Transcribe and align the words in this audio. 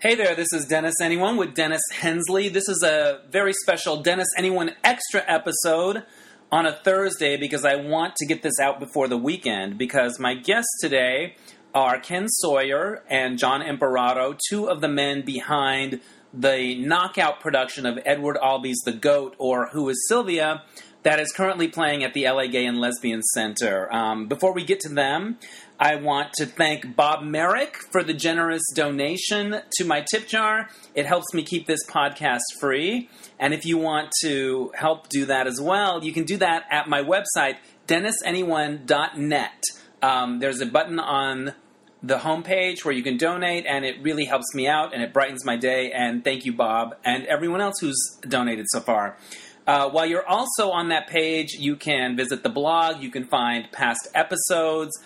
Hey 0.00 0.14
there, 0.14 0.36
this 0.36 0.52
is 0.52 0.64
Dennis 0.66 0.94
Anyone 1.02 1.36
with 1.36 1.54
Dennis 1.54 1.82
Hensley. 1.92 2.48
This 2.48 2.68
is 2.68 2.84
a 2.84 3.22
very 3.32 3.52
special 3.52 4.00
Dennis 4.00 4.28
Anyone 4.36 4.76
extra 4.84 5.24
episode 5.26 6.04
on 6.52 6.66
a 6.66 6.72
Thursday 6.72 7.36
because 7.36 7.64
I 7.64 7.74
want 7.74 8.14
to 8.18 8.26
get 8.26 8.44
this 8.44 8.60
out 8.60 8.78
before 8.78 9.08
the 9.08 9.16
weekend 9.16 9.76
because 9.76 10.20
my 10.20 10.36
guests 10.36 10.70
today 10.80 11.34
are 11.74 11.98
Ken 11.98 12.28
Sawyer 12.28 13.02
and 13.10 13.40
John 13.40 13.60
Imparato, 13.60 14.36
two 14.48 14.70
of 14.70 14.80
the 14.80 14.86
men 14.86 15.22
behind 15.22 16.00
the 16.32 16.76
knockout 16.76 17.40
production 17.40 17.84
of 17.84 17.98
Edward 18.06 18.36
Albee's 18.36 18.82
The 18.84 18.92
Goat 18.92 19.34
or 19.36 19.70
Who 19.72 19.88
is 19.88 20.06
Sylvia 20.06 20.62
that 21.02 21.20
is 21.20 21.32
currently 21.32 21.68
playing 21.68 22.02
at 22.04 22.12
the 22.12 22.28
LA 22.28 22.46
Gay 22.46 22.66
and 22.66 22.78
Lesbian 22.78 23.22
Center. 23.22 23.92
Um, 23.92 24.26
before 24.26 24.52
we 24.52 24.64
get 24.64 24.80
to 24.80 24.88
them, 24.88 25.38
I 25.80 25.94
want 25.94 26.32
to 26.34 26.46
thank 26.46 26.96
Bob 26.96 27.22
Merrick 27.22 27.76
for 27.92 28.02
the 28.02 28.12
generous 28.12 28.62
donation 28.74 29.60
to 29.76 29.84
my 29.84 30.04
tip 30.10 30.26
jar. 30.26 30.68
It 30.94 31.06
helps 31.06 31.32
me 31.32 31.44
keep 31.44 31.68
this 31.68 31.86
podcast 31.88 32.40
free. 32.60 33.08
And 33.38 33.54
if 33.54 33.64
you 33.64 33.78
want 33.78 34.10
to 34.22 34.72
help 34.74 35.08
do 35.08 35.26
that 35.26 35.46
as 35.46 35.60
well, 35.60 36.02
you 36.02 36.12
can 36.12 36.24
do 36.24 36.36
that 36.38 36.64
at 36.68 36.88
my 36.88 37.04
website, 37.04 37.58
dennisanyone.net. 37.86 39.62
Um, 40.02 40.40
there's 40.40 40.60
a 40.60 40.66
button 40.66 40.98
on 40.98 41.54
the 42.02 42.18
homepage 42.18 42.84
where 42.84 42.94
you 42.94 43.04
can 43.04 43.16
donate, 43.16 43.64
and 43.64 43.84
it 43.84 44.02
really 44.02 44.24
helps 44.24 44.52
me 44.54 44.66
out 44.66 44.92
and 44.92 45.02
it 45.02 45.12
brightens 45.12 45.44
my 45.44 45.56
day. 45.56 45.92
And 45.92 46.24
thank 46.24 46.44
you, 46.44 46.52
Bob, 46.52 46.96
and 47.04 47.24
everyone 47.26 47.60
else 47.60 47.78
who's 47.80 48.18
donated 48.22 48.66
so 48.68 48.80
far. 48.80 49.16
Uh, 49.68 49.88
while 49.90 50.06
you're 50.06 50.26
also 50.26 50.70
on 50.70 50.88
that 50.88 51.08
page, 51.08 51.52
you 51.58 51.76
can 51.76 52.16
visit 52.16 52.42
the 52.42 52.48
blog, 52.48 53.02
you 53.02 53.10
can 53.10 53.24
find 53.24 53.70
past 53.70 54.08
episodes, 54.14 54.98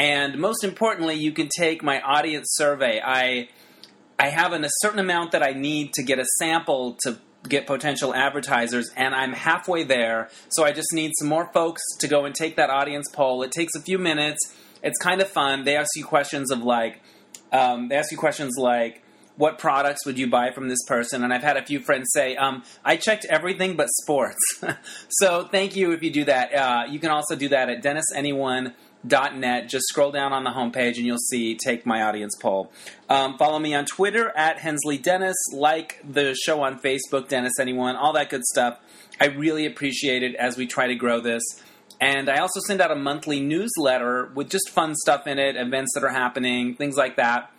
and 0.00 0.38
most 0.38 0.64
importantly, 0.64 1.16
you 1.16 1.30
can 1.30 1.50
take 1.54 1.82
my 1.82 2.00
audience 2.00 2.46
survey. 2.52 3.02
I 3.04 3.48
I 4.18 4.28
have 4.28 4.54
an, 4.54 4.64
a 4.64 4.70
certain 4.80 4.98
amount 4.98 5.32
that 5.32 5.42
I 5.42 5.52
need 5.52 5.92
to 5.94 6.02
get 6.02 6.18
a 6.18 6.24
sample 6.38 6.96
to 7.02 7.18
get 7.46 7.66
potential 7.66 8.14
advertisers, 8.14 8.90
and 8.96 9.14
I'm 9.14 9.34
halfway 9.34 9.82
there. 9.84 10.30
So 10.48 10.64
I 10.64 10.72
just 10.72 10.88
need 10.94 11.12
some 11.18 11.28
more 11.28 11.50
folks 11.52 11.82
to 12.00 12.08
go 12.08 12.24
and 12.24 12.34
take 12.34 12.56
that 12.56 12.70
audience 12.70 13.08
poll. 13.12 13.42
It 13.42 13.52
takes 13.52 13.74
a 13.74 13.80
few 13.82 13.98
minutes. 13.98 14.38
It's 14.82 14.98
kind 14.98 15.20
of 15.20 15.28
fun. 15.28 15.64
They 15.64 15.76
ask 15.76 15.90
you 15.94 16.04
questions 16.04 16.50
of 16.50 16.62
like, 16.62 17.02
um, 17.52 17.88
they 17.88 17.96
ask 17.96 18.10
you 18.10 18.16
questions 18.18 18.54
like, 18.56 19.02
what 19.40 19.58
products 19.58 20.04
would 20.04 20.18
you 20.18 20.26
buy 20.26 20.50
from 20.50 20.68
this 20.68 20.82
person? 20.86 21.24
And 21.24 21.32
I've 21.32 21.42
had 21.42 21.56
a 21.56 21.64
few 21.64 21.80
friends 21.80 22.10
say, 22.12 22.36
um, 22.36 22.62
I 22.84 22.96
checked 22.96 23.24
everything 23.24 23.74
but 23.74 23.88
sports. 24.02 24.36
so 25.08 25.48
thank 25.50 25.74
you 25.74 25.92
if 25.92 26.02
you 26.02 26.10
do 26.10 26.24
that. 26.24 26.54
Uh, 26.54 26.84
you 26.90 26.98
can 26.98 27.08
also 27.08 27.36
do 27.36 27.48
that 27.48 27.70
at 27.70 27.82
dennisanyone.net. 27.82 29.68
Just 29.70 29.86
scroll 29.88 30.12
down 30.12 30.34
on 30.34 30.44
the 30.44 30.50
homepage 30.50 30.98
and 30.98 31.06
you'll 31.06 31.16
see 31.16 31.56
Take 31.56 31.86
My 31.86 32.02
Audience 32.02 32.36
Poll. 32.38 32.70
Um, 33.08 33.38
follow 33.38 33.58
me 33.58 33.74
on 33.74 33.86
Twitter 33.86 34.30
at 34.36 34.58
Hensley 34.58 34.98
Dennis. 34.98 35.36
Like 35.54 36.04
the 36.06 36.34
show 36.34 36.62
on 36.62 36.78
Facebook, 36.78 37.28
Dennis 37.28 37.54
Anyone, 37.58 37.96
all 37.96 38.12
that 38.12 38.28
good 38.28 38.44
stuff. 38.44 38.78
I 39.18 39.28
really 39.28 39.64
appreciate 39.64 40.22
it 40.22 40.34
as 40.34 40.58
we 40.58 40.66
try 40.66 40.86
to 40.86 40.94
grow 40.94 41.18
this. 41.18 41.42
And 41.98 42.28
I 42.28 42.40
also 42.40 42.60
send 42.66 42.82
out 42.82 42.90
a 42.90 42.96
monthly 42.96 43.40
newsletter 43.40 44.30
with 44.34 44.50
just 44.50 44.68
fun 44.68 44.94
stuff 44.96 45.26
in 45.26 45.38
it, 45.38 45.56
events 45.56 45.92
that 45.94 46.04
are 46.04 46.10
happening, 46.10 46.74
things 46.74 46.96
like 46.96 47.16
that 47.16 47.50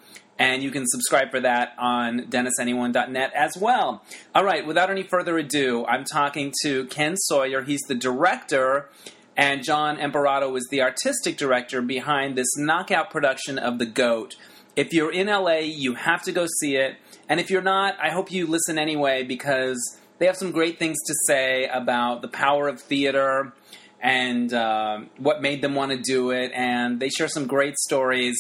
and 0.42 0.64
you 0.64 0.72
can 0.72 0.88
subscribe 0.88 1.30
for 1.30 1.40
that 1.40 1.76
on 1.78 2.22
dennisanyone.net 2.22 3.32
as 3.36 3.56
well. 3.56 4.04
All 4.34 4.44
right, 4.44 4.66
without 4.66 4.90
any 4.90 5.04
further 5.04 5.38
ado, 5.38 5.86
I'm 5.86 6.04
talking 6.04 6.52
to 6.64 6.86
Ken 6.88 7.16
Sawyer. 7.16 7.62
He's 7.62 7.82
the 7.82 7.94
director, 7.94 8.90
and 9.38 9.64
John 9.64 10.00
Imparato 10.00 10.56
is 10.56 10.68
the 10.72 10.82
artistic 10.82 11.38
director 11.38 11.80
behind 11.84 12.36
this 12.36 12.58
knockout 12.58 13.12
production 13.12 13.60
of 13.60 13.78
The 13.78 13.86
Goat. 13.86 14.36
If 14.76 14.94
you're 14.94 15.12
in 15.12 15.28
LA, 15.28 15.60
you 15.60 15.94
have 15.94 16.24
to 16.24 16.32
go 16.32 16.48
see 16.60 16.76
it. 16.76 16.96
And 17.30 17.40
if 17.40 17.52
you're 17.52 17.62
not, 17.62 18.00
I 18.02 18.10
hope 18.10 18.32
you 18.32 18.48
listen 18.48 18.80
anyway 18.80 19.22
because 19.22 19.78
they 20.18 20.26
have 20.26 20.38
some 20.38 20.50
great 20.50 20.80
things 20.80 20.98
to 21.06 21.14
say 21.28 21.70
about 21.72 22.24
the 22.24 22.28
power 22.28 22.68
of 22.68 22.82
theater 22.82 23.54
and 24.02 24.52
uh, 24.52 25.02
what 25.18 25.44
made 25.44 25.62
them 25.62 25.76
want 25.76 25.92
to 25.92 25.98
do 25.98 26.32
it. 26.32 26.52
And 26.56 27.00
they 27.00 27.10
share 27.10 27.28
some 27.28 27.46
great 27.46 27.78
stories 27.78 28.36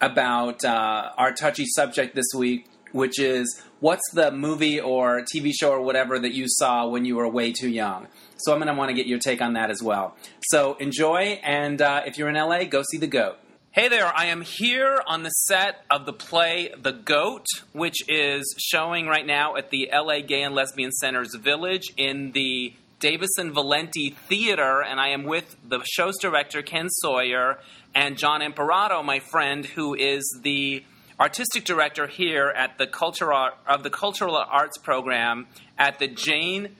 about 0.00 0.64
uh, 0.64 1.10
our 1.16 1.32
touchy 1.32 1.66
subject 1.66 2.14
this 2.14 2.32
week, 2.34 2.66
which 2.92 3.18
is 3.20 3.62
what's 3.80 4.02
the 4.12 4.30
movie 4.30 4.80
or 4.80 5.22
TV 5.22 5.52
show 5.58 5.70
or 5.70 5.80
whatever 5.80 6.18
that 6.18 6.32
you 6.32 6.46
saw 6.48 6.86
when 6.86 7.04
you 7.04 7.16
were 7.16 7.28
way 7.28 7.52
too 7.52 7.68
young. 7.68 8.06
So 8.38 8.52
I'm 8.52 8.58
going 8.58 8.72
to 8.72 8.78
want 8.78 8.88
to 8.90 8.94
get 8.94 9.06
your 9.06 9.18
take 9.18 9.42
on 9.42 9.54
that 9.54 9.70
as 9.70 9.82
well. 9.82 10.16
So 10.42 10.74
enjoy, 10.74 11.40
and 11.42 11.80
uh, 11.80 12.02
if 12.06 12.18
you're 12.18 12.28
in 12.28 12.36
LA, 12.36 12.64
go 12.64 12.82
see 12.90 12.98
The 12.98 13.06
Goat. 13.06 13.38
Hey 13.72 13.88
there, 13.88 14.10
I 14.16 14.26
am 14.26 14.40
here 14.40 15.00
on 15.06 15.22
the 15.22 15.30
set 15.30 15.84
of 15.90 16.04
the 16.04 16.12
play 16.12 16.74
The 16.76 16.90
Goat, 16.90 17.46
which 17.72 17.98
is 18.08 18.52
showing 18.58 19.06
right 19.06 19.24
now 19.24 19.54
at 19.54 19.70
the 19.70 19.88
LA 19.92 20.22
Gay 20.22 20.42
and 20.42 20.54
Lesbian 20.54 20.90
Center's 20.90 21.36
Village 21.36 21.92
in 21.96 22.32
the 22.32 22.74
Davidson 23.00 23.52
Valentini 23.52 24.10
Theater, 24.10 24.82
and 24.82 25.00
I 25.00 25.08
am 25.08 25.24
with 25.24 25.56
the 25.66 25.80
show's 25.84 26.18
director, 26.18 26.62
Ken 26.62 26.88
Sawyer, 26.90 27.58
and 27.94 28.16
John 28.16 28.42
Imparato, 28.42 29.02
my 29.02 29.18
friend, 29.18 29.64
who 29.64 29.94
is 29.94 30.22
the 30.42 30.84
artistic 31.18 31.64
director 31.64 32.06
here 32.06 32.48
at 32.48 32.78
the 32.78 32.86
cultural 32.86 33.50
of 33.66 33.82
the 33.82 33.90
cultural 33.90 34.36
arts 34.36 34.78
program 34.78 35.46
at 35.78 35.98
the 35.98 36.08
Jane 36.08 36.76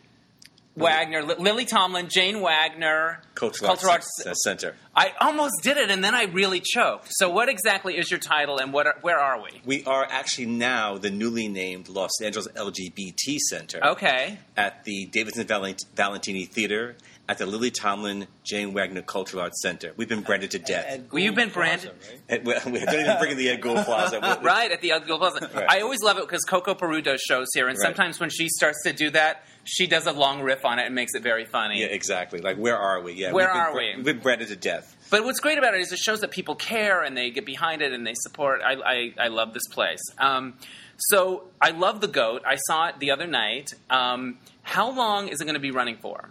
Wagner, 0.77 1.23
Lily 1.23 1.65
Tomlin, 1.65 2.09
Jane 2.09 2.41
Wagner 2.41 3.21
Cultural, 3.35 3.69
Cultural 3.69 3.93
Arts, 3.93 4.09
Arts, 4.25 4.43
Center. 4.43 4.77
I 4.95 5.13
almost 5.21 5.63
did 5.63 5.77
it, 5.77 5.91
and 5.91 6.03
then 6.03 6.15
I 6.15 6.25
really 6.25 6.61
choked. 6.65 7.09
So, 7.11 7.29
what 7.29 7.49
exactly 7.49 7.99
is 7.99 8.11
your 8.11 8.21
title, 8.21 8.59
and 8.59 8.73
what 8.73 8.87
are, 8.87 8.97
where 9.03 9.19
are 9.19 9.43
we? 9.43 9.61
We 9.65 9.85
are 9.85 10.07
actually 10.09 10.47
now 10.47 10.97
the 10.97 11.11
newly 11.11 11.49
named 11.49 11.89
Los 11.89 12.21
Angeles 12.23 12.49
LGBT 12.49 13.39
Center. 13.49 13.85
Okay. 13.85 14.39
At 14.57 14.85
the 14.85 15.07
Davidson 15.07 15.47
Valentini 15.47 16.47
Theater 16.47 16.97
at 17.31 17.39
the 17.39 17.47
Lily 17.47 17.71
Tomlin 17.71 18.27
Jane 18.43 18.73
Wagner 18.73 19.03
Cultural 19.03 19.45
Arts 19.45 19.63
Center. 19.63 19.93
We've 19.97 20.09
been 20.09 20.23
branded 20.23 20.51
to 20.51 20.59
death. 20.59 21.01
well, 21.13 21.23
you've 21.23 21.37
been 21.37 21.51
branded. 21.51 21.93
Plaza, 22.01 22.43
right? 22.45 22.67
we 22.67 22.81
don't 22.81 23.01
even 23.01 23.19
bring 23.21 23.31
in 23.31 23.39
the 23.39 23.51
Ed 23.51 23.61
Gould 23.61 23.77
Plaza. 23.85 24.19
right 24.43 24.73
at 24.73 24.81
the 24.81 24.91
Ed 24.91 25.07
Gould 25.07 25.21
Plaza. 25.21 25.49
Right. 25.61 25.67
I 25.69 25.81
always 25.81 26.03
love 26.03 26.19
it 26.19 26.23
because 26.23 26.45
Coco 26.45 26.75
Peru 26.75 27.03
does 27.03 27.21
shows 27.21 27.47
here, 27.55 27.69
and 27.69 27.77
right. 27.79 27.87
sometimes 27.87 28.19
when 28.19 28.31
she 28.31 28.49
starts 28.49 28.83
to 28.85 28.93
do 28.93 29.11
that, 29.11 29.45
she 29.65 29.87
does 29.87 30.07
a 30.07 30.13
long 30.13 30.43
riff 30.43 30.65
on 30.65 30.79
it 30.81 30.87
and 30.87 30.95
makes 30.95 31.15
it 31.15 31.23
very 31.23 31.45
funny. 31.45 31.81
Yeah, 31.81 31.87
exactly. 31.87 32.41
Like, 32.41 32.57
where 32.57 32.77
are 32.77 33.01
we? 33.01 33.13
Yeah, 33.13 33.33
where 33.33 33.51
are 33.51 33.75
we? 33.75 33.95
We've 33.95 34.05
been 34.05 34.19
branded 34.19 34.49
to 34.49 34.57
death. 34.57 34.97
But 35.11 35.25
what's 35.25 35.41
great 35.41 35.59
about 35.59 35.75
it 35.75 35.81
is 35.81 35.93
it 35.93 35.99
shows 35.99 36.21
that 36.21 36.31
people 36.31 36.57
care 36.57 37.03
and 37.03 37.17
they 37.17 37.31
get 37.31 37.47
behind 37.47 37.83
it 37.83 37.93
and 37.93 38.05
they 38.07 38.15
support. 38.15 38.61
I, 38.65 38.75
I, 38.75 39.15
I 39.19 39.29
love 39.29 39.55
this 39.55 39.67
place. 39.69 40.01
Um, 40.19 40.55
so 40.97 41.45
I 41.61 41.71
love 41.71 42.01
the 42.01 42.09
goat. 42.09 42.43
I 42.45 42.57
saw 42.57 42.89
it 42.89 42.99
the 42.99 43.11
other 43.13 43.27
night. 43.27 43.73
Um, 43.89 44.39
how 44.63 44.91
long 44.91 45.29
is 45.29 45.41
it 45.41 45.45
going 45.45 45.55
to 45.55 45.61
be 45.61 45.71
running 45.71 45.97
for? 45.97 46.31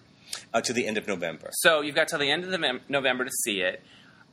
Uh, 0.54 0.62
to 0.62 0.74
the 0.74 0.88
end 0.88 0.98
of 0.98 1.08
November. 1.08 1.50
So 1.54 1.82
you've 1.82 1.96
got 1.96 2.08
till 2.08 2.20
the 2.20 2.32
end 2.32 2.44
of 2.44 2.52
the 2.52 2.58
mem- 2.58 2.82
November 2.90 3.26
to 3.26 3.32
see 3.44 3.62
it. 3.62 3.82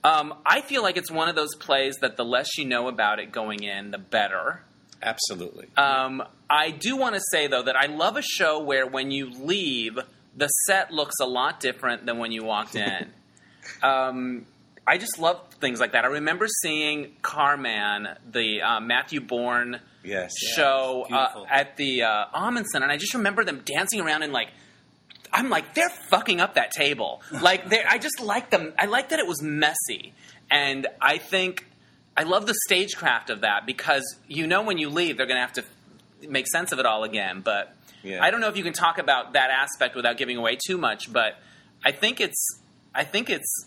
Um, 0.05 0.35
I 0.47 0.61
feel 0.61 0.83
like 0.83 0.97
it's 0.97 1.11
one 1.11 1.29
of 1.29 1.37
those 1.37 1.55
plays 1.59 1.97
that 2.01 2.17
the 2.17 2.25
less 2.25 2.57
you 2.57 2.65
know 2.65 2.89
about 2.89 3.19
it 3.19 3.33
going 3.33 3.63
in, 3.65 3.91
the 3.91 3.99
better. 3.99 4.63
Absolutely. 5.03 5.67
Um, 5.77 6.23
I 6.49 6.71
do 6.71 6.97
want 6.97 7.17
to 7.17 7.21
say 7.33 7.49
though 7.49 7.63
that 7.63 7.77
I 7.77 7.87
love 7.87 8.17
a 8.17 8.23
show 8.23 8.61
where 8.63 8.87
when 8.87 9.11
you 9.11 9.31
leave, 9.31 9.99
the 10.37 10.49
set 10.67 10.91
looks 10.91 11.17
a 11.21 11.27
lot 11.27 11.61
different 11.61 12.07
than 12.07 12.19
when 12.19 12.33
you 12.33 12.45
walked 12.45 12.75
in. 12.77 13.11
um, 13.83 14.47
I 14.87 14.99
just 14.99 15.19
love 15.19 15.41
things 15.61 15.81
like 15.81 15.93
that. 15.93 16.05
I 16.05 16.09
remember 16.09 16.47
seeing 16.63 17.17
Car 17.23 17.57
Man, 17.57 18.17
the 18.31 18.63
uh, 18.63 18.81
Matthew 18.81 19.21
Bourne 19.21 19.81
yes. 20.05 20.33
show 20.55 21.05
uh, 21.11 21.45
at 21.51 21.77
the 21.77 22.05
uh, 22.05 22.27
Ahmanson, 22.33 22.83
and 22.83 22.93
I 22.93 22.97
just 22.97 23.15
remember 23.15 23.45
them 23.45 23.63
dancing 23.65 24.01
around 24.01 24.23
in 24.23 24.31
like 24.31 24.49
I'm 25.37 25.51
like, 25.51 25.75
they're 25.75 25.91
fucking 26.11 26.41
up 26.41 26.55
that 26.55 26.71
table. 26.71 27.21
Like, 27.31 27.71
I 27.73 27.99
just 27.99 28.21
like 28.21 28.51
them. 28.51 28.73
I 28.79 28.87
like 28.87 29.11
that 29.11 29.19
it 29.19 29.27
was 29.27 29.43
messy, 29.43 30.15
and 30.51 30.87
I 31.01 31.19
think 31.19 31.67
I 32.17 32.23
love 32.23 32.47
the 32.47 32.55
stagecraft 32.65 33.29
of 33.29 33.43
that 33.43 33.67
because 33.67 34.17
you 34.27 34.47
know 34.47 34.63
when 34.63 34.79
you 34.79 34.89
leave, 34.89 35.19
they're 35.19 35.27
going 35.27 35.37
to 35.37 35.43
have 35.43 35.53
to 35.53 35.65
make 36.27 36.47
sense 36.49 36.73
of 36.73 36.79
it 36.79 36.87
all 36.87 37.05
again. 37.05 37.43
But 37.45 37.77
yeah. 38.03 38.25
I 38.25 38.31
don't 38.31 38.41
know 38.41 38.49
if 38.49 38.57
you 38.57 38.65
can 38.65 38.73
talk 38.73 38.97
about 38.99 39.35
that 39.35 39.51
aspect 39.51 39.95
without 39.95 40.17
giving 40.17 40.39
away 40.39 40.57
too 40.67 40.79
much. 40.79 41.13
But 41.13 41.39
I 41.85 41.93
think 41.93 42.21
it's, 42.21 42.61
I 42.95 43.05
think 43.05 43.29
it's. 43.31 43.67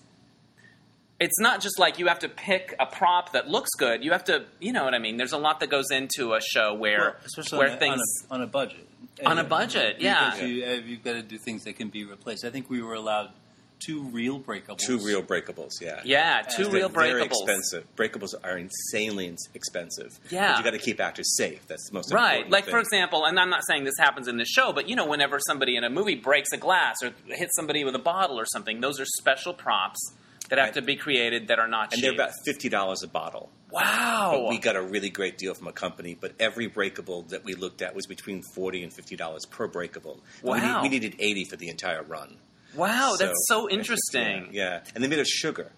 It's 1.22 1.38
not 1.38 1.60
just 1.60 1.78
like 1.78 2.00
you 2.00 2.08
have 2.08 2.20
to 2.20 2.30
pick 2.30 2.74
a 2.80 2.86
prop 2.86 3.34
that 3.34 3.50
looks 3.50 3.72
good. 3.78 4.06
You 4.06 4.14
have 4.14 4.24
to, 4.24 4.46
you 4.62 4.72
know 4.72 4.86
what 4.86 4.94
I 4.94 5.00
mean. 5.00 5.18
There's 5.18 5.34
a 5.34 5.38
lot 5.38 5.60
that 5.60 5.70
goes 5.70 5.92
into 5.92 6.34
a 6.34 6.40
show 6.40 6.74
where, 6.74 7.00
well, 7.00 7.16
especially 7.26 7.58
where 7.60 7.68
on 7.72 7.76
a, 7.76 7.78
things 7.78 8.02
on 8.32 8.40
a, 8.40 8.44
on 8.44 8.48
a 8.48 8.48
budget 8.50 8.88
on 9.26 9.38
a 9.38 9.44
budget, 9.44 9.98
yeah. 10.00 10.36
You, 10.38 10.64
have 10.64 10.84
uh, 10.84 10.96
got 11.04 11.14
to 11.14 11.22
do 11.22 11.38
things 11.38 11.64
that 11.64 11.76
can 11.76 11.90
be 11.90 12.06
replaced. 12.06 12.46
I 12.46 12.50
think 12.50 12.70
we 12.70 12.82
were 12.82 12.94
allowed 12.94 13.32
two 13.80 14.04
real 14.10 14.40
breakables. 14.40 14.80
Two 14.80 15.00
real 15.00 15.24
breakables, 15.24 15.82
yeah. 15.82 16.02
Yeah, 16.04 16.42
two 16.42 16.68
uh, 16.68 16.72
real 16.72 16.90
breakables. 16.90 16.94
Very 16.94 17.24
expensive. 17.24 17.96
Breakables 17.96 18.34
are 18.44 18.58
insanely 18.58 19.36
expensive. 19.54 20.20
Yeah, 20.30 20.52
but 20.52 20.58
you 20.58 20.64
got 20.64 20.72
to 20.72 20.80
keep 20.80 21.00
actors 21.00 21.36
safe. 21.36 21.66
That's 21.68 21.90
the 21.90 21.94
most 21.94 22.14
right. 22.14 22.50
Like 22.50 22.66
thing. 22.66 22.74
for 22.74 22.80
example, 22.80 23.26
and 23.26 23.40
I'm 23.40 23.50
not 23.50 23.66
saying 23.68 23.86
this 23.86 23.98
happens 23.98 24.28
in 24.28 24.38
the 24.38 24.46
show, 24.46 24.74
but 24.74 24.90
you 24.90 24.96
know, 24.96 25.06
whenever 25.06 25.40
somebody 25.40 25.76
in 25.76 25.84
a 25.84 25.90
movie 25.90 26.16
breaks 26.16 26.52
a 26.52 26.58
glass 26.58 26.98
or 27.04 27.14
hits 27.28 27.56
somebody 27.56 27.84
with 27.84 27.96
a 27.96 28.00
bottle 28.00 28.40
or 28.40 28.46
something, 28.46 28.82
those 28.82 29.00
are 29.00 29.06
special 29.06 29.54
props 29.54 30.14
that 30.50 30.60
have 30.60 30.74
to 30.74 30.82
be 30.82 30.96
created 30.96 31.48
that 31.48 31.60
are 31.60 31.68
not 31.68 31.94
and 31.94 32.02
cheap. 32.02 32.04
they're 32.04 32.14
about 32.14 32.32
fifty 32.46 32.70
dollars 32.70 33.04
a 33.04 33.08
bottle. 33.08 33.50
wow. 33.72 34.32
But 34.34 34.50
we 34.50 34.58
got 34.58 34.76
a 34.76 34.82
really 34.82 35.10
great 35.10 35.38
deal 35.38 35.54
from 35.54 35.68
a 35.68 35.72
company, 35.72 36.18
but 36.20 36.34
every 36.40 36.68
breakable 36.68 37.24
that 37.30 37.44
we 37.44 37.54
looked 37.56 37.82
at 37.82 37.96
was 37.96 38.06
between 38.08 38.42
forty 38.56 38.84
and 38.84 38.92
fifty 38.94 39.16
dollars 39.16 39.46
per 39.46 39.68
breakable. 39.68 40.20
And 40.42 40.44
we, 40.44 40.50
Wow. 40.60 40.82
need- 40.82 40.82
we 40.84 40.90
needed 41.00 41.16
eighty 41.20 41.46
for 41.46 41.56
the 41.56 41.70
entire 41.70 42.04
run. 42.04 42.38
wow, 42.76 43.16
that's 43.18 43.46
so 43.48 43.70
interesting. 43.70 44.50
Yeah, 44.52 44.64
yeah. 44.64 44.82
and 44.96 45.04
they 45.04 45.08
made 45.08 45.20
of 45.20 45.28
sugar. 45.28 45.72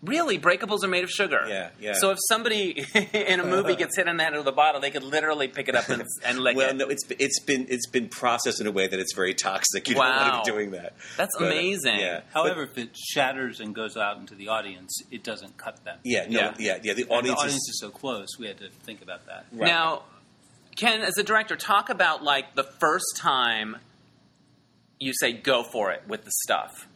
Really, 0.00 0.38
breakables 0.38 0.84
are 0.84 0.88
made 0.88 1.02
of 1.02 1.10
sugar. 1.10 1.44
Yeah, 1.48 1.70
yeah. 1.80 1.94
So 1.94 2.10
if 2.10 2.18
somebody 2.28 2.86
in 3.12 3.40
a 3.40 3.44
movie 3.44 3.74
gets 3.74 3.96
hit 3.96 4.06
in 4.06 4.16
the 4.16 4.22
head 4.22 4.36
with 4.36 4.46
a 4.46 4.52
bottle, 4.52 4.80
they 4.80 4.92
could 4.92 5.02
literally 5.02 5.48
pick 5.48 5.68
it 5.68 5.74
up 5.74 5.88
and, 5.88 6.04
and 6.24 6.38
lick 6.38 6.56
Well, 6.56 6.70
it. 6.70 6.76
no, 6.76 6.86
it's 6.88 7.02
it's 7.18 7.40
been 7.40 7.66
it's 7.68 7.88
been 7.88 8.08
processed 8.08 8.60
in 8.60 8.68
a 8.68 8.70
way 8.70 8.86
that 8.86 9.00
it's 9.00 9.12
very 9.12 9.34
toxic. 9.34 9.88
You 9.88 9.96
don't 9.96 10.04
want 10.06 10.20
Wow. 10.20 10.42
to 10.42 10.44
be 10.44 10.56
doing 10.56 10.70
that. 10.70 10.94
That's 11.16 11.34
But, 11.36 11.48
uh, 11.48 11.50
amazing. 11.50 11.98
Yeah. 11.98 12.20
However, 12.32 12.62
if 12.62 12.78
it 12.78 12.96
shatters 12.96 13.58
and 13.58 13.74
goes 13.74 13.96
out 13.96 14.18
into 14.18 14.36
the 14.36 14.46
audience, 14.48 15.02
it 15.10 15.24
doesn't 15.24 15.56
cut 15.56 15.84
them. 15.84 15.98
yeah, 16.04 16.26
no, 16.28 16.38
Yeah. 16.38 16.54
yeah, 16.60 16.78
yeah, 16.84 16.92
The 16.94 17.04
audience, 17.06 17.26
the 17.40 17.46
audience 17.46 17.54
is, 17.54 17.68
is 17.70 17.80
so 17.80 17.90
close. 17.90 18.28
We 18.38 18.46
had 18.46 18.58
to 18.58 18.68
think 18.84 19.02
about 19.02 19.26
that. 19.26 19.46
right. 19.52 19.66
Now, 19.66 20.04
Ken, 20.76 21.00
as 21.00 21.18
a 21.18 21.24
director, 21.24 21.56
talk 21.56 21.90
about 21.90 22.22
like 22.22 22.54
the 22.54 22.62
first 22.78 23.16
time 23.16 23.78
you 25.00 25.12
say 25.12 25.32
go 25.32 25.64
for 25.64 25.90
it 25.90 26.04
with 26.06 26.24
the 26.24 26.30
stuff. 26.44 26.86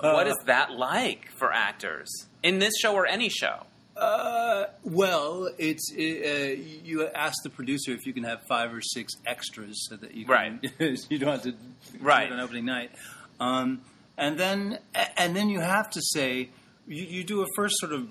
What 0.00 0.26
is 0.26 0.36
that 0.46 0.72
like 0.72 1.28
for 1.36 1.52
actors 1.52 2.08
in 2.42 2.58
this 2.58 2.72
show 2.80 2.94
or 2.94 3.06
any 3.06 3.28
show? 3.28 3.64
Uh, 3.96 4.64
well, 4.84 5.50
it's 5.58 5.92
uh, 5.94 6.00
you 6.00 7.06
ask 7.08 7.34
the 7.44 7.50
producer 7.50 7.92
if 7.92 8.06
you 8.06 8.12
can 8.14 8.24
have 8.24 8.40
five 8.48 8.72
or 8.72 8.80
six 8.80 9.12
extras 9.26 9.86
so 9.88 9.96
that 9.96 10.14
you 10.14 10.24
can, 10.24 10.60
you 11.10 11.18
don't 11.18 11.28
have 11.32 11.42
to 11.42 11.54
Right. 12.00 12.32
on 12.32 12.40
opening 12.40 12.64
night, 12.64 12.90
um, 13.38 13.82
and 14.16 14.38
then 14.38 14.78
and 15.18 15.36
then 15.36 15.50
you 15.50 15.60
have 15.60 15.90
to 15.90 16.00
say 16.00 16.48
you, 16.86 17.04
you 17.04 17.22
do 17.24 17.42
a 17.42 17.46
first 17.54 17.74
sort 17.78 17.92
of 17.92 18.08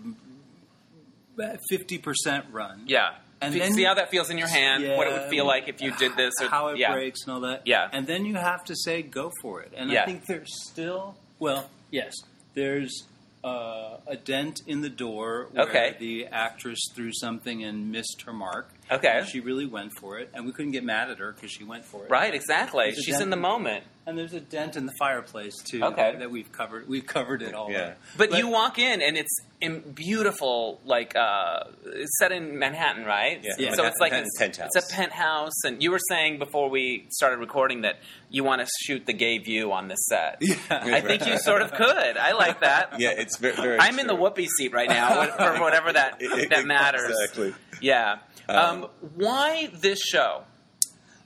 fifty 1.69 1.97
percent 1.97 2.45
run, 2.51 2.83
Yeah. 2.85 3.15
And 3.43 3.55
then- 3.55 3.73
see 3.73 3.83
how 3.83 3.95
that 3.95 4.11
feels 4.11 4.29
in 4.29 4.37
your 4.37 4.47
hand. 4.47 4.83
what 4.95 5.07
it 5.07 5.13
would 5.13 5.29
feel 5.31 5.47
like 5.47 5.67
if 5.67 5.81
you 5.81 5.91
did 5.95 6.15
this. 6.15 6.31
Or, 6.39 6.47
how 6.47 6.67
it 6.67 6.77
yeah. 6.77 6.93
breaks 6.93 7.23
and 7.23 7.33
all 7.33 7.39
that. 7.41 7.63
Yeah. 7.65 7.89
And 7.91 8.05
then 8.05 8.23
you 8.23 8.35
have 8.35 8.63
to 8.65 8.75
say 8.75 9.01
go 9.01 9.31
for 9.41 9.61
it. 9.63 9.73
And 9.75 9.89
Yeah. 9.89 10.03
I 10.03 10.05
think 10.05 10.27
there's 10.27 10.63
still 10.69 11.15
well, 11.41 11.69
yes, 11.89 12.13
there's 12.53 13.03
uh, 13.43 13.97
a 14.07 14.15
dent 14.15 14.61
in 14.67 14.81
the 14.81 14.89
door 14.89 15.47
where 15.51 15.65
Okay. 15.67 15.95
the 15.99 16.27
actress 16.27 16.79
threw 16.93 17.11
something 17.11 17.63
and 17.63 17.91
missed 17.91 18.21
her 18.25 18.31
mark. 18.33 18.69
Okay. 18.91 19.19
And 19.19 19.27
she 19.27 19.39
really 19.39 19.65
went 19.65 19.93
for 19.99 20.19
it, 20.19 20.29
and 20.33 20.45
we 20.45 20.51
couldn't 20.51 20.71
get 20.71 20.83
mad 20.83 21.09
at 21.09 21.19
her 21.19 21.31
because 21.31 21.51
she 21.51 21.63
went 21.63 21.85
for 21.85 22.05
it. 22.05 22.11
Right, 22.11 22.33
exactly. 22.33 22.85
There's 22.85 23.03
She's 23.03 23.19
in 23.19 23.29
the 23.29 23.37
in- 23.37 23.41
moment. 23.41 23.83
And 24.03 24.17
there's 24.17 24.33
a 24.33 24.39
dent 24.39 24.75
in 24.75 24.87
the 24.87 24.93
fireplace 24.97 25.61
too. 25.61 25.83
Okay. 25.83 26.15
That 26.17 26.31
we've 26.31 26.51
covered. 26.51 26.89
We've 26.89 27.05
covered 27.05 27.43
it 27.43 27.53
all. 27.53 27.71
Yeah. 27.71 27.79
up. 27.79 27.97
But, 28.17 28.33
you 28.35 28.47
walk 28.47 28.79
in 28.79 28.99
and 28.99 29.15
it's 29.15 29.29
in 29.61 29.81
beautiful, 29.93 30.81
like 30.85 31.15
uh, 31.15 31.65
it's 31.85 32.17
set 32.17 32.31
in 32.31 32.57
Manhattan, 32.57 33.05
right? 33.05 33.39
Yeah. 33.43 33.51
Yeah. 33.59 33.73
So 33.75 33.85
it's 33.85 33.99
like 33.99 34.11
Manhattan 34.11 34.25
it's, 34.25 34.39
penthouse. 34.39 34.69
it's 34.75 34.91
a 34.91 34.95
penthouse, 34.95 35.63
and 35.65 35.83
you 35.83 35.91
were 35.91 35.99
saying 36.09 36.39
before 36.39 36.67
we 36.69 37.05
started 37.11 37.37
recording 37.37 37.81
that 37.81 37.99
you 38.31 38.43
want 38.43 38.61
to 38.61 38.67
shoot 38.81 39.05
the 39.05 39.13
gay 39.13 39.37
view 39.37 39.71
on 39.71 39.87
this 39.87 39.99
set. 40.09 40.37
Yeah. 40.41 40.55
I 40.69 41.01
think 41.01 41.27
you 41.27 41.37
sort 41.37 41.61
of 41.61 41.71
could. 41.75 42.17
I 42.17 42.31
like 42.31 42.61
that. 42.61 42.95
yeah, 42.99 43.11
it's 43.11 43.37
very. 43.37 43.55
very 43.55 43.79
I'm 43.79 43.99
in 43.99 44.07
the 44.07 44.15
true. 44.15 44.23
Whoopi 44.23 44.47
seat 44.47 44.73
right 44.73 44.89
now, 44.89 45.25
for 45.37 45.61
whatever 45.61 45.93
that 45.93 46.19
that 46.49 46.65
matters. 46.65 47.11
Exactly. 47.11 47.53
Yeah. 47.81 48.17
Um, 48.49 48.83
Um, 48.83 48.89
why 49.15 49.69
this 49.73 49.99
show? 50.01 50.43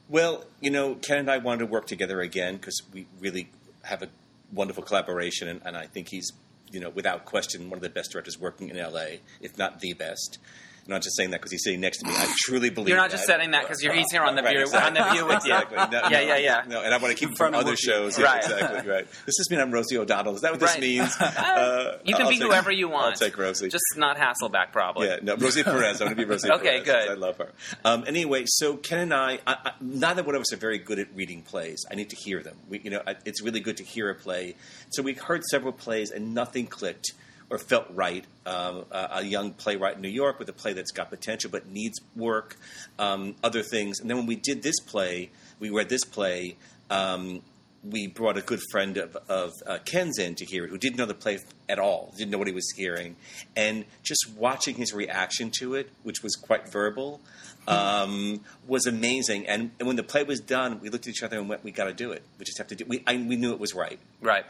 Well, 0.07 0.45
you 0.61 0.69
know, 0.69 0.95
Ken 0.95 1.17
and 1.19 1.31
I 1.31 1.37
wanted 1.37 1.59
to 1.59 1.65
work 1.65 1.87
together 1.87 2.21
again 2.21 2.57
because 2.57 2.81
we 2.93 3.07
really 3.19 3.49
have 3.83 4.03
a 4.03 4.09
wonderful 4.53 4.83
collaboration, 4.83 5.47
and, 5.47 5.61
and 5.65 5.75
I 5.75 5.87
think 5.87 6.09
he's, 6.09 6.31
you 6.71 6.79
know, 6.79 6.89
without 6.89 7.25
question, 7.25 7.69
one 7.69 7.77
of 7.77 7.83
the 7.83 7.89
best 7.89 8.11
directors 8.11 8.39
working 8.39 8.69
in 8.69 8.77
LA, 8.77 9.17
if 9.41 9.57
not 9.57 9.79
the 9.79 9.93
best. 9.93 10.37
I'm 10.87 10.91
not 10.91 11.01
just 11.01 11.15
saying 11.17 11.31
that 11.31 11.39
because 11.41 11.51
he's 11.51 11.63
sitting 11.63 11.81
next 11.81 11.97
to 11.99 12.05
me. 12.05 12.13
I 12.15 12.31
truly 12.45 12.69
believe 12.69 12.89
You're 12.89 12.97
not 12.97 13.09
just 13.09 13.25
saying 13.25 13.49
that 13.51 13.63
because 13.63 13.79
he's 13.79 14.05
here 14.11 14.21
on 14.21 14.35
the 14.35 14.43
Right, 14.43 14.51
view 14.51 14.61
exactly. 14.61 14.99
on 15.01 15.07
the 15.07 15.13
view 15.13 15.25
with 15.25 15.43
you. 15.45 15.53
Exactly. 15.55 15.77
No, 15.77 16.09
Yeah, 16.09 16.21
yeah, 16.21 16.37
yeah. 16.37 16.63
No, 16.67 16.81
and 16.83 16.93
I 16.93 16.97
want 16.99 17.17
to 17.17 17.25
keep 17.27 17.35
from 17.35 17.55
other 17.55 17.75
shows. 17.75 18.19
Yeah, 18.19 18.25
Right. 18.25 18.43
exactly. 18.43 18.91
Right. 18.91 19.07
Does 19.25 19.35
this 19.35 19.49
mean 19.49 19.59
I'm 19.61 19.71
Rosie 19.71 19.97
O'Donnell? 19.97 20.35
Is 20.35 20.41
that 20.41 20.51
what 20.51 20.59
this 20.59 20.71
Right. 20.73 20.81
means? 20.81 21.15
Uh, 21.21 21.97
You 22.03 22.13
can 22.13 22.23
I'll 22.25 22.29
be 22.29 22.37
take- 22.37 22.45
whoever 22.45 22.71
you 22.71 22.87
want. 22.87 23.05
I'll 23.13 23.13
take 23.27 23.35
Rosie. 23.37 23.69
Just 23.69 23.83
not 23.97 24.17
Hasselbeck, 24.17 24.71
probably. 24.71 25.07
Yeah, 25.07 25.17
no, 25.23 25.35
Rosie 25.37 25.63
Perez. 25.63 26.01
I 26.01 26.05
want 26.05 26.17
to 26.17 26.23
be 26.23 26.29
Rosie 26.29 26.51
Okay, 26.51 26.81
Perez. 26.81 26.83
good. 26.83 27.09
I 27.09 27.13
love 27.15 27.37
her. 27.37 27.51
Um, 27.83 28.03
anyway, 28.05 28.43
so 28.45 28.77
Ken 28.77 28.99
and 28.99 29.13
I, 29.13 29.39
I, 29.47 29.55
I, 29.65 29.71
neither 29.81 30.21
one 30.23 30.35
of 30.35 30.41
us 30.41 30.53
are 30.53 30.57
very 30.57 30.77
good 30.77 30.99
at 30.99 31.07
reading 31.15 31.41
plays. 31.41 31.83
I 31.91 31.95
need 31.95 32.09
to 32.11 32.15
hear 32.15 32.43
them. 32.43 32.57
We, 32.69 32.79
you 32.81 32.91
know, 32.91 33.01
I, 33.07 33.15
it's 33.25 33.41
really 33.41 33.59
good 33.59 33.77
to 33.77 33.83
hear 33.83 34.09
a 34.11 34.15
play. 34.15 34.55
So 34.91 35.01
we 35.01 35.13
heard 35.13 35.43
several 35.45 35.73
plays, 35.73 36.11
and 36.11 36.33
nothing 36.35 36.67
clicked 36.67 37.13
or 37.49 37.57
felt 37.57 37.87
right. 37.91 38.25
Um, 38.45 38.85
a, 38.91 39.09
a 39.13 39.23
young 39.23 39.53
playwright 39.53 39.95
in 39.95 40.01
New 40.01 40.09
York 40.09 40.39
with 40.39 40.49
a 40.49 40.53
play 40.53 40.73
that's 40.73 40.91
got 40.91 41.09
potential 41.09 41.49
but 41.51 41.67
needs 41.67 41.99
work, 42.15 42.57
um, 42.99 43.35
other 43.43 43.61
things. 43.61 43.99
And 43.99 44.09
then 44.09 44.17
when 44.17 44.27
we 44.27 44.35
did 44.35 44.63
this 44.63 44.79
play, 44.79 45.31
we 45.59 45.69
read 45.69 45.89
this 45.89 46.03
play. 46.03 46.57
Um, 46.89 47.41
we 47.89 48.07
brought 48.07 48.37
a 48.37 48.41
good 48.41 48.61
friend 48.71 48.97
of, 48.97 49.15
of 49.29 49.53
uh, 49.65 49.77
Ken's 49.85 50.17
in 50.17 50.35
to 50.35 50.45
hear 50.45 50.65
it, 50.65 50.69
who 50.69 50.77
didn't 50.77 50.97
know 50.97 51.05
the 51.05 51.13
play 51.13 51.39
at 51.69 51.79
all, 51.79 52.13
didn't 52.17 52.31
know 52.31 52.37
what 52.37 52.47
he 52.47 52.53
was 52.53 52.71
hearing, 52.75 53.15
and 53.55 53.85
just 54.03 54.27
watching 54.35 54.75
his 54.75 54.93
reaction 54.93 55.51
to 55.59 55.75
it, 55.75 55.89
which 56.03 56.23
was 56.23 56.35
quite 56.35 56.67
verbal, 56.67 57.21
um, 57.67 58.41
was 58.67 58.85
amazing. 58.85 59.47
And, 59.47 59.71
and 59.79 59.87
when 59.87 59.95
the 59.95 60.03
play 60.03 60.23
was 60.23 60.39
done, 60.39 60.79
we 60.79 60.89
looked 60.89 61.07
at 61.07 61.11
each 61.11 61.23
other 61.23 61.37
and 61.37 61.47
went, 61.47 61.63
"We 61.63 61.71
got 61.71 61.85
to 61.85 61.93
do 61.93 62.11
it. 62.11 62.23
We 62.39 62.45
just 62.45 62.57
have 62.57 62.67
to 62.67 62.75
do." 62.75 62.85
We 62.87 63.03
I, 63.05 63.17
we 63.17 63.35
knew 63.35 63.51
it 63.51 63.59
was 63.59 63.73
right. 63.73 63.99
Right. 64.21 64.45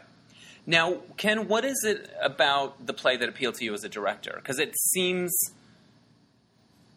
Now, 0.66 0.98
Ken, 1.16 1.46
what 1.48 1.64
is 1.64 1.84
it 1.86 2.10
about 2.20 2.86
the 2.86 2.92
play 2.92 3.16
that 3.16 3.28
appealed 3.28 3.54
to 3.56 3.64
you 3.64 3.72
as 3.72 3.84
a 3.84 3.88
director? 3.88 4.32
Because 4.36 4.58
it 4.58 4.74
seems 4.76 5.32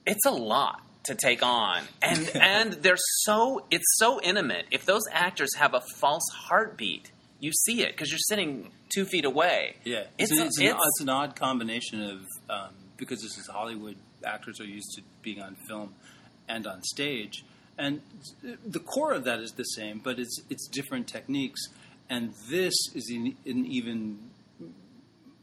it's 0.05 0.25
a 0.25 0.31
lot 0.31 0.81
to 1.05 1.15
take 1.15 1.43
on, 1.43 1.83
and 2.01 2.29
and 2.35 2.73
they're 2.73 2.97
so 3.21 3.65
it's 3.71 3.85
so 3.97 4.19
intimate. 4.21 4.65
If 4.71 4.85
those 4.85 5.03
actors 5.11 5.49
have 5.55 5.73
a 5.73 5.81
false 5.99 6.23
heartbeat, 6.47 7.11
you 7.39 7.51
see 7.51 7.83
it 7.83 7.91
because 7.91 8.09
you're 8.11 8.17
sitting 8.19 8.71
two 8.93 9.05
feet 9.05 9.25
away. 9.25 9.75
Yeah, 9.83 10.05
It's 10.17 10.31
it's, 10.31 10.41
a- 10.41 10.45
it's, 10.45 10.57
an, 10.59 10.65
it's- 10.65 10.81
it's 10.83 11.01
an 11.01 11.09
odd 11.09 11.35
combination 11.35 12.01
of 12.01 12.19
um, 12.49 12.73
because 12.97 13.21
this 13.21 13.37
is 13.37 13.47
Hollywood. 13.47 13.97
Actors 14.25 14.59
are 14.59 14.65
used 14.65 14.91
to 14.95 15.01
being 15.21 15.41
on 15.41 15.55
film 15.67 15.93
and 16.49 16.65
on 16.67 16.81
stage, 16.83 17.45
and 17.77 18.01
the 18.65 18.79
core 18.79 19.13
of 19.13 19.23
that 19.25 19.39
is 19.39 19.51
the 19.53 19.63
same, 19.63 19.99
but 20.03 20.19
it's 20.19 20.41
it's 20.49 20.67
different 20.67 21.07
techniques. 21.07 21.61
And 22.09 22.33
this 22.49 22.73
is 22.95 23.09
an, 23.09 23.35
an 23.45 23.65
even 23.65 24.17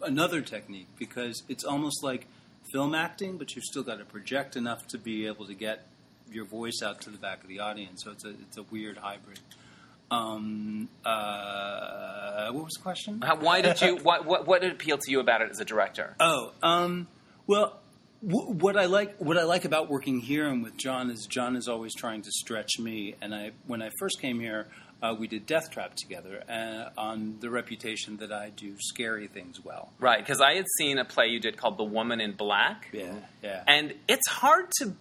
another 0.03 0.41
technique 0.41 0.89
because 0.99 1.43
it's 1.49 1.65
almost 1.65 2.03
like 2.03 2.27
film 2.73 2.95
acting, 2.95 3.37
but 3.39 3.55
you've 3.55 3.65
still 3.65 3.83
got 3.85 3.99
to 3.99 4.05
project 4.05 4.57
enough 4.57 4.87
to 4.89 4.99
be 4.99 5.27
able 5.27 5.47
to 5.47 5.55
get 5.55 5.87
your 6.33 6.45
voice 6.45 6.81
out 6.85 7.01
to 7.03 7.11
the 7.11 7.19
back 7.19 7.43
of 7.43 7.49
the 7.49 7.61
audience. 7.61 8.03
So 8.05 8.11
it's 8.11 8.25
a 8.25 8.31
it's 8.31 8.57
a 8.59 8.63
weird 8.65 8.99
hybrid. 8.99 9.39
Um, 10.11 10.89
uh, 11.05 12.51
what 12.53 12.65
was 12.65 12.75
the 12.75 12.83
question? 12.83 13.21
How- 13.23 13.37
Why 13.37 13.61
did 13.61 13.81
you? 13.81 13.97
What, 13.97 14.25
what 14.25 14.47
what 14.47 14.65
appealed 14.65 15.01
to 15.03 15.11
you 15.11 15.21
about 15.21 15.43
it 15.43 15.51
as 15.51 15.61
a 15.61 15.65
director? 15.65 16.15
Oh, 16.21 16.53
um, 16.63 17.07
well, 17.47 17.79
w- 18.27 18.53
what 18.53 18.77
I 18.77 18.87
like 18.87 19.17
what 19.19 19.37
I 19.39 19.45
like 19.45 19.65
about 19.65 19.89
working 19.89 20.21
here 20.21 20.47
and 20.49 20.63
with 20.63 20.77
John 20.77 21.11
is 21.11 21.27
John 21.27 21.57
is 21.57 21.69
always 21.69 21.95
trying 21.95 22.23
to 22.23 22.31
stretch 22.31 22.79
me. 22.79 23.15
And 23.21 23.35
I 23.35 23.53
when 23.67 23.83
I 23.83 23.91
first 23.99 24.21
came 24.21 24.39
here, 24.41 24.69
uh, 25.07 25.15
we 25.15 25.27
did 25.27 25.47
Deathtrap 25.47 25.95
together 25.95 26.43
uh, 26.49 27.01
on 27.01 27.37
the 27.41 27.51
reputation 27.51 28.17
that 28.19 28.33
I 28.33 28.51
do 28.51 28.75
scary 28.79 29.27
things 29.27 29.65
well. 29.65 29.93
Right, 29.99 30.19
because 30.19 30.41
I 30.41 30.55
had 30.55 30.67
seen 30.79 30.99
a 30.99 31.05
play 31.05 31.29
you 31.29 31.41
did 31.41 31.57
called 31.57 31.79
The 31.79 31.85
Woman 31.85 32.21
in 32.21 32.33
Black. 32.33 32.89
Yeah, 32.93 33.15
yeah. 33.43 33.63
And 33.67 33.95
it's 34.09 34.29
hard 34.29 34.71
to, 34.81 34.95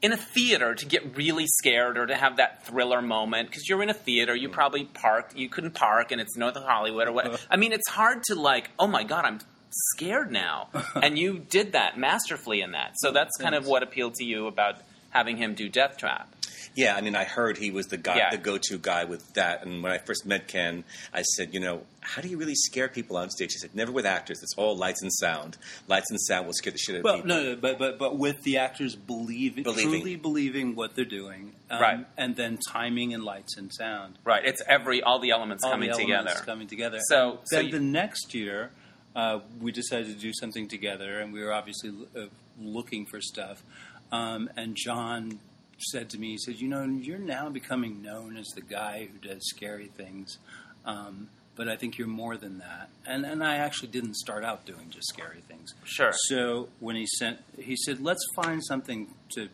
in 0.00 0.12
a 0.12 0.16
theater, 0.16 0.74
to 0.74 0.86
get 0.86 1.16
really 1.16 1.46
scared 1.46 1.98
or 1.98 2.06
to 2.06 2.14
have 2.14 2.36
that 2.36 2.66
thriller 2.66 3.02
moment 3.02 3.48
because 3.48 3.68
you're 3.68 3.82
in 3.82 3.90
a 3.90 3.94
theater. 3.94 4.34
You 4.34 4.48
probably 4.48 4.84
parked. 4.84 5.36
You 5.36 5.48
couldn't 5.48 5.74
park, 5.74 6.12
and 6.12 6.20
it's 6.20 6.36
North 6.36 6.56
Hollywood 6.56 7.08
or 7.08 7.12
what. 7.12 7.46
I 7.50 7.56
mean, 7.56 7.72
it's 7.72 7.88
hard 7.88 8.22
to 8.24 8.34
like. 8.34 8.70
Oh 8.78 8.86
my 8.86 9.04
god, 9.04 9.24
I'm 9.24 9.40
scared 9.70 10.32
now. 10.32 10.68
and 10.94 11.18
you 11.18 11.38
did 11.38 11.72
that 11.72 11.98
masterfully 11.98 12.60
in 12.60 12.72
that. 12.72 12.92
So 12.96 13.12
that's 13.12 13.36
kind 13.38 13.54
of 13.54 13.66
what 13.66 13.82
appealed 13.82 14.14
to 14.14 14.24
you 14.24 14.46
about 14.46 14.76
having 15.10 15.36
him 15.36 15.54
do 15.54 15.68
Death 15.68 15.96
Trap. 15.98 16.34
Yeah, 16.78 16.94
I 16.94 17.00
mean, 17.00 17.16
I 17.16 17.24
heard 17.24 17.58
he 17.58 17.72
was 17.72 17.86
the 17.88 17.96
guy, 17.96 18.18
Yeah. 18.18 18.30
the 18.30 18.38
go-to 18.38 18.78
guy 18.78 19.02
with 19.04 19.34
that. 19.34 19.66
And 19.66 19.82
when 19.82 19.90
I 19.90 19.98
first 19.98 20.24
met 20.24 20.46
Ken, 20.46 20.84
I 21.12 21.22
said, 21.22 21.52
you 21.52 21.58
know, 21.58 21.82
how 22.00 22.22
do 22.22 22.28
you 22.28 22.36
really 22.38 22.54
scare 22.54 22.86
people 22.88 23.16
on 23.16 23.30
stage? 23.30 23.50
He 23.52 23.58
said, 23.58 23.74
never 23.74 23.90
with 23.90 24.06
actors. 24.06 24.40
It's 24.44 24.54
all 24.56 24.76
lights 24.76 25.02
and 25.02 25.12
sound. 25.12 25.56
Lights 25.88 26.08
and 26.10 26.20
sound 26.20 26.46
will 26.46 26.52
scare 26.52 26.70
the 26.72 26.78
shit 26.78 26.94
out 26.94 26.98
of 27.00 27.04
Well, 27.04 27.14
people. 27.16 27.28
no, 27.30 27.42
no, 27.42 27.56
but 27.56 27.80
but 27.80 27.98
but 27.98 28.16
with 28.16 28.40
the 28.44 28.58
actors 28.58 28.94
believing, 28.94 29.64
Believing. 29.64 29.90
truly 29.90 30.14
believing 30.16 30.76
what 30.76 30.94
they're 30.94 31.04
doing, 31.04 31.52
um, 31.68 31.80
Right. 31.82 32.06
And 32.16 32.36
then 32.36 32.58
timing 32.68 33.12
and 33.12 33.24
lights 33.24 33.56
and 33.56 33.74
sound. 33.74 34.16
Right. 34.24 34.44
It's 34.44 34.62
every 34.68 35.02
all 35.02 35.18
the 35.18 35.30
elements 35.30 35.64
all 35.64 35.72
coming 35.72 35.88
the 35.90 35.94
elements 36.00 36.34
together. 36.34 36.46
coming 36.46 36.68
together. 36.68 36.98
So- 37.08 37.40
then 37.50 37.66
you- 37.66 37.72
the 37.72 37.80
next 37.80 38.34
year, 38.34 38.70
uh, 39.16 39.40
we 39.60 39.72
decided 39.72 40.06
to 40.06 40.14
do 40.14 40.32
something 40.32 40.68
together, 40.68 41.18
and 41.18 41.32
we 41.32 41.42
were 41.42 41.52
obviously 41.52 41.90
uh, 42.16 42.26
looking 42.60 43.04
for 43.06 43.20
stuff. 43.20 43.64
Um, 44.12 44.48
and 44.56 44.76
John 44.76 45.40
said 45.78 46.10
to 46.10 46.18
me, 46.18 46.32
he 46.32 46.38
said, 46.38 46.56
"You 46.56 46.68
know, 46.68 46.84
you're 46.84 47.18
now 47.18 47.48
becoming 47.48 48.02
known 48.02 48.36
as 48.36 48.46
the 48.54 48.60
guy 48.60 49.08
who 49.12 49.28
does 49.28 49.46
scary 49.48 49.86
things." 49.86 50.38
Um, 50.84 51.28
but 51.56 51.68
I 51.68 51.76
think 51.76 51.98
you're 51.98 52.06
more 52.08 52.36
than 52.36 52.58
that. 52.58 52.88
And 53.06 53.24
and 53.24 53.42
I 53.42 53.56
actually 53.56 53.88
didn't 53.88 54.14
start 54.16 54.44
out 54.44 54.64
doing 54.66 54.90
just 54.90 55.08
scary 55.08 55.40
things. 55.48 55.74
Sure. 55.84 56.12
So 56.26 56.68
when 56.80 56.96
he 56.96 57.06
sent, 57.06 57.38
he 57.58 57.76
said, 57.76 58.00
"Let's 58.00 58.24
find 58.34 58.64
something 58.64 59.08
to." 59.34 59.48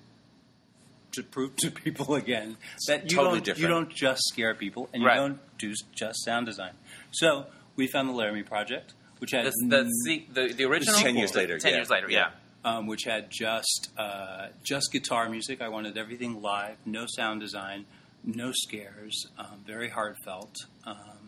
To 1.12 1.22
prove 1.22 1.54
to 1.58 1.70
people 1.70 2.16
again 2.16 2.56
that 2.88 3.04
you 3.08 3.16
totally 3.16 3.36
don't 3.36 3.44
different. 3.44 3.60
you 3.62 3.68
don't 3.68 3.88
just 3.90 4.20
scare 4.30 4.52
people 4.52 4.88
and 4.92 5.00
you 5.00 5.06
Right. 5.08 5.14
don't 5.14 5.38
do 5.58 5.72
just 5.94 6.24
sound 6.24 6.46
design. 6.46 6.72
So 7.12 7.46
we 7.76 7.86
found 7.86 8.08
the 8.08 8.12
Laramie 8.12 8.42
Project, 8.42 8.94
which 9.20 9.30
had 9.30 9.46
The, 9.46 9.88
the, 10.04 10.24
the, 10.32 10.52
the 10.54 10.64
original? 10.64 10.96
10 10.98 11.14
years 11.16 11.36
later, 11.36 11.56
Ten 11.60 11.70
yeah. 11.70 11.76
years 11.78 11.88
later, 11.88 12.10
yeah. 12.10 12.30
Um, 12.64 12.86
which 12.86 13.04
had 13.04 13.30
just 13.30 13.90
uh, 13.98 14.48
just 14.62 14.90
guitar 14.92 15.28
music. 15.28 15.60
I 15.60 15.68
wanted 15.68 15.96
everything 15.98 16.40
live, 16.40 16.76
no 16.86 17.06
sound 17.06 17.40
design, 17.40 17.84
no 18.24 18.52
scares, 18.52 19.26
um, 19.38 19.62
very 19.66 19.90
heartfelt. 19.90 20.56
Um, 20.86 21.24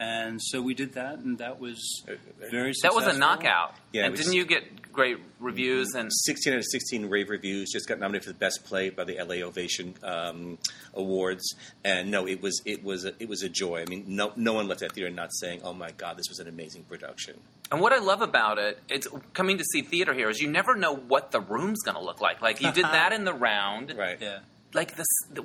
and 0.00 0.40
so 0.42 0.62
we 0.62 0.72
did 0.72 0.94
that, 0.94 1.18
and 1.18 1.36
that 1.38 1.60
was 1.60 2.02
very 2.50 2.72
That 2.82 2.94
was 2.94 3.06
a 3.06 3.12
knockout. 3.12 3.74
Yeah, 3.92 4.06
and 4.06 4.16
didn't 4.16 4.32
you 4.32 4.46
get 4.46 4.90
great 4.90 5.18
reviews? 5.38 5.94
And 5.94 6.10
16 6.10 6.54
out 6.54 6.58
of 6.58 6.64
16 6.64 7.10
rave 7.10 7.28
reviews. 7.28 7.70
Just 7.70 7.86
got 7.86 7.98
nominated 7.98 8.24
for 8.24 8.32
the 8.32 8.38
best 8.38 8.64
play 8.64 8.88
by 8.88 9.04
the 9.04 9.18
LA 9.22 9.46
Ovation 9.46 9.94
um, 10.02 10.56
Awards. 10.94 11.54
And 11.84 12.10
no, 12.10 12.26
it 12.26 12.40
was 12.40 12.62
it 12.64 12.82
was 12.82 13.04
a, 13.04 13.12
it 13.18 13.28
was 13.28 13.42
a 13.42 13.50
joy. 13.50 13.82
I 13.82 13.90
mean, 13.90 14.04
no 14.08 14.32
no 14.36 14.54
one 14.54 14.68
left 14.68 14.80
that 14.80 14.92
theater 14.92 15.10
not 15.10 15.34
saying, 15.34 15.60
"Oh 15.64 15.74
my 15.74 15.90
God, 15.90 16.16
this 16.16 16.30
was 16.30 16.38
an 16.38 16.48
amazing 16.48 16.84
production." 16.84 17.38
And 17.72 17.80
what 17.80 17.92
I 17.92 17.98
love 17.98 18.20
about 18.20 18.58
it, 18.58 18.80
it's 18.88 19.06
coming 19.32 19.58
to 19.58 19.64
see 19.64 19.82
theater 19.82 20.12
here, 20.12 20.28
is 20.28 20.40
you 20.40 20.48
never 20.48 20.74
know 20.74 20.94
what 20.94 21.30
the 21.30 21.40
room's 21.40 21.82
going 21.82 21.96
to 21.96 22.02
look 22.02 22.20
like. 22.20 22.42
Like 22.42 22.60
you 22.60 22.72
did 22.72 22.84
that 22.98 23.12
in 23.12 23.24
the 23.24 23.32
round, 23.34 23.94
Right. 23.96 24.18
Yeah. 24.20 24.40
like 24.74 24.96
this. 24.96 25.06
The, 25.32 25.44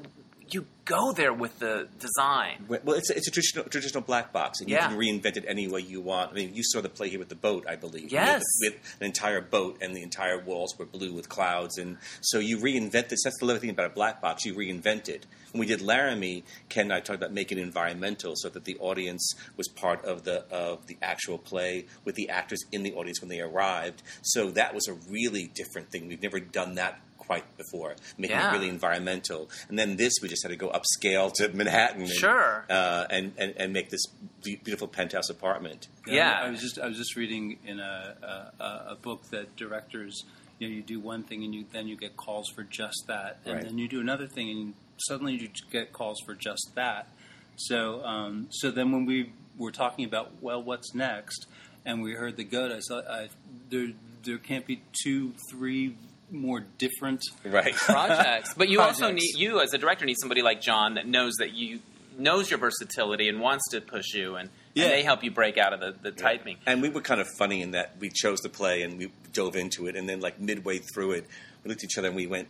you 0.51 0.65
go 0.85 1.11
there 1.13 1.33
with 1.33 1.57
the 1.59 1.87
design. 1.99 2.65
Well, 2.67 2.95
it's 2.95 3.09
a, 3.09 3.17
it's 3.17 3.27
a 3.27 3.31
traditional 3.31 3.65
traditional 3.65 4.01
black 4.03 4.31
box, 4.31 4.59
and 4.59 4.69
you 4.69 4.75
Yeah. 4.75 4.87
can 4.89 4.97
reinvent 4.97 5.37
it 5.37 5.45
any 5.47 5.67
way 5.67 5.81
you 5.81 6.01
want. 6.01 6.31
I 6.31 6.35
mean, 6.35 6.53
you 6.53 6.63
saw 6.63 6.81
the 6.81 6.89
play 6.89 7.09
here 7.09 7.19
with 7.19 7.29
the 7.29 7.35
boat, 7.35 7.65
I 7.67 7.75
believe. 7.75 8.11
Yes. 8.11 8.43
with, 8.61 8.73
with 8.73 8.95
an 8.99 9.05
entire 9.07 9.41
boat, 9.41 9.77
and 9.81 9.95
the 9.95 10.03
entire 10.03 10.39
walls 10.39 10.77
were 10.77 10.85
blue 10.85 11.13
with 11.13 11.27
clouds, 11.29 11.77
and 11.77 11.97
so 12.21 12.39
you 12.39 12.57
reinvent 12.57 13.09
this. 13.09 13.23
That's 13.23 13.39
the 13.39 13.45
lovely 13.45 13.61
thing 13.61 13.69
about 13.71 13.87
a 13.87 13.93
black 13.93 14.21
box. 14.21 14.45
You 14.45 14.53
reinvent 14.53 15.09
it. 15.09 15.25
When 15.51 15.61
we 15.61 15.65
did 15.65 15.81
Laramie, 15.81 16.43
Ken 16.69 16.85
and 16.85 16.93
I 16.93 16.99
talked 16.99 17.17
about 17.17 17.31
making 17.33 17.57
it 17.57 17.61
environmental, 17.61 18.33
so 18.35 18.49
that 18.49 18.65
the 18.65 18.77
audience 18.79 19.33
was 19.57 19.67
part 19.69 20.03
of 20.05 20.23
the 20.23 20.45
of 20.51 20.85
the 20.87 20.97
actual 21.01 21.37
play 21.37 21.85
with 22.03 22.15
the 22.15 22.29
actors 22.29 22.59
in 22.71 22.83
the 22.83 22.93
audience 22.93 23.21
when 23.21 23.29
they 23.29 23.39
arrived. 23.39 24.03
So 24.21 24.51
that 24.51 24.73
was 24.75 24.87
a 24.87 24.93
really 25.09 25.47
different 25.55 25.89
thing. 25.91 26.07
We've 26.07 26.21
never 26.21 26.39
done 26.39 26.75
that 26.75 26.99
quite 27.17 27.45
before, 27.57 27.95
making 28.17 28.35
Yeah. 28.37 28.49
it 28.51 28.53
really 28.53 28.69
environmental. 28.69 29.49
And 29.69 29.79
then 29.79 29.95
this, 29.95 30.13
we 30.21 30.29
just 30.29 30.43
had 30.43 30.49
to 30.49 30.55
go 30.55 30.69
upscale 30.69 31.33
to 31.35 31.49
Manhattan. 31.49 32.01
And, 32.03 32.09
Sure. 32.11 32.65
uh, 32.69 33.05
and, 33.09 33.33
and 33.37 33.53
and 33.57 33.73
make 33.73 33.89
this 33.89 34.03
beautiful 34.43 34.87
penthouse 34.87 35.29
apartment. 35.29 35.87
Yeah. 36.07 36.39
I 36.43 36.49
was 36.49 36.61
just 36.61 36.77
I 36.79 36.87
was 36.87 36.97
just 36.97 37.15
reading 37.15 37.57
in 37.65 37.79
a 37.79 38.15
a, 38.59 38.63
a- 38.63 38.85
a 38.91 38.95
book 38.95 39.29
that 39.31 39.55
directors 39.55 40.23
you 40.59 40.67
know 40.69 40.75
you 40.75 40.81
do 40.83 40.99
one 40.99 41.23
thing 41.23 41.43
and 41.43 41.53
you 41.53 41.65
then 41.73 41.87
you 41.87 41.97
get 41.97 42.15
calls 42.15 42.47
for 42.49 42.63
just 42.63 43.05
that 43.07 43.39
and 43.45 43.55
Right. 43.55 43.63
then 43.63 43.77
you 43.77 43.87
do 43.87 43.99
another 43.99 44.27
thing 44.27 44.49
and 44.49 44.73
suddenly 44.97 45.33
you 45.33 45.49
get 45.71 45.91
calls 45.93 46.19
for 46.25 46.35
just 46.35 46.71
that. 46.75 47.07
So 47.55 48.05
um, 48.05 48.47
so 48.51 48.69
then 48.71 48.91
when 48.91 49.05
we 49.05 49.31
were 49.57 49.71
talking 49.71 50.05
about 50.05 50.31
well 50.41 50.61
what's 50.61 50.93
next 50.93 51.47
and 51.85 52.01
we 52.03 52.13
heard 52.13 52.37
the 52.37 52.43
goat 52.43 52.71
I 52.71 52.79
thought 52.87 53.07
I, 53.07 53.29
there 53.69 53.87
there 54.23 54.37
can't 54.37 54.65
be 54.65 54.81
two 55.03 55.33
three 55.49 55.95
more 56.31 56.65
different 56.77 57.21
Right. 57.43 57.73
projects. 57.75 58.53
But 58.55 58.69
you 58.69 58.81
also 58.81 59.11
need 59.11 59.37
you 59.37 59.59
as 59.61 59.73
a 59.73 59.77
director 59.77 60.05
need 60.05 60.17
somebody 60.19 60.41
like 60.41 60.61
John 60.61 60.95
that 60.95 61.07
knows 61.07 61.35
that 61.39 61.53
you 61.53 61.79
knows 62.17 62.49
your 62.49 62.57
versatility 62.59 63.27
and 63.27 63.41
wants 63.41 63.67
to 63.71 63.81
push 63.81 64.13
you 64.13 64.35
and, 64.37 64.49
Yeah. 64.73 64.85
and 64.85 64.93
they 64.93 65.03
help 65.03 65.21
you 65.23 65.31
break 65.31 65.57
out 65.57 65.73
of 65.73 65.81
the, 65.81 65.95
the 66.01 66.11
typing. 66.11 66.55
And 66.65 66.81
we 66.81 66.87
were 66.87 67.01
kind 67.01 67.19
of 67.19 67.27
funny 67.37 67.61
in 67.61 67.71
that 67.71 67.97
we 67.99 68.09
chose 68.09 68.39
the 68.39 68.47
play 68.49 68.83
and 68.83 68.97
we 68.97 69.11
dove 69.33 69.55
into 69.57 69.87
it, 69.87 69.95
and 69.97 70.07
then 70.07 70.21
like 70.21 70.39
midway 70.39 70.77
through 70.79 71.11
it, 71.11 71.25
we 71.63 71.69
looked 71.69 71.83
at 71.83 71.89
each 71.91 71.97
other 71.97 72.07
and 72.07 72.15
we 72.15 72.27
went. 72.27 72.47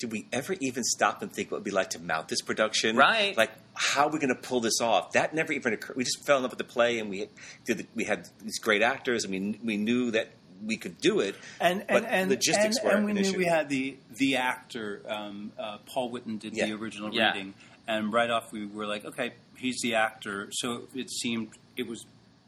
Did 0.00 0.10
we 0.10 0.26
ever 0.32 0.56
even 0.60 0.82
stop 0.82 1.22
and 1.22 1.32
think 1.32 1.52
what 1.52 1.58
it 1.58 1.60
would 1.60 1.64
be 1.64 1.70
like 1.70 1.90
to 1.90 2.00
mount 2.00 2.26
this 2.26 2.42
production? 2.42 2.96
Right. 2.96 3.36
Like, 3.36 3.52
how 3.74 4.06
are 4.06 4.10
we 4.10 4.18
going 4.18 4.34
to 4.34 4.40
pull 4.40 4.58
this 4.60 4.80
off? 4.80 5.12
That 5.12 5.32
never 5.34 5.52
even 5.52 5.72
occurred. 5.72 5.94
We 5.96 6.02
just 6.02 6.26
fell 6.26 6.36
in 6.38 6.42
love 6.42 6.50
with 6.50 6.58
the 6.58 6.64
play, 6.64 6.98
and 6.98 7.08
we 7.08 7.28
did. 7.64 7.78
The, 7.78 7.86
we 7.94 8.02
had 8.02 8.28
these 8.42 8.58
great 8.58 8.82
actors, 8.82 9.24
and 9.24 9.30
we 9.32 9.58
we 9.62 9.76
knew 9.76 10.10
that 10.10 10.30
we 10.64 10.76
could 10.76 10.98
do 11.00 11.20
it. 11.20 11.34
and 11.60 11.84
but 11.88 12.04
and, 12.04 12.06
and 12.06 12.30
logistics 12.30 12.76
and, 12.78 12.84
were 12.86 12.90
and 12.96 13.04
we 13.04 13.10
an 13.12 13.16
knew 13.16 13.22
issue. 13.28 13.38
we 13.38 13.44
had 13.46 13.68
the 13.68 13.96
the 14.16 14.36
actor 14.36 15.02
um, 15.08 15.52
uh, 15.58 15.78
Paul 15.86 16.10
Whitten 16.12 16.38
did 16.38 16.56
Yeah. 16.56 16.66
the 16.66 16.72
original 16.74 17.12
Yeah. 17.14 17.32
reading, 17.32 17.54
and 17.88 18.12
right 18.12 18.30
off 18.30 18.52
we 18.52 18.66
were 18.66 18.86
like, 18.86 19.04
okay, 19.04 19.32
he's 19.56 19.80
the 19.82 19.94
actor, 19.94 20.48
so 20.52 20.88
it 20.94 21.10
seemed 21.10 21.48
it 21.76 21.86
was 21.86 22.04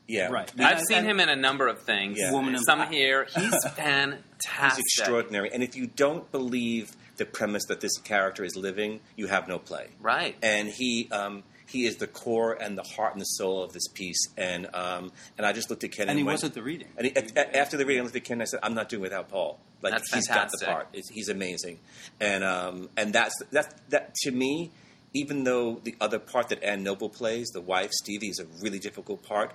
yeah, 0.08 0.28
right. 0.28 0.48
I've 0.58 0.78
And- 0.78 0.86
seen 0.86 0.98
and- 0.98 1.06
him 1.08 1.20
in 1.20 1.28
a 1.28 1.34
number 1.36 1.66
of 1.66 1.82
things. 1.82 2.18
Yeah. 2.20 2.30
Woman 2.32 2.56
Some 2.58 2.78
Black. 2.78 2.92
here. 2.92 3.26
He's 3.34 3.52
fantastic. 3.74 4.76
He's 4.76 4.98
extraordinary. 4.98 5.50
And 5.52 5.64
if 5.64 5.74
you 5.74 5.88
don't 5.88 6.30
believe 6.30 6.92
the 7.16 7.24
premise 7.26 7.64
that 7.66 7.80
this 7.80 7.96
character 7.98 8.44
is 8.44 8.54
living, 8.54 9.00
you 9.16 9.26
have 9.26 9.48
no 9.48 9.58
play. 9.58 9.88
Right. 10.00 10.36
And 10.44 10.68
he 10.68 11.08
um, 11.10 11.42
he 11.68 11.86
is 11.86 11.96
the 11.96 12.06
core 12.06 12.52
and 12.52 12.78
the 12.78 12.82
heart 12.82 13.12
and 13.12 13.20
the 13.20 13.26
soul 13.26 13.62
of 13.62 13.72
this 13.72 13.88
piece. 13.88 14.28
And 14.36 14.68
um, 14.74 15.12
and 15.36 15.46
I 15.46 15.52
just 15.52 15.68
looked 15.70 15.84
at 15.84 15.92
Ken 15.92 16.02
and, 16.02 16.10
and 16.10 16.18
he 16.18 16.24
went, 16.24 16.36
was 16.36 16.44
at 16.44 16.54
the 16.54 16.62
reading. 16.62 16.88
And 16.96 17.06
he, 17.06 17.12
a- 17.14 17.56
after 17.56 17.76
the 17.76 17.84
reading, 17.84 18.02
I 18.02 18.04
looked 18.04 18.16
at 18.16 18.24
Ken 18.24 18.36
and 18.36 18.42
I 18.42 18.46
said, 18.46 18.60
"I'm 18.62 18.74
not 18.74 18.88
doing 18.88 19.02
it 19.02 19.04
without 19.04 19.28
Paul. 19.28 19.58
Like 19.82 19.92
That's 19.92 20.14
he's 20.14 20.28
got 20.28 20.50
the 20.50 20.64
part. 20.64 20.88
It's, 20.92 21.08
he's 21.10 21.28
amazing." 21.28 21.78
And 22.20 22.44
um, 22.44 22.88
and 22.96 23.12
that's 23.12 23.34
that 23.52 23.74
that 23.90 24.14
to 24.22 24.30
me. 24.30 24.70
Even 25.14 25.44
though 25.44 25.80
the 25.82 25.94
other 25.98 26.18
part 26.18 26.50
that 26.50 26.62
Ann 26.62 26.82
Noble 26.82 27.08
plays, 27.08 27.48
the 27.54 27.60
wife 27.60 27.90
Stevie, 27.90 28.28
is 28.28 28.38
a 28.38 28.44
really 28.62 28.78
difficult 28.78 29.22
part. 29.22 29.54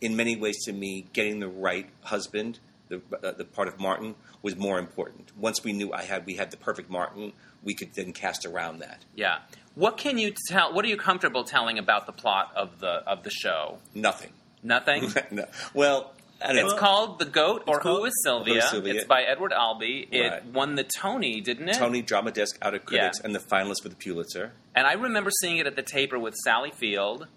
In 0.00 0.16
many 0.16 0.36
ways, 0.36 0.56
to 0.64 0.72
me, 0.72 1.06
getting 1.12 1.38
the 1.38 1.48
right 1.48 1.90
husband, 2.02 2.60
the 2.88 3.02
uh, 3.22 3.32
the 3.32 3.44
part 3.44 3.68
of 3.68 3.78
Martin, 3.78 4.14
was 4.40 4.56
more 4.56 4.78
important. 4.78 5.30
Once 5.36 5.62
we 5.62 5.72
knew 5.74 5.92
I 5.92 6.04
had 6.04 6.24
we 6.24 6.34
had 6.36 6.50
the 6.50 6.56
perfect 6.56 6.88
Martin, 6.88 7.34
we 7.62 7.74
could 7.74 7.92
then 7.94 8.12
cast 8.12 8.46
around 8.46 8.78
that. 8.78 9.04
Yeah. 9.14 9.38
What 9.74 9.96
can 9.96 10.18
you 10.18 10.32
tell? 10.48 10.72
What 10.74 10.84
are 10.84 10.88
you 10.88 10.96
comfortable 10.96 11.44
telling 11.44 11.78
about 11.78 12.06
the 12.06 12.12
plot 12.12 12.52
of 12.56 12.78
the 12.80 12.88
of 13.06 13.22
the 13.22 13.30
show? 13.30 13.78
Nothing. 13.94 14.30
Nothing. 14.62 15.12
no. 15.30 15.46
Well, 15.74 16.12
I 16.40 16.48
don't 16.52 16.58
It's 16.64 16.72
know. 16.74 16.78
called 16.78 17.18
The 17.18 17.24
Goat 17.24 17.64
or 17.66 17.80
Who 17.80 18.04
is 18.04 18.12
Sylvia? 18.24 18.54
Who 18.54 18.58
is 18.60 18.70
Sylvia? 18.70 18.94
It's 18.94 19.04
by 19.04 19.22
Edward 19.22 19.52
Albee. 19.52 20.08
It 20.10 20.20
Right. 20.28 20.44
won 20.46 20.74
the 20.74 20.84
Tony, 20.84 21.40
didn't 21.40 21.68
it? 21.68 21.76
Tony 21.76 22.02
Drama 22.02 22.32
Desk 22.32 22.58
out 22.60 22.74
of 22.74 22.84
critics 22.84 23.18
Yeah. 23.20 23.26
and 23.26 23.34
the 23.34 23.38
finalist 23.38 23.82
for 23.82 23.88
the 23.88 23.96
Pulitzer. 23.96 24.52
And 24.74 24.86
I 24.86 24.92
remember 24.94 25.30
seeing 25.40 25.58
it 25.58 25.66
at 25.66 25.76
the 25.76 25.82
taper 25.82 26.18
with 26.18 26.34
Sally 26.44 26.70
Field. 26.70 27.28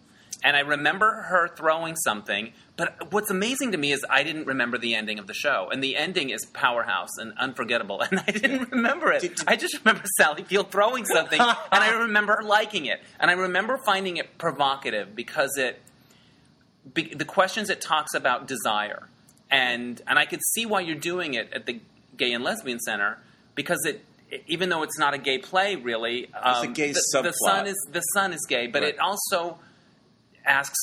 And 0.43 0.55
I 0.55 0.59
remember 0.59 1.11
her 1.29 1.47
throwing 1.55 1.95
something. 1.95 2.53
But 2.77 3.11
what's 3.11 3.29
amazing 3.31 3.71
to 3.71 3.77
me 3.77 3.91
is 3.91 4.05
I 4.09 4.23
didn't 4.23 4.45
remember 4.47 4.77
the 4.77 4.93
ending 4.95 5.17
of 5.17 5.27
the 5.27 5.33
show. 5.33 5.69
And 5.71 5.83
the 5.83 5.95
ending 5.95 6.29
is 6.29 6.45
powerhouse 6.53 7.17
and 7.17 7.33
unforgettable. 7.37 8.01
And 8.11 8.19
I 8.19 8.31
didn't 8.31 8.71
remember 8.71 9.11
it. 9.11 9.21
Did- 9.21 9.35
did- 9.35 9.47
I 9.47 9.55
just 9.55 9.79
remember 9.83 10.03
Sally 10.17 10.43
Field 10.43 10.71
throwing 10.71 11.05
something. 11.05 11.39
and 11.39 11.57
I 11.71 11.89
remember 12.01 12.41
liking 12.43 12.85
it. 12.85 13.01
And 13.19 13.31
I 13.31 13.33
remember 13.35 13.79
finding 13.85 14.17
it 14.17 14.37
provocative 14.37 15.15
because 15.15 15.57
it. 15.57 15.81
Be, 16.93 17.13
the 17.15 17.25
questions 17.25 17.69
it 17.71 17.81
talks 17.81 18.13
about 18.13 18.47
desire. 18.47 19.07
And, 19.49 19.99
and 20.07 20.19
I 20.19 20.25
could 20.25 20.41
see 20.53 20.65
why 20.65 20.81
you're 20.81 20.95
doing 20.95 21.33
it 21.33 21.51
at 21.53 21.65
the 21.65 21.79
Gay 22.17 22.31
and 22.33 22.43
Lesbian 22.43 22.79
Center 22.79 23.17
because 23.55 23.83
it. 23.85 24.03
Even 24.47 24.69
though 24.69 24.81
it's 24.83 24.97
not 24.97 25.13
a 25.13 25.17
gay 25.19 25.37
play, 25.37 25.75
really, 25.75 26.29
um, 26.33 26.63
a 26.63 26.67
gay 26.67 26.91
the, 26.91 27.01
the 27.13 27.29
subplot. 27.29 27.33
son 27.45 27.67
is 27.67 27.87
the 27.91 28.01
son 28.01 28.33
is 28.33 28.43
gay, 28.49 28.65
but 28.67 28.81
Right. 28.81 28.95
it 28.95 28.99
also 28.99 29.59
asks 30.45 30.77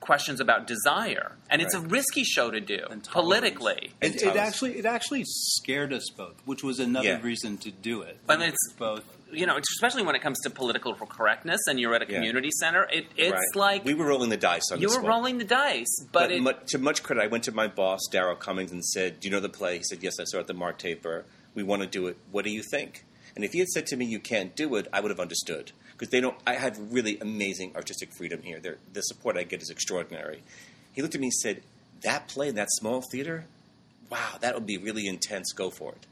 questions 0.00 0.40
about 0.40 0.66
desire, 0.66 1.36
and 1.48 1.62
it's 1.62 1.74
a 1.74 1.80
risky 1.80 2.24
show 2.24 2.50
to 2.50 2.60
do 2.60 2.80
And 2.90 3.04
politically. 3.04 3.92
And 4.02 4.14
It, 4.16 4.22
it 4.22 4.36
actually 4.36 4.76
it 4.78 4.84
actually 4.84 5.22
scared 5.24 5.92
us 5.92 6.08
both, 6.16 6.34
which 6.44 6.62
was 6.64 6.80
another 6.80 7.06
Yeah. 7.06 7.20
reason 7.22 7.56
to 7.58 7.70
do 7.70 8.02
it. 8.02 8.18
But 8.26 8.40
it's- 8.40 8.72
both. 8.78 9.04
You 9.32 9.46
know, 9.46 9.56
especially 9.76 10.02
when 10.02 10.14
it 10.14 10.20
comes 10.20 10.38
to 10.40 10.50
political 10.50 10.94
correctness, 10.94 11.60
and 11.66 11.80
you're 11.80 11.94
at 11.94 12.02
a 12.02 12.06
Yeah. 12.06 12.16
community 12.18 12.50
center. 12.60 12.86
It, 12.92 13.06
it's 13.16 13.32
Right. 13.32 13.40
like 13.56 13.84
we 13.84 13.94
were 13.94 14.04
rolling 14.06 14.28
the 14.28 14.36
dice 14.36 14.70
on 14.70 14.78
you 14.80 14.88
this 14.88 14.96
were 14.96 15.02
one. 15.02 15.08
rolling 15.10 15.38
the 15.38 15.44
dice, 15.46 15.86
but, 16.12 16.24
But, 16.24 16.32
it, 16.32 16.42
mu- 16.42 16.52
to 16.66 16.78
much 16.78 17.02
credit, 17.02 17.22
I 17.22 17.28
went 17.28 17.44
to 17.44 17.52
my 17.52 17.66
boss, 17.68 18.00
Daryl 18.12 18.38
Cummings, 18.38 18.72
and 18.72 18.84
said, 18.84 19.20
"Do 19.20 19.28
you 19.28 19.32
know 19.32 19.40
the 19.40 19.48
play?" 19.48 19.78
He 19.78 19.84
said, 19.84 20.02
"Yes, 20.02 20.20
I 20.20 20.24
saw 20.24 20.36
it 20.38 20.40
at 20.40 20.46
the 20.48 20.52
Mark 20.54 20.78
Taper. 20.78 21.24
We 21.54 21.62
want 21.62 21.80
to 21.80 21.88
do 21.88 22.08
it. 22.08 22.18
What 22.30 22.44
do 22.44 22.50
you 22.50 22.62
think?" 22.62 23.04
And 23.34 23.42
if 23.42 23.52
he 23.52 23.60
had 23.60 23.68
said 23.68 23.86
to 23.86 23.96
me, 23.96 24.04
"You 24.04 24.18
can't 24.20 24.54
do 24.54 24.74
it," 24.76 24.86
I 24.92 25.00
would 25.00 25.10
have 25.10 25.20
understood 25.20 25.72
because 26.02 26.10
they 26.10 26.20
don't. 26.20 26.36
I 26.44 26.54
have 26.54 26.76
really 26.92 27.16
amazing 27.20 27.76
artistic 27.76 28.12
freedom 28.12 28.42
here. 28.42 28.58
They're, 28.58 28.78
the 28.92 29.02
support 29.02 29.36
I 29.36 29.44
get 29.44 29.62
is 29.62 29.70
extraordinary. 29.70 30.42
He 30.92 31.00
looked 31.00 31.14
at 31.14 31.20
me 31.20 31.28
and 31.28 31.34
said, 31.34 31.62
"That 32.02 32.26
play 32.26 32.48
in 32.48 32.56
that 32.56 32.66
small 32.72 33.04
theater, 33.12 33.44
wow, 34.10 34.34
that 34.40 34.54
would 34.56 34.66
be 34.66 34.78
really 34.78 35.06
intense. 35.06 35.52
Go 35.52 35.70
for 35.70 35.92
it." 35.92 36.06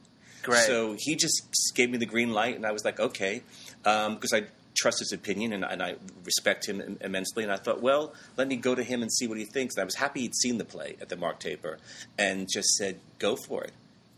great. 0.44 0.62
So 0.64 0.94
he 0.96 1.16
just 1.16 1.42
gave 1.74 1.90
me 1.90 1.98
the 1.98 2.06
green 2.06 2.32
light, 2.32 2.54
and 2.54 2.64
I 2.64 2.70
was 2.70 2.84
like, 2.84 3.00
okay, 3.00 3.42
um, 3.84 4.14
because 4.14 4.32
I 4.32 4.44
trust 4.76 5.00
his 5.00 5.10
opinion 5.12 5.52
and, 5.52 5.64
and 5.64 5.82
I 5.82 5.96
respect 6.24 6.68
him 6.68 6.80
im- 6.80 6.98
immensely. 7.00 7.42
And 7.42 7.50
I 7.52 7.56
thought, 7.56 7.82
well, 7.82 8.14
let 8.36 8.46
me 8.46 8.54
go 8.54 8.76
to 8.76 8.84
him 8.84 9.02
and 9.02 9.12
see 9.12 9.26
what 9.26 9.38
he 9.38 9.44
thinks. 9.44 9.74
And 9.74 9.82
I 9.82 9.84
was 9.84 9.96
happy 9.96 10.20
he'd 10.20 10.36
seen 10.36 10.56
the 10.56 10.64
play 10.64 10.96
at 11.00 11.08
the 11.08 11.16
Mark 11.16 11.40
Taper 11.40 11.78
and 12.16 12.48
just 12.48 12.68
said, 12.76 13.00
go 13.18 13.34
for 13.34 13.64
it. 13.64 13.72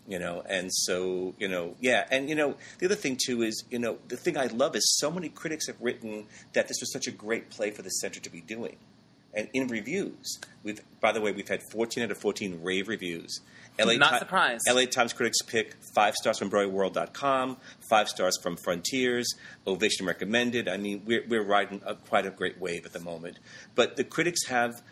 You 0.06 0.18
know, 0.18 0.42
and 0.48 0.68
so 0.72 1.34
you 1.38 1.46
know, 1.48 1.76
yeah, 1.80 2.06
and 2.10 2.28
you 2.28 2.34
know, 2.34 2.56
the 2.78 2.86
other 2.86 2.96
thing 2.96 3.16
too 3.24 3.42
is, 3.42 3.64
you 3.70 3.78
know, 3.78 3.98
the 4.08 4.16
thing 4.16 4.36
I 4.36 4.46
love 4.46 4.74
is 4.74 4.96
so 4.98 5.10
many 5.10 5.28
critics 5.28 5.68
have 5.68 5.80
written 5.80 6.26
that 6.54 6.66
this 6.66 6.78
was 6.80 6.92
such 6.92 7.06
a 7.06 7.12
great 7.12 7.50
play 7.50 7.70
for 7.70 7.82
the 7.82 7.90
center 7.90 8.18
to 8.18 8.30
be 8.30 8.40
doing 8.40 8.76
and 9.34 9.48
in 9.52 9.68
reviews. 9.68 10.38
We've, 10.62 10.80
by 11.00 11.12
the 11.12 11.20
way, 11.20 11.32
we've 11.32 11.48
had 11.48 11.60
14 11.70 12.04
out 12.04 12.10
of 12.10 12.18
14 12.18 12.60
rave 12.62 12.88
reviews. 12.88 13.40
LA 13.78 13.94
Not 13.94 14.12
Ti- 14.12 14.18
surprised. 14.18 14.68
LA 14.70 14.84
Times 14.84 15.12
critics 15.12 15.40
pick 15.42 15.74
five 15.94 16.14
stars 16.14 16.38
from 16.38 16.50
BroadwayWorld.com, 16.50 17.56
five 17.88 18.08
stars 18.08 18.38
from 18.42 18.56
Frontiers, 18.56 19.34
Ovation 19.66 20.06
recommended. 20.06 20.68
I 20.68 20.76
mean, 20.76 21.02
we're, 21.06 21.24
we're 21.26 21.44
riding 21.44 21.80
a, 21.86 21.94
quite 21.94 22.26
a 22.26 22.30
great 22.30 22.60
wave 22.60 22.84
at 22.84 22.92
the 22.92 23.00
moment. 23.00 23.38
But 23.74 23.96
the 23.96 24.04
critics 24.04 24.46
have. 24.48 24.82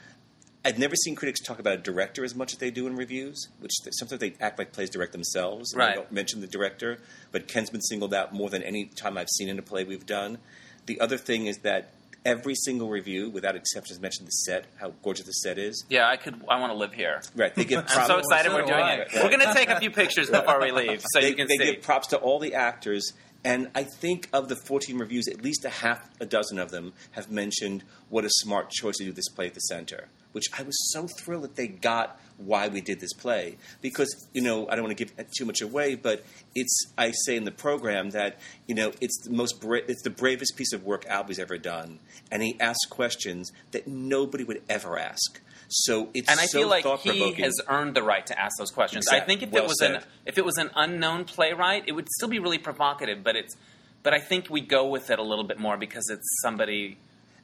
I've 0.64 0.78
never 0.78 0.94
seen 0.94 1.14
critics 1.14 1.40
talk 1.40 1.58
about 1.58 1.74
a 1.74 1.78
director 1.78 2.22
as 2.24 2.34
much 2.34 2.52
as 2.52 2.58
they 2.58 2.70
do 2.70 2.86
in 2.86 2.94
reviews, 2.96 3.48
which 3.60 3.72
th- 3.82 3.94
sometimes 3.98 4.20
they 4.20 4.34
act 4.40 4.58
like 4.58 4.72
plays 4.72 4.90
direct 4.90 5.12
themselves. 5.12 5.72
and 5.72 5.80
they 5.80 5.86
Right. 5.86 5.94
don't 5.96 6.12
mention 6.12 6.40
the 6.42 6.46
director, 6.46 6.98
but 7.32 7.48
Ken's 7.48 7.70
been 7.70 7.80
singled 7.80 8.12
out 8.12 8.34
more 8.34 8.50
than 8.50 8.62
any 8.62 8.84
time 8.86 9.16
I've 9.16 9.30
seen 9.30 9.48
in 9.48 9.58
a 9.58 9.62
play 9.62 9.84
we've 9.84 10.04
done. 10.04 10.38
The 10.86 11.00
other 11.00 11.16
thing 11.16 11.46
is 11.46 11.58
that 11.58 11.92
every 12.26 12.54
single 12.54 12.90
review, 12.90 13.30
without 13.30 13.56
exception, 13.56 13.94
has 13.94 14.00
mentioned 14.02 14.26
the 14.28 14.32
set, 14.32 14.66
how 14.76 14.92
gorgeous 15.02 15.24
the 15.24 15.32
set 15.32 15.56
is. 15.56 15.86
Yeah, 15.88 16.06
I 16.06 16.18
could. 16.18 16.42
I 16.46 16.60
want 16.60 16.70
to 16.72 16.76
live 16.78 16.92
here. 16.92 17.22
Right, 17.34 17.54
they 17.54 17.64
give 17.64 17.78
I'm 17.88 18.06
so 18.06 18.18
excited 18.18 18.52
we're 18.52 18.66
doing 18.66 18.86
it. 18.86 19.08
We're 19.14 19.30
going 19.30 19.40
to 19.40 19.54
take 19.54 19.70
a 19.70 19.80
few 19.80 19.90
pictures 19.90 20.28
before 20.28 20.60
we 20.60 20.72
leave, 20.72 21.02
so 21.14 21.20
they, 21.22 21.30
you 21.30 21.34
can 21.36 21.48
they 21.48 21.56
see. 21.56 21.72
give 21.72 21.82
props 21.82 22.08
to 22.08 22.18
all 22.18 22.38
the 22.38 22.52
actors, 22.54 23.14
and 23.42 23.70
I 23.74 23.84
think 23.84 24.28
of 24.34 24.50
the 24.50 24.56
14 24.56 24.98
reviews, 24.98 25.26
at 25.28 25.42
least 25.42 25.64
a 25.64 25.70
half 25.70 26.06
a 26.20 26.26
dozen 26.26 26.58
of 26.58 26.70
them 26.70 26.92
have 27.12 27.30
mentioned 27.30 27.82
what 28.10 28.26
a 28.26 28.30
smart 28.30 28.68
choice 28.70 28.98
to 28.98 29.04
do 29.04 29.12
this 29.12 29.28
play 29.30 29.46
at 29.46 29.54
the 29.54 29.60
center. 29.60 30.08
Which 30.32 30.46
I 30.56 30.62
was 30.62 30.92
so 30.92 31.08
thrilled 31.08 31.42
that 31.42 31.56
they 31.56 31.66
got 31.66 32.20
why 32.36 32.68
we 32.68 32.80
did 32.80 33.00
this 33.00 33.12
play 33.12 33.56
because 33.82 34.28
you 34.32 34.40
know 34.40 34.68
I 34.68 34.74
don't 34.74 34.84
want 34.84 34.96
to 34.96 35.04
give 35.04 35.14
too 35.36 35.44
much 35.44 35.60
away, 35.60 35.94
but 35.94 36.24
it's 36.54 36.86
I 36.96 37.12
say 37.24 37.36
in 37.36 37.44
the 37.44 37.50
program 37.50 38.10
that 38.10 38.38
you 38.66 38.74
know 38.74 38.92
it's 39.00 39.24
the 39.24 39.30
most 39.30 39.60
bra- 39.60 39.80
it's 39.86 40.02
the 40.02 40.10
bravest 40.10 40.56
piece 40.56 40.72
of 40.72 40.84
work 40.84 41.04
Albee's 41.06 41.38
ever 41.38 41.58
done, 41.58 41.98
and 42.30 42.42
he 42.42 42.56
asks 42.60 42.86
questions 42.86 43.52
that 43.72 43.86
nobody 43.86 44.44
would 44.44 44.62
ever 44.68 44.98
ask. 44.98 45.40
So 45.68 46.08
it's 46.14 46.28
and 46.28 46.40
I 46.40 46.46
so 46.46 46.60
feel 46.60 46.68
like 46.68 46.84
he 47.00 47.32
has 47.42 47.54
earned 47.68 47.94
the 47.94 48.02
right 48.02 48.26
to 48.26 48.38
ask 48.38 48.56
those 48.58 48.72
questions. 48.72 49.06
I 49.08 49.20
think 49.20 49.42
if 49.42 49.50
Well 49.50 49.64
it 49.64 49.68
was 49.68 49.80
an 49.80 50.00
if 50.26 50.36
it 50.36 50.44
was 50.44 50.58
an 50.58 50.70
unknown 50.74 51.24
playwright, 51.24 51.84
it 51.86 51.92
would 51.92 52.08
still 52.08 52.28
be 52.28 52.40
really 52.40 52.58
provocative. 52.58 53.22
But 53.22 53.36
it's 53.36 53.54
but 54.02 54.14
I 54.14 54.18
think 54.18 54.48
we 54.50 54.60
go 54.60 54.86
with 54.86 55.10
it 55.10 55.18
a 55.18 55.22
little 55.22 55.44
bit 55.44 55.58
more 55.58 55.76
because 55.76 56.08
it's 56.10 56.26
somebody. 56.42 56.98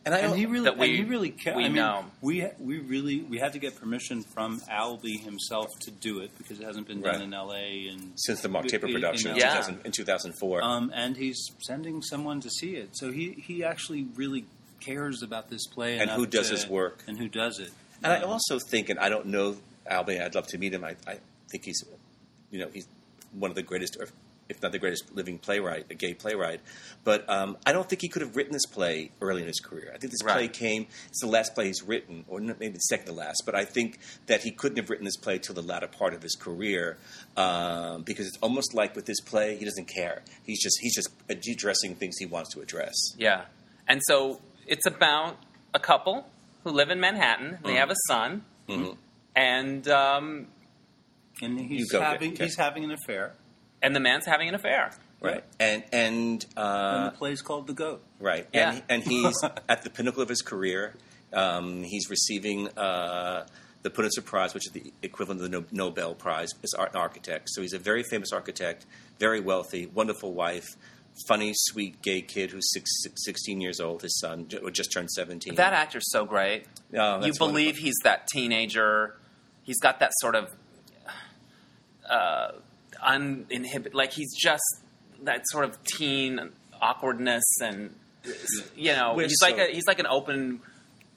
And 0.06 0.14
I 0.14 0.18
and 0.20 0.28
don't- 0.30 0.38
he 0.38 0.46
really, 0.46 0.64
that 0.64 0.78
we- 0.78 0.86
and 0.86 0.96
he 0.96 1.04
really 1.04 1.30
ca- 1.32 1.54
we 1.56 1.64
I 1.64 1.68
mean, 1.68 1.74
know. 1.74 2.06
We 2.22 2.46
we 2.58 2.78
really 2.78 3.20
we 3.20 3.38
had 3.38 3.52
to 3.52 3.58
get 3.58 3.76
permission 3.78 4.22
from 4.22 4.62
Albee 4.70 5.18
himself 5.18 5.68
to 5.80 5.90
do 5.90 6.20
it 6.20 6.30
because 6.38 6.58
it 6.60 6.64
hasn't 6.64 6.86
been 6.88 7.02
Right. 7.02 7.12
done 7.12 7.22
in 7.22 7.34
L.A. 7.34 7.88
and 7.88 8.12
since 8.16 8.40
the 8.40 8.48
Mark 8.48 8.66
Taper 8.68 8.88
production 8.88 9.30
in, 9.32 9.36
in 9.36 9.40
Yeah. 9.40 9.50
2000, 9.50 9.80
in 9.84 9.92
2004. 9.92 10.62
Um, 10.62 10.90
and 10.94 11.16
he's 11.18 11.50
sending 11.66 12.00
someone 12.02 12.40
to 12.40 12.48
see 12.48 12.76
it. 12.76 12.90
So 12.94 13.12
he, 13.12 13.32
he 13.32 13.62
actually 13.64 14.06
really 14.14 14.46
cares 14.80 15.22
about 15.22 15.50
this 15.50 15.66
play 15.66 15.98
And 15.98 16.08
who 16.10 16.24
does 16.26 16.48
to- 16.48 16.54
his 16.54 16.66
work. 16.66 17.02
and 17.06 17.18
who 17.18 17.28
does 17.28 17.58
it. 17.58 17.72
And 18.02 18.12
I 18.12 18.20
Um, 18.22 18.30
also 18.30 18.58
think, 18.58 18.88
and 18.88 18.98
I 18.98 19.08
don't 19.08 19.26
know 19.26 19.56
Albany, 19.90 20.20
I'd 20.20 20.34
love 20.34 20.46
to 20.48 20.58
meet 20.58 20.72
him. 20.74 20.84
I, 20.84 20.96
I 21.06 21.18
think 21.50 21.64
he's, 21.64 21.82
you 22.50 22.58
know, 22.58 22.68
he's 22.72 22.86
one 23.32 23.50
of 23.50 23.54
the 23.54 23.62
greatest, 23.62 23.96
or 24.00 24.08
if 24.48 24.62
not 24.62 24.72
the 24.72 24.78
greatest 24.78 25.14
living 25.14 25.38
playwright, 25.38 25.86
a 25.90 25.94
gay 25.94 26.14
playwright. 26.14 26.60
But 27.04 27.28
um, 27.28 27.56
I 27.66 27.72
don't 27.72 27.88
think 27.88 28.02
he 28.02 28.08
could 28.08 28.22
have 28.22 28.36
written 28.36 28.52
this 28.52 28.66
play 28.66 29.10
early 29.20 29.42
in 29.42 29.46
his 29.48 29.60
career. 29.60 29.90
I 29.94 29.98
think 29.98 30.12
this 30.12 30.22
play 30.22 30.48
came, 30.48 30.86
it's 31.08 31.20
the 31.20 31.26
last 31.26 31.54
play 31.54 31.66
he's 31.66 31.82
written, 31.82 32.24
or 32.28 32.40
maybe 32.40 32.68
the 32.68 32.78
second 32.78 33.06
to 33.06 33.12
last, 33.12 33.42
but 33.44 33.54
I 33.54 33.64
think 33.64 33.98
that 34.26 34.42
he 34.42 34.50
couldn't 34.50 34.76
have 34.78 34.88
written 34.90 35.04
this 35.04 35.16
play 35.16 35.38
till 35.38 35.54
the 35.54 35.62
latter 35.62 35.86
part 35.88 36.14
of 36.14 36.22
his 36.22 36.34
career 36.36 36.98
um, 37.36 38.02
because 38.02 38.26
it's 38.26 38.38
almost 38.38 38.74
like 38.74 38.94
with 38.96 39.06
this 39.06 39.20
play, 39.20 39.56
he 39.56 39.64
doesn't 39.64 39.86
care. 39.88 40.22
He's 40.44 40.62
just, 40.62 40.76
he's 40.80 40.94
just 40.94 41.08
addressing 41.28 41.94
things 41.96 42.16
he 42.18 42.26
wants 42.26 42.52
to 42.54 42.60
address. 42.60 42.94
Yeah, 43.16 43.46
and 43.88 44.00
so 44.06 44.40
it's 44.66 44.86
about 44.86 45.36
a 45.74 45.78
couple 45.80 46.26
who 46.64 46.70
live 46.70 46.90
in 46.90 46.98
Manhattan. 47.00 47.58
They 47.64 47.72
Mhm. 47.74 47.78
have 47.78 47.90
a 47.90 47.96
son, 48.08 48.44
Mhm. 48.68 48.96
and 49.34 49.88
um, 49.88 50.48
and 51.42 51.60
he's 51.60 51.92
having, 51.92 52.34
he's 52.34 52.56
having 52.56 52.84
an 52.84 52.92
affair. 52.92 53.34
And 53.86 53.96
the 53.96 54.00
man's 54.00 54.26
having 54.26 54.48
an 54.48 54.54
affair. 54.54 54.90
Right. 55.20 55.42
And, 55.58 55.82
and, 55.92 56.46
uh, 56.56 56.60
and 56.60 57.06
the 57.12 57.16
play's 57.16 57.40
called 57.40 57.66
The 57.66 57.72
Goat. 57.72 58.02
Right, 58.20 58.46
Yeah. 58.52 58.72
and, 58.72 58.82
and 58.88 59.02
he's 59.02 59.42
at 59.68 59.82
the 59.82 59.90
pinnacle 59.90 60.22
of 60.22 60.28
his 60.28 60.42
career. 60.42 60.94
Um, 61.32 61.82
he's 61.82 62.10
receiving 62.10 62.68
uh, 62.76 63.46
the 63.82 63.90
Pulitzer 63.90 64.22
Prize, 64.22 64.52
which 64.54 64.66
is 64.66 64.72
the 64.72 64.92
equivalent 65.02 65.42
of 65.42 65.50
the 65.70 65.74
Nobel 65.76 66.14
Prize, 66.14 66.50
as 66.62 66.74
art 66.74 66.90
and 66.90 66.98
architect. 67.00 67.48
So 67.50 67.62
he's 67.62 67.72
a 67.72 67.78
very 67.78 68.02
famous 68.02 68.32
architect, 68.32 68.84
very 69.18 69.40
wealthy, 69.40 69.86
wonderful 69.86 70.32
wife, 70.34 70.66
funny, 71.26 71.52
sweet 71.54 72.02
gay 72.02 72.20
kid 72.20 72.50
who's 72.50 72.70
six, 72.72 72.90
six, 73.02 73.24
16 73.24 73.60
years 73.60 73.80
old. 73.80 74.02
His 74.02 74.18
son 74.20 74.48
ju- 74.48 74.70
just 74.70 74.92
turned 74.92 75.10
17. 75.10 75.54
That 75.54 75.72
actor's 75.72 76.10
so 76.12 76.24
great. 76.26 76.66
Oh, 76.94 77.16
you 77.16 77.22
that's 77.22 77.38
believe 77.38 77.66
wonderful. 77.76 77.84
he's 77.84 77.94
that 78.04 78.26
teenager. 78.28 79.16
He's 79.62 79.80
got 79.80 80.00
that 80.00 80.12
sort 80.20 80.34
of 80.36 80.52
uh, 82.08 82.52
uninhibited, 83.02 83.94
like 83.94 84.12
he's 84.12 84.34
just 84.36 84.62
that 85.22 85.42
sort 85.48 85.64
of 85.64 85.82
teen 85.84 86.50
awkwardness, 86.80 87.44
and 87.62 87.94
you 88.76 88.92
know, 88.92 89.14
We're 89.16 89.24
he's 89.24 89.36
so- 89.40 89.46
like 89.46 89.58
a, 89.58 89.66
he's 89.72 89.86
like 89.86 89.98
an 89.98 90.06
open 90.06 90.60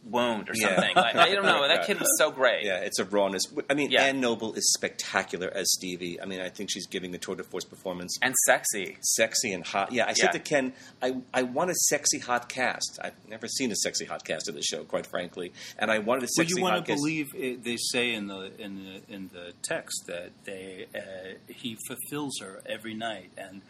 wound 0.05 0.49
or 0.49 0.53
Yeah. 0.55 0.75
something. 0.75 0.95
Like, 0.95 1.15
I 1.15 1.35
don't 1.35 1.43
know. 1.45 1.67
That 1.67 1.85
kid 1.85 1.99
was 1.99 2.07
so 2.17 2.31
great. 2.31 2.63
Yeah, 2.65 2.77
it's 2.79 2.99
a 2.99 3.05
rawness. 3.05 3.43
I 3.69 3.73
mean, 3.73 3.91
Yeah. 3.91 4.03
Anne 4.05 4.21
Noble 4.21 4.53
is 4.53 4.71
spectacular 4.73 5.51
as 5.53 5.71
Stevie. 5.73 6.19
I 6.21 6.25
mean, 6.25 6.39
I 6.41 6.49
think 6.49 6.69
she's 6.71 6.87
giving 6.87 7.13
a 7.13 7.17
tour 7.17 7.35
de 7.35 7.43
force 7.43 7.65
performance. 7.65 8.17
and 8.21 8.33
sexy. 8.45 8.97
sexy 9.01 9.51
and 9.51 9.65
hot. 9.65 9.91
Yeah, 9.91 10.05
I 10.05 10.09
Yeah. 10.09 10.13
said 10.15 10.31
to 10.31 10.39
Ken, 10.39 10.73
I, 11.01 11.17
I 11.33 11.43
want 11.43 11.69
a 11.69 11.75
sexy 11.75 12.19
hot 12.19 12.47
cast. 12.49 12.97
I've 13.03 13.13
never 13.27 13.47
seen 13.47 13.71
a 13.71 13.75
sexy 13.75 14.05
hot 14.05 14.23
cast 14.25 14.47
of 14.47 14.55
the 14.55 14.63
show, 14.63 14.83
quite 14.85 15.05
frankly, 15.05 15.51
and 15.77 15.91
I 15.91 15.99
wanted 15.99 16.23
a 16.23 16.27
Well, 16.37 16.45
sexy 16.45 16.55
you 16.55 16.61
want 16.63 16.77
to 16.85 16.91
cast. 16.91 16.97
believe 17.01 17.35
it, 17.35 17.63
they 17.63 17.77
say 17.77 18.13
in 18.13 18.27
the 18.27 18.51
in 18.59 18.75
the 18.83 19.13
in 19.13 19.29
the 19.33 19.53
text 19.63 20.05
that 20.07 20.31
they 20.45 20.87
uh, 20.95 21.37
he 21.53 21.77
fulfills 21.87 22.39
her 22.39 22.61
every 22.65 22.93
night, 22.93 23.31
and 23.37 23.61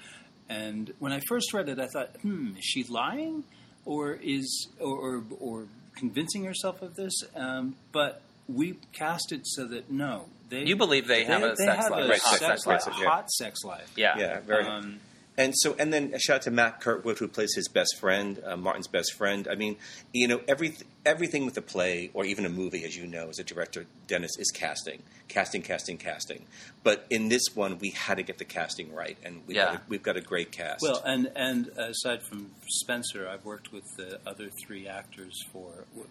and 0.48 0.94
when 1.00 1.12
I 1.12 1.20
first 1.28 1.54
read 1.54 1.70
it, 1.70 1.80
I 1.80 1.88
thought, 1.88 2.15
hmm, 2.22 2.56
is 2.58 2.63
she 2.65 2.84
lying, 2.84 3.44
or 3.86 4.13
is 4.13 4.68
or 4.80 4.96
or, 4.98 5.24
or 5.39 5.68
convincing 6.00 6.44
yourself 6.44 6.82
of 6.82 6.96
this? 6.96 7.14
Um, 7.36 7.76
but 7.92 8.22
we 8.48 8.78
cast 8.94 9.32
it 9.32 9.42
so 9.46 9.66
that 9.68 9.92
no, 9.92 10.26
they 10.50 10.64
You 10.64 10.76
believe 10.76 11.08
they 11.08 11.26
have 11.26 11.44
a 11.44 11.56
sex 11.56 11.84
have 11.84 11.92
life, 11.92 12.06
a 12.06 12.10
Right, 12.10 12.22
hot 12.22 12.40
sex, 12.40 12.64
sex 12.64 12.66
life. 12.66 12.88
life, 12.88 12.96
yeah. 13.00 13.10
hot 13.10 13.30
sex 13.32 13.64
life. 13.64 13.94
Yeah. 13.96 14.18
yeah, 14.18 14.40
very. 14.40 14.66
Um, 14.66 15.00
and 15.39 15.54
so, 15.58 15.75
and 15.80 15.91
then 15.93 16.12
a 16.13 16.19
shout 16.19 16.36
out 16.36 16.41
to 16.43 16.52
Matt 16.52 16.82
Kirkwood, 16.82 17.17
who 17.17 17.28
plays 17.30 17.56
his 17.56 17.67
best 17.69 17.97
friend, 17.99 18.39
uh, 18.45 18.58
Martin's 18.58 18.88
best 18.88 19.13
friend. 19.13 19.47
I 19.49 19.56
mean, 19.56 19.78
you 20.13 20.28
know, 20.28 20.41
every 20.47 20.75
everything 21.06 21.45
with 21.45 21.58
a 21.58 21.62
play 21.62 22.12
or 22.13 22.25
even 22.25 22.45
a 22.45 22.49
movie, 22.49 22.84
as 22.84 22.95
you 22.95 23.08
know, 23.08 23.30
as 23.30 23.39
a 23.39 23.43
director, 23.43 23.86
Dennis 24.08 24.38
is 24.38 24.52
casting, 24.52 25.02
casting, 25.30 25.62
casting, 25.62 25.97
casting. 25.97 26.45
But 26.84 27.06
in 27.10 27.30
this 27.30 27.43
one, 27.56 27.80
we 27.80 27.91
had 27.91 28.17
to 28.17 28.23
get 28.23 28.38
the 28.38 28.45
casting 28.45 28.93
right, 28.93 29.17
and 29.23 29.41
we've, 29.47 29.56
Yeah. 29.56 29.65
got, 29.65 29.75
a, 29.75 29.82
we've 29.88 30.04
got 30.04 30.17
a 30.17 30.21
great 30.21 30.52
cast. 30.52 30.82
Well, 30.82 31.02
and 31.06 31.32
and 31.36 31.69
aside 31.78 32.21
from 32.21 32.52
Spencer, 32.67 33.28
I've 33.28 33.45
worked 33.45 33.71
with 33.71 33.95
the 33.95 34.19
other 34.28 34.49
three 34.67 34.88
actors 34.88 35.41
for 35.54 35.86
uh, 35.97 36.04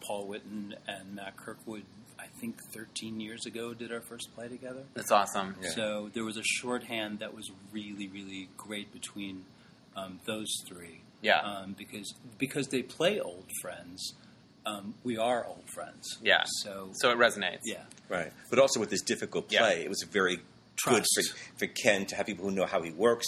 Paul 0.00 0.28
Witten 0.28 0.74
and 0.86 1.16
Matt 1.16 1.36
Kirkwood. 1.36 1.82
I 2.18 2.26
think 2.40 2.60
13 2.72 3.20
years 3.20 3.46
ago, 3.46 3.74
did 3.74 3.92
our 3.92 4.00
first 4.00 4.34
play 4.34 4.48
together. 4.48 4.82
That's 4.94 5.12
awesome. 5.12 5.54
Yeah. 5.62 5.70
So 5.70 6.10
there 6.12 6.24
was 6.24 6.36
a 6.36 6.42
shorthand 6.42 7.20
that 7.20 7.34
was 7.34 7.50
really, 7.72 8.08
really 8.08 8.48
great 8.56 8.92
between 8.92 9.44
um, 9.96 10.20
those 10.26 10.48
three. 10.66 11.00
Yeah. 11.22 11.40
Um, 11.40 11.74
because 11.76 12.14
because 12.38 12.68
they 12.68 12.82
play 12.82 13.20
old 13.20 13.46
friends, 13.62 14.14
um, 14.66 14.94
we 15.04 15.16
are 15.16 15.44
old 15.46 15.68
friends. 15.74 16.18
Yeah. 16.22 16.44
So 16.62 16.90
So 16.94 17.10
it 17.10 17.18
resonates. 17.18 17.60
yeah. 17.64 17.82
Right. 18.08 18.32
But 18.50 18.58
also 18.58 18.80
with 18.80 18.90
this 18.90 19.02
difficult 19.02 19.50
Yeah. 19.52 19.60
play, 19.60 19.82
it 19.84 19.88
was 19.88 20.04
very 20.10 20.36
good 20.36 20.44
Trust. 21.04 21.08
for, 21.56 21.58
for 21.58 21.66
Ken 21.66 22.06
to 22.06 22.14
have 22.14 22.26
people 22.26 22.44
who 22.44 22.52
know 22.52 22.66
how 22.66 22.82
he 22.82 22.92
works. 22.92 23.26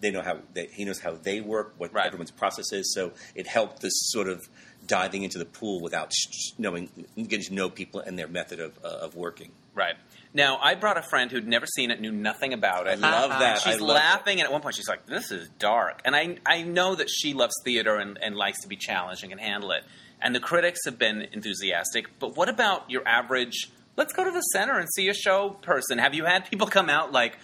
They 0.00 0.10
know 0.10 0.22
how 0.22 0.38
they, 0.54 0.66
he 0.72 0.84
knows 0.86 1.00
how 1.00 1.12
they 1.16 1.40
work, 1.42 1.74
what 1.76 1.92
Right. 1.92 2.06
everyone's 2.06 2.30
process 2.30 2.72
is. 2.72 2.94
So 2.94 3.12
it 3.34 3.46
helped 3.46 3.80
this 3.82 3.92
sort 4.12 4.28
of 4.28 4.48
diving 4.86 5.22
into 5.22 5.38
the 5.38 5.44
pool 5.44 5.80
without 5.80 6.12
knowing, 6.58 6.88
getting 7.16 7.46
to 7.46 7.54
know 7.54 7.68
people 7.70 8.00
and 8.00 8.18
their 8.18 8.28
method 8.28 8.60
of, 8.60 8.78
uh, 8.84 8.88
of 8.88 9.16
working. 9.16 9.50
Right. 9.74 9.94
Now, 10.32 10.58
I 10.58 10.74
brought 10.74 10.98
a 10.98 11.02
friend 11.02 11.30
who'd 11.30 11.46
never 11.46 11.66
seen 11.66 11.90
it, 11.90 12.00
knew 12.00 12.12
nothing 12.12 12.52
about 12.52 12.86
it. 12.86 13.02
I 13.02 13.20
love 13.20 13.30
that. 13.30 13.60
She's 13.60 13.80
love 13.80 13.96
laughing, 13.96 14.38
and 14.38 14.46
at 14.46 14.52
one 14.52 14.60
point 14.60 14.74
she's 14.74 14.88
like, 14.88 15.06
"This 15.06 15.30
is 15.30 15.48
dark." 15.58 16.02
And 16.04 16.14
I, 16.14 16.38
I 16.44 16.62
know 16.62 16.94
that 16.94 17.08
she 17.08 17.32
loves 17.32 17.54
theater 17.64 17.96
and, 17.96 18.18
and 18.20 18.36
likes 18.36 18.60
to 18.62 18.68
be 18.68 18.76
challenged 18.76 19.22
and 19.22 19.30
can 19.30 19.38
handle 19.38 19.72
it. 19.72 19.84
And 20.20 20.34
the 20.34 20.40
critics 20.40 20.80
have 20.84 20.98
been 20.98 21.28
enthusiastic. 21.32 22.18
But 22.18 22.36
what 22.36 22.48
about 22.48 22.90
your 22.90 23.06
average? 23.06 23.70
Let's 23.96 24.12
go 24.12 24.24
to 24.24 24.30
the 24.30 24.40
center 24.40 24.78
and 24.78 24.88
see 24.94 25.08
a 25.08 25.14
show 25.14 25.50
person. 25.62 25.98
Have 25.98 26.14
you 26.14 26.24
had 26.24 26.50
people 26.50 26.66
come 26.66 26.90
out 26.90 27.12
like? 27.12 27.38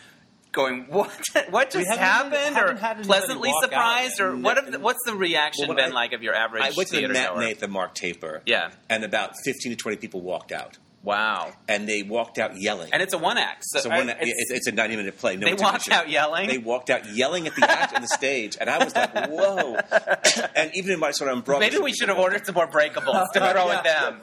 Going 0.52 0.84
what? 0.88 1.10
What 1.50 1.70
just 1.70 1.88
happened? 1.90 2.56
Or 2.58 2.74
pleasantly 3.02 3.48
walk 3.48 3.64
out. 3.64 3.70
surprised? 3.70 4.20
Or 4.20 4.36
what? 4.36 4.56
Have, 4.72 4.82
what's 4.82 5.00
the 5.06 5.14
reaction 5.14 5.66
Well, 5.68 5.76
been 5.76 5.92
I- 5.92 5.94
like 5.94 6.12
of 6.12 6.22
your 6.22 6.34
average 6.34 6.62
I 6.62 6.72
went 6.76 6.90
to 6.90 7.00
the 7.00 7.08
matinee 7.08 7.50
at 7.52 7.58
the 7.58 7.68
Mark 7.68 7.94
Taper. 7.94 8.42
Yeah. 8.46 8.70
And 8.90 9.02
about 9.04 9.32
15 9.44 9.72
to 9.72 9.76
20 9.76 9.96
people 9.96 10.20
walked 10.20 10.52
out. 10.52 10.78
Wow. 11.04 11.52
and 11.68 11.88
they 11.88 12.04
walked 12.04 12.38
out 12.38 12.52
yelling. 12.60 12.90
And 12.92 13.02
it's 13.02 13.12
a 13.12 13.18
one 13.18 13.36
act. 13.36 13.64
So, 13.66 13.80
so 13.80 13.88
one, 13.88 14.08
I- 14.08 14.16
it's, 14.20 14.52
it's, 14.52 14.66
a 14.68 14.72
ninety 14.72 14.94
minute 14.94 15.18
play. 15.18 15.34
No 15.34 15.48
they 15.48 15.54
walked 15.54 15.90
out 15.90 16.08
yelling. 16.08 16.46
They 16.48 16.58
walked 16.58 16.90
out 16.90 17.12
yelling 17.12 17.48
at 17.48 17.56
the 17.56 17.68
act 17.68 17.96
on 17.96 18.02
the 18.02 18.06
stage, 18.22 18.56
and 18.60 18.70
I 18.70 18.84
was 18.84 18.94
like, 18.94 19.12
"Whoa!" 19.28 19.74
and 20.54 20.70
even 20.74 20.92
in 20.92 21.00
my 21.00 21.10
sort 21.10 21.28
of 21.32 21.38
umbrella, 21.38 21.58
Maybe 21.58 21.78
we 21.78 21.92
should 21.92 22.08
have 22.08 22.18
ordered 22.20 22.46
some 22.46 22.54
more 22.54 22.68
breakables 22.68 23.26
to 23.32 23.40
throw 23.40 23.70
at 23.72 23.82
them. 23.82 24.20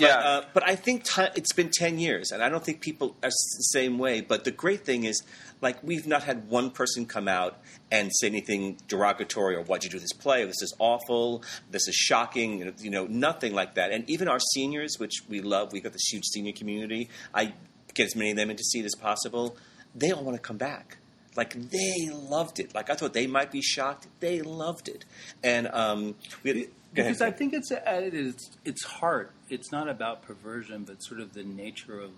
Yeah. 0.00 0.08
Uh, 0.16 0.44
but 0.52 0.68
I 0.68 0.74
think 0.74 1.04
ti 1.04 1.22
it's 1.36 1.52
been 1.52 1.70
10 1.72 2.00
years, 2.00 2.32
and 2.32 2.42
I 2.42 2.48
don't 2.48 2.64
think 2.64 2.80
people 2.80 3.14
are 3.22 3.28
s- 3.28 3.54
the 3.56 3.68
same 3.78 3.96
way. 3.96 4.20
But 4.20 4.42
the 4.42 4.50
great 4.50 4.84
thing 4.84 5.04
is, 5.04 5.22
like, 5.60 5.82
we've 5.82 6.06
not 6.06 6.22
had 6.22 6.48
one 6.48 6.70
person 6.70 7.06
come 7.06 7.28
out 7.28 7.58
and 7.90 8.10
say 8.14 8.26
anything 8.26 8.78
derogatory 8.88 9.56
or 9.56 9.62
why'd 9.62 9.84
you 9.84 9.90
do 9.90 9.98
this 9.98 10.12
play, 10.12 10.44
this 10.44 10.62
is 10.62 10.74
awful, 10.78 11.42
this 11.70 11.88
is 11.88 11.94
shocking, 11.94 12.72
you 12.78 12.90
know, 12.90 13.06
nothing 13.06 13.54
like 13.54 13.74
that. 13.74 13.92
And 13.92 14.08
even 14.08 14.28
our 14.28 14.40
seniors, 14.54 14.96
which 14.98 15.22
we 15.28 15.40
love, 15.40 15.72
we've 15.72 15.82
got 15.82 15.92
this 15.92 16.08
huge 16.10 16.24
senior 16.24 16.52
community, 16.52 17.08
I 17.34 17.54
get 17.94 18.06
as 18.06 18.16
many 18.16 18.30
of 18.30 18.36
them 18.36 18.50
in 18.50 18.56
to 18.56 18.64
see 18.64 18.80
it 18.80 18.84
as 18.84 18.94
possible, 18.94 19.56
they 19.94 20.10
all 20.10 20.22
want 20.22 20.36
to 20.36 20.42
come 20.42 20.58
back. 20.58 20.98
Like 21.36 21.54
they 21.54 22.10
loved 22.10 22.58
it. 22.58 22.74
Like 22.74 22.90
I 22.90 22.94
thought 22.94 23.12
they 23.12 23.28
might 23.28 23.52
be 23.52 23.62
shocked. 23.62 24.08
They 24.18 24.42
loved 24.42 24.88
it, 24.88 25.04
and 25.44 25.68
um, 25.68 26.16
we 26.42 26.68
because 26.92 27.22
I 27.22 27.30
think 27.30 27.54
it's 27.54 27.70
at 27.70 28.02
its 28.02 28.50
its 28.64 28.82
heart. 28.82 29.30
It's 29.48 29.70
not 29.70 29.88
about 29.88 30.22
perversion, 30.22 30.82
but 30.82 31.00
sort 31.00 31.20
of 31.20 31.34
the 31.34 31.44
nature 31.44 32.00
of 32.00 32.10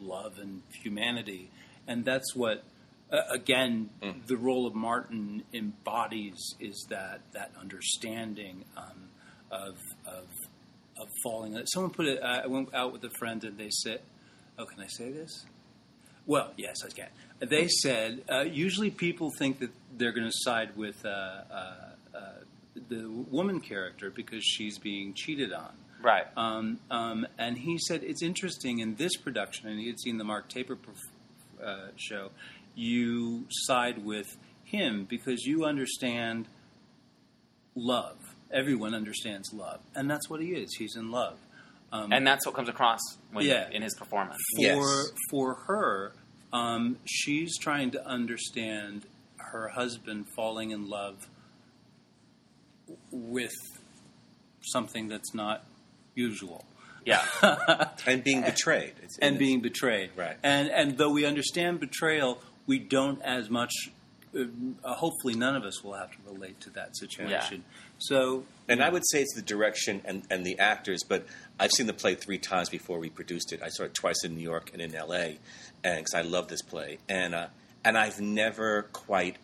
love 0.00 0.40
and 0.40 0.62
humanity, 0.82 1.50
and 1.86 2.04
that's 2.04 2.34
what. 2.34 2.64
Uh, 3.14 3.22
again, 3.30 3.90
Mm. 4.02 4.26
the 4.26 4.36
role 4.36 4.66
of 4.66 4.74
Martin 4.74 5.44
embodies 5.52 6.54
is 6.58 6.84
that 6.90 7.20
that 7.32 7.52
understanding 7.60 8.64
um, 8.76 9.08
of 9.50 9.76
of 10.06 10.26
of 10.96 11.08
falling. 11.22 11.60
Someone 11.66 11.92
put 11.92 12.06
it. 12.06 12.20
I 12.22 12.46
went 12.46 12.74
out 12.74 12.92
with 12.92 13.04
a 13.04 13.10
friend, 13.18 13.42
and 13.44 13.56
they 13.58 13.70
said, 13.70 14.00
"Oh, 14.58 14.64
can 14.66 14.80
I 14.80 14.86
say 14.88 15.10
this?" 15.12 15.44
Well, 16.26 16.52
yes, 16.56 16.76
I 16.84 16.88
can. 16.88 17.08
They 17.38 17.68
said 17.68 18.24
uh, 18.30 18.40
usually 18.40 18.90
people 18.90 19.30
think 19.38 19.58
that 19.60 19.70
they're 19.96 20.12
going 20.12 20.26
to 20.26 20.32
side 20.48 20.76
with 20.76 21.04
uh, 21.04 21.08
uh, 21.08 21.74
uh, 22.14 22.18
the 22.88 23.08
woman 23.30 23.60
character 23.60 24.10
because 24.10 24.42
she's 24.44 24.78
being 24.78 25.14
cheated 25.14 25.52
on. 25.52 25.72
right. 26.02 26.26
Um, 26.36 26.78
um, 26.90 27.26
and 27.38 27.58
he 27.58 27.78
said 27.78 28.02
it's 28.02 28.22
interesting 28.22 28.78
in 28.80 28.96
this 28.96 29.16
production, 29.16 29.68
and 29.68 29.78
he 29.78 29.86
had 29.86 30.00
seen 30.00 30.16
the 30.18 30.24
Mark 30.24 30.48
Taper 30.48 30.76
perf- 30.76 31.62
uh, 31.64 31.88
show. 31.96 32.30
You 32.74 33.46
side 33.50 34.04
with 34.04 34.36
him 34.64 35.04
because 35.08 35.44
you 35.46 35.64
understand 35.64 36.46
love. 37.74 38.16
Everyone 38.52 38.94
understands 38.94 39.52
love, 39.52 39.80
and 39.94 40.10
that's 40.10 40.28
what 40.30 40.40
he 40.40 40.48
is. 40.54 40.74
He's 40.76 40.96
in 40.96 41.10
love. 41.10 41.38
Um, 41.92 42.12
and 42.12 42.26
that's 42.26 42.44
what 42.46 42.54
comes 42.56 42.68
across 42.68 42.98
when, 43.32 43.44
Yeah. 43.46 43.68
in 43.70 43.82
his 43.82 43.94
performance. 43.94 44.38
for 44.56 44.62
Yes. 44.62 45.10
for 45.30 45.54
her, 45.66 46.12
um, 46.52 46.98
she's 47.04 47.56
trying 47.58 47.90
to 47.92 48.04
understand 48.06 49.06
her 49.36 49.68
husband 49.68 50.26
falling 50.34 50.70
in 50.72 50.88
love 50.88 51.28
with 53.10 53.52
something 54.62 55.08
that's 55.08 55.34
not 55.34 55.64
usual 56.14 56.64
Yeah. 57.04 57.24
and 58.06 58.24
being 58.24 58.42
betrayed, 58.42 58.90
It's- 58.98 59.18
and 59.20 59.34
it's- 59.36 59.38
being 59.38 59.60
betrayed. 59.60 60.10
Right. 60.16 60.36
And 60.42 60.68
and 60.70 60.96
though 60.98 61.10
we 61.12 61.24
understand 61.24 61.80
betrayal, 61.80 62.40
we 62.66 62.78
don't 62.78 63.20
as 63.22 63.50
much. 63.50 63.72
Uh, 64.36 64.94
hopefully, 64.94 65.34
none 65.34 65.54
of 65.54 65.62
us 65.62 65.84
will 65.84 65.92
have 65.92 66.10
to 66.10 66.16
relate 66.26 66.60
to 66.60 66.70
that 66.70 66.96
situation. 66.96 67.28
Yeah. 67.30 67.96
So, 67.98 68.44
And 68.68 68.82
I 68.82 68.90
would 68.90 69.04
say 69.08 69.22
it's 69.22 69.34
the 69.34 69.42
direction 69.42 70.02
and, 70.04 70.24
and 70.28 70.44
the 70.44 70.58
actors, 70.58 71.02
but 71.08 71.24
I've 71.60 71.70
seen 71.70 71.86
the 71.86 71.92
play 71.92 72.16
three 72.16 72.38
times 72.38 72.68
before 72.68 72.98
we 72.98 73.10
produced 73.10 73.52
it. 73.52 73.62
I 73.62 73.68
saw 73.68 73.84
it 73.84 73.94
twice 73.94 74.24
in 74.24 74.34
New 74.34 74.42
York 74.42 74.70
and 74.72 74.82
in 74.82 74.92
L.A. 74.92 75.38
and 75.84 75.98
because 75.98 76.14
I 76.14 76.22
love 76.22 76.48
this 76.48 76.62
play, 76.62 76.98
and 77.08 77.34
uh, 77.34 77.46
and 77.84 77.96
I've 77.96 78.20
never 78.20 78.82
quite 78.92 79.36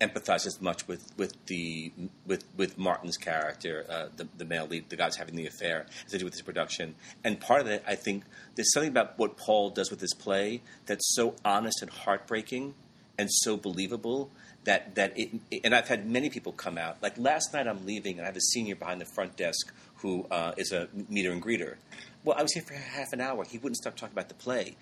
empathized 0.00 0.46
as 0.46 0.60
much 0.60 0.86
with, 0.88 1.12
with 1.16 1.34
the 1.46 1.92
with 2.26 2.44
with 2.56 2.76
Martin's 2.76 3.16
character, 3.16 3.86
uh, 3.88 4.06
the 4.16 4.28
the 4.36 4.44
male 4.44 4.66
lead, 4.66 4.88
the 4.88 4.96
guy 4.96 5.06
who's 5.06 5.16
having 5.16 5.36
the 5.36 5.46
affair, 5.46 5.86
as 6.06 6.14
I 6.14 6.18
do 6.18 6.24
with 6.24 6.34
this 6.34 6.42
production. 6.42 6.94
And 7.22 7.40
part 7.40 7.60
of 7.60 7.68
it, 7.68 7.82
I 7.86 7.94
think, 7.94 8.24
there's 8.54 8.72
something 8.72 8.90
about 8.90 9.18
what 9.18 9.36
Paul 9.36 9.70
does 9.70 9.90
with 9.90 10.00
this 10.00 10.14
play 10.14 10.62
that's 10.86 11.14
so 11.14 11.34
honest 11.44 11.82
and 11.82 11.90
heartbreaking 11.90 12.74
and 13.18 13.28
so 13.30 13.56
believable 13.56 14.30
that 14.64 14.94
that 14.96 15.18
it. 15.18 15.30
And 15.62 15.74
I've 15.74 15.88
had 15.88 16.08
many 16.08 16.28
people 16.28 16.52
come 16.52 16.76
out. 16.76 17.02
Like 17.02 17.16
last 17.18 17.52
night, 17.52 17.66
I'm 17.66 17.86
leaving, 17.86 18.18
and 18.18 18.22
I 18.22 18.26
have 18.26 18.36
a 18.36 18.40
senior 18.40 18.74
behind 18.74 19.00
the 19.00 19.06
front 19.06 19.36
desk 19.36 19.72
who 19.96 20.26
uh, 20.30 20.52
is 20.56 20.72
a 20.72 20.88
meter 21.08 21.30
and 21.30 21.42
greeter. 21.42 21.76
Well, 22.24 22.36
I 22.38 22.42
was 22.42 22.52
here 22.52 22.62
for 22.62 22.74
half 22.74 23.12
an 23.12 23.20
hour. 23.20 23.44
He 23.44 23.58
wouldn't 23.58 23.76
stop 23.76 23.96
talking 23.96 24.14
about 24.14 24.28
the 24.28 24.34
play. 24.34 24.76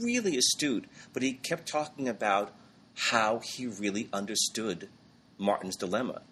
Really 0.00 0.36
astute, 0.36 0.86
but 1.12 1.22
he 1.22 1.34
kept 1.34 1.68
talking 1.68 2.08
about 2.08 2.52
how 2.98 3.38
he 3.38 3.66
really 3.66 4.08
understood 4.12 4.88
Martin's 5.38 5.76
dilemma. 5.76 6.22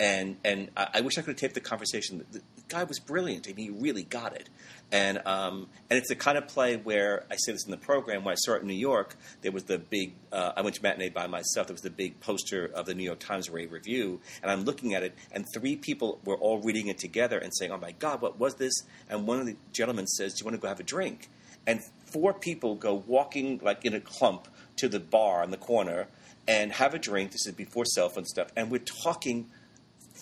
And 0.00 0.38
and 0.44 0.70
I, 0.76 0.88
I 0.94 1.00
wish 1.02 1.18
I 1.18 1.20
could 1.20 1.32
have 1.32 1.36
taped 1.36 1.54
the 1.54 1.60
conversation. 1.60 2.24
The, 2.32 2.38
the 2.38 2.44
guy 2.68 2.84
was 2.84 2.98
brilliant. 2.98 3.46
I 3.48 3.52
mean, 3.52 3.74
he 3.74 3.80
really 3.80 4.02
got 4.02 4.34
it. 4.34 4.48
And 4.90 5.20
um, 5.26 5.68
and 5.88 5.98
it's 5.98 6.08
the 6.08 6.16
kind 6.16 6.36
of 6.36 6.48
play 6.48 6.76
where 6.76 7.24
I 7.30 7.36
say 7.36 7.52
this 7.52 7.64
in 7.64 7.70
the 7.70 7.76
program. 7.76 8.24
When 8.24 8.32
I 8.32 8.36
saw 8.36 8.54
it 8.54 8.62
in 8.62 8.66
New 8.66 8.72
York, 8.72 9.14
there 9.42 9.52
was 9.52 9.64
the 9.64 9.78
big. 9.78 10.14
Uh, 10.32 10.52
I 10.56 10.62
went 10.62 10.76
to 10.76 10.82
matinee 10.82 11.10
by 11.10 11.26
myself. 11.26 11.68
There 11.68 11.74
was 11.74 11.82
the 11.82 11.90
big 11.90 12.18
poster 12.18 12.64
of 12.64 12.86
the 12.86 12.94
New 12.94 13.04
York 13.04 13.20
Times 13.20 13.50
rave 13.50 13.70
review, 13.70 14.20
and 14.42 14.50
I'm 14.50 14.64
looking 14.64 14.94
at 14.94 15.02
it, 15.02 15.14
and 15.30 15.44
three 15.54 15.76
people 15.76 16.18
were 16.24 16.36
all 16.36 16.60
reading 16.60 16.88
it 16.88 16.98
together 16.98 17.38
and 17.38 17.52
saying, 17.54 17.70
"Oh 17.70 17.78
my 17.78 17.92
God, 17.92 18.22
what 18.22 18.40
was 18.40 18.54
this?" 18.54 18.72
And 19.08 19.26
one 19.26 19.38
of 19.38 19.46
the 19.46 19.56
gentlemen 19.72 20.06
says, 20.06 20.34
"Do 20.34 20.40
you 20.40 20.44
want 20.46 20.56
to 20.56 20.60
go 20.60 20.68
have 20.68 20.80
a 20.80 20.84
drink?" 20.84 21.28
And 21.66 21.82
four 22.06 22.32
people 22.32 22.74
go 22.74 22.94
walking 22.94 23.60
like 23.62 23.84
in 23.84 23.94
a 23.94 24.00
clump 24.00 24.48
to 24.80 24.88
the 24.88 25.00
bar 25.00 25.42
in 25.44 25.50
the 25.50 25.56
corner 25.56 26.06
and 26.48 26.72
have 26.72 26.94
a 26.94 26.98
drink. 26.98 27.32
This 27.32 27.46
is 27.46 27.52
before 27.54 27.84
cell 27.84 28.08
phone 28.08 28.24
stuff, 28.24 28.48
and 28.56 28.70
we're 28.70 28.78
talking 29.04 29.48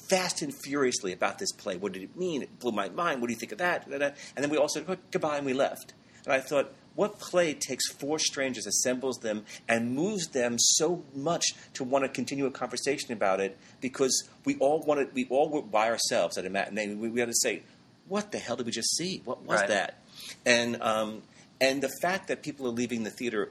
fast 0.09 0.43
and 0.43 0.53
furiously 0.55 1.13
about 1.13 1.39
this 1.39 1.53
play. 1.53 1.77
What 1.77 1.93
did 1.93 2.03
it 2.03 2.17
mean? 2.17 2.43
It 2.43 2.59
blew 2.61 2.73
my 2.73 2.89
mind. 2.89 3.21
What 3.21 3.29
do 3.29 3.33
you 3.33 3.39
think 3.39 3.53
of 3.53 3.59
that? 3.59 3.87
And 3.87 4.13
then 4.37 4.51
we 4.51 4.57
all 4.57 4.69
said 4.69 4.87
goodbye 5.11 5.37
and 5.37 5.47
we 5.47 5.53
left. 5.53 5.93
And 6.25 6.33
I 6.33 6.41
thought, 6.41 6.73
what 6.95 7.19
play 7.21 7.55
takes 7.55 7.89
four 7.93 8.19
strangers, 8.19 8.67
assembles 8.67 9.19
them, 9.19 9.45
and 9.69 9.95
moves 9.95 10.29
them 10.29 10.57
so 10.59 11.05
much 11.15 11.45
to 11.75 11.85
want 11.85 12.05
to 12.05 12.09
continue 12.09 12.47
a 12.47 12.51
conversation 12.51 13.13
about 13.13 13.41
it? 13.41 13.57
Because 13.81 14.29
we 14.45 14.57
all 14.59 14.81
wanted, 14.83 15.15
we 15.15 15.27
all 15.31 15.49
were 15.49 15.63
by 15.63 15.89
ourselves 15.89 16.37
at 16.39 16.45
a 16.47 16.51
matinee. 16.51 16.95
We, 16.95 17.09
we 17.09 17.21
had 17.21 17.29
to 17.29 17.35
say, 17.35 17.63
what 18.09 18.33
the 18.33 18.39
hell 18.39 18.57
did 18.57 18.67
we 18.67 18.73
just 18.73 18.97
see? 18.97 19.21
What 19.25 19.43
was 19.45 19.61
Right. 19.61 19.69
that? 19.69 20.03
And 20.45 20.83
um, 20.83 21.23
and 21.61 21.83
the 21.83 21.91
fact 22.01 22.29
that 22.29 22.43
people 22.43 22.67
are 22.67 22.71
leaving 22.73 23.03
the 23.05 23.11
theater 23.11 23.51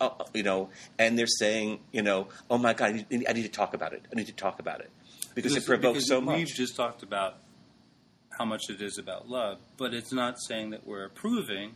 uh, 0.00 0.10
you 0.34 0.42
know, 0.42 0.70
and 0.98 1.18
they're 1.18 1.26
saying, 1.26 1.80
you 1.92 2.02
know, 2.02 2.28
oh 2.50 2.58
my 2.58 2.72
God, 2.72 2.90
I 2.90 2.92
need, 3.10 3.26
I 3.28 3.32
need 3.32 3.42
to 3.42 3.48
talk 3.48 3.74
about 3.74 3.92
it. 3.92 4.02
I 4.12 4.14
need 4.16 4.26
to 4.26 4.32
talk 4.32 4.58
about 4.58 4.80
it 4.80 4.90
because, 5.34 5.54
it 5.56 5.66
provokes 5.66 5.94
because 5.98 6.08
so 6.08 6.20
much. 6.20 6.36
We've 6.36 6.46
just 6.48 6.74
talked 6.76 7.02
about 7.02 7.36
how 8.36 8.44
much 8.44 8.70
it 8.70 8.80
is 8.80 8.98
about 8.98 9.28
love, 9.28 9.58
but 9.76 9.92
it's 9.94 10.12
not 10.12 10.40
saying 10.40 10.70
that 10.70 10.86
we're 10.86 11.04
approving 11.04 11.72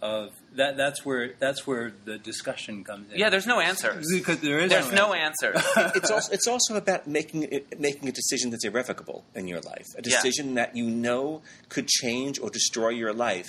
of 0.00 0.30
that. 0.54 0.76
That's 0.76 1.04
where 1.04 1.32
that's 1.40 1.66
where 1.66 1.92
the 2.04 2.18
discussion 2.18 2.84
comes 2.84 3.12
in. 3.12 3.18
Yeah, 3.18 3.30
there's 3.30 3.48
no 3.48 3.58
answer 3.58 4.00
because 4.12 4.38
there 4.38 4.60
is 4.60 4.70
There's 4.70 4.92
no 4.92 5.12
answer. 5.12 5.54
answers. 5.56 5.92
it's 5.96 6.10
also 6.12 6.32
it's 6.32 6.46
also 6.46 6.76
about 6.76 7.08
making 7.08 7.42
it, 7.44 7.80
making 7.80 8.08
a 8.08 8.12
decision 8.12 8.50
that's 8.50 8.64
irrevocable 8.64 9.24
in 9.34 9.48
your 9.48 9.60
life, 9.60 9.86
a 9.96 10.02
Yeah. 10.04 10.14
decision 10.14 10.54
that 10.54 10.76
you 10.76 10.88
know 10.88 11.42
could 11.68 11.88
change 11.88 12.38
or 12.38 12.48
destroy 12.50 12.90
your 12.90 13.12
life, 13.12 13.48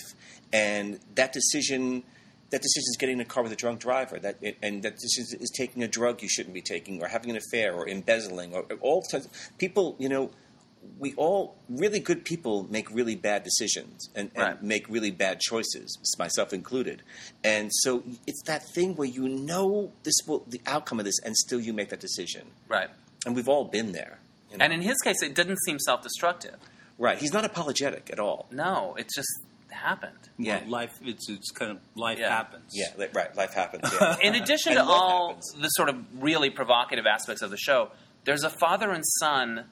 and 0.52 1.00
that 1.14 1.34
decision. 1.34 2.04
That 2.52 2.62
decision 2.62 2.86
is 2.90 2.98
getting 3.00 3.16
in 3.16 3.22
a 3.22 3.26
car 3.26 3.44
with 3.44 3.52
a 3.52 3.56
drunk 3.56 3.80
driver. 3.80 4.18
That 4.20 4.38
and 4.64 4.82
that 4.84 4.98
decision 4.98 5.40
is 5.42 5.52
taking 5.56 5.84
a 5.84 5.88
drug 5.88 6.22
you 6.22 6.30
shouldn't 6.30 6.54
be 6.54 6.62
taking, 6.62 7.02
or 7.02 7.08
having 7.08 7.30
an 7.32 7.38
affair, 7.38 7.74
or 7.74 7.88
embezzling, 7.88 8.54
or, 8.56 8.66
or 8.70 8.78
all 8.82 9.02
types. 9.04 9.28
People, 9.60 9.96
you 10.00 10.10
know, 10.10 10.32
we 10.98 11.14
all 11.16 11.56
really 11.70 12.00
good 12.00 12.24
people 12.26 12.66
make 12.72 12.90
really 12.90 13.16
bad 13.16 13.44
decisions 13.44 14.10
and, 14.16 14.32
and 14.34 14.44
Right. 14.44 14.64
make 14.64 14.88
really 14.90 15.12
bad 15.12 15.40
choices, 15.42 15.98
myself 16.18 16.54
included. 16.54 17.04
And 17.44 17.70
so 17.84 18.02
it's 18.26 18.42
that 18.44 18.64
thing 18.74 18.96
where 18.96 19.08
you 19.08 19.28
know 19.28 19.92
this 20.04 20.16
will 20.26 20.44
the 20.48 20.62
outcome 20.66 20.98
of 21.00 21.06
this, 21.06 21.20
and 21.24 21.36
still 21.36 21.60
you 21.60 21.74
make 21.74 21.90
that 21.90 22.00
decision. 22.00 22.48
right. 22.68 22.90
And 23.26 23.36
we've 23.36 23.50
all 23.50 23.66
been 23.66 23.92
there. 23.92 24.20
you 24.50 24.58
know? 24.58 24.64
And 24.64 24.72
in 24.74 24.82
his 24.82 24.96
case, 25.04 25.22
it 25.22 25.36
didn't 25.36 25.58
seem 25.66 25.78
self-destructive. 25.78 26.56
right, 26.98 27.18
he's 27.18 27.34
not 27.34 27.44
apologetic 27.44 28.10
at 28.14 28.18
all. 28.20 28.48
No, 28.50 28.96
it 28.98 29.10
just 29.14 29.28
happened. 29.72 30.18
Yeah. 30.38 30.62
life. 30.68 30.92
It's 31.04 31.30
it's 31.30 31.52
kind 31.52 31.72
of 31.72 31.78
life 31.96 32.18
Yeah. 32.20 32.30
happens. 32.30 32.72
Yeah, 32.74 32.88
li- 32.98 33.08
right. 33.14 33.36
Life 33.36 33.54
happens. 33.54 33.90
Yeah. 34.00 34.18
In 34.24 34.36
addition 34.36 34.74
And 34.74 34.80
to 34.80 34.86
life 34.92 35.02
all 35.02 35.28
happens. 35.30 35.54
the 35.62 35.68
sort 35.70 35.90
of 35.90 35.98
really 36.22 36.50
provocative 36.50 37.06
aspects 37.06 37.42
of 37.42 37.52
the 37.52 37.58
show, 37.58 37.92
there's 38.26 38.44
a 38.44 38.50
father 38.50 38.92
and 38.92 39.04
son 39.20 39.66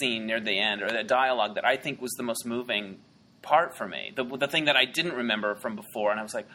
scene 0.00 0.26
near 0.26 0.40
the 0.40 0.58
end, 0.58 0.82
or 0.82 0.90
the 0.90 1.04
dialogue 1.04 1.54
that 1.54 1.64
I 1.64 1.76
think 1.76 2.00
was 2.00 2.12
the 2.12 2.22
most 2.24 2.44
moving 2.44 2.98
part 3.42 3.76
for 3.76 3.86
me. 3.86 4.12
The, 4.14 4.24
the 4.24 4.48
thing 4.48 4.64
that 4.66 4.76
I 4.76 4.84
didn't 4.84 5.14
remember 5.14 5.54
from 5.54 5.76
before, 5.76 6.10
and 6.10 6.18
I 6.18 6.22
was 6.22 6.34
like, 6.34 6.48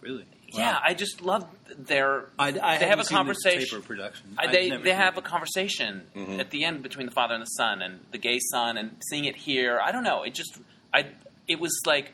really. 0.00 0.24
yeah, 0.48 0.74
Wow. 0.74 0.80
I 0.84 0.94
just 0.94 1.20
love 1.20 1.44
their. 1.76 2.26
I, 2.38 2.48
I 2.48 2.50
they 2.52 2.58
haven't 2.60 2.88
have 2.88 2.98
a 3.00 3.04
seen 3.04 3.14
the 3.16 3.18
conversation. 3.18 3.68
taper 3.80 3.86
production. 3.86 4.34
I, 4.38 4.44
I've 4.44 4.52
they 4.52 4.68
never 4.70 4.82
they 4.84 4.90
seen 4.90 4.96
have 4.98 5.16
it. 5.16 5.18
a 5.18 5.22
conversation 5.22 6.02
Mhm. 6.16 6.38
at 6.38 6.50
the 6.50 6.64
end 6.64 6.82
between 6.82 7.06
the 7.06 7.12
father 7.12 7.34
and 7.34 7.42
the 7.42 7.46
son, 7.46 7.82
and 7.82 8.00
the 8.12 8.18
gay 8.18 8.38
son, 8.52 8.78
and 8.78 8.96
seeing 9.10 9.24
it 9.24 9.36
here. 9.36 9.80
I 9.84 9.90
don't 9.92 10.04
know. 10.04 10.22
It 10.22 10.34
just 10.34 10.58
I 10.94 11.06
it 11.48 11.58
was 11.60 11.72
like 11.86 12.12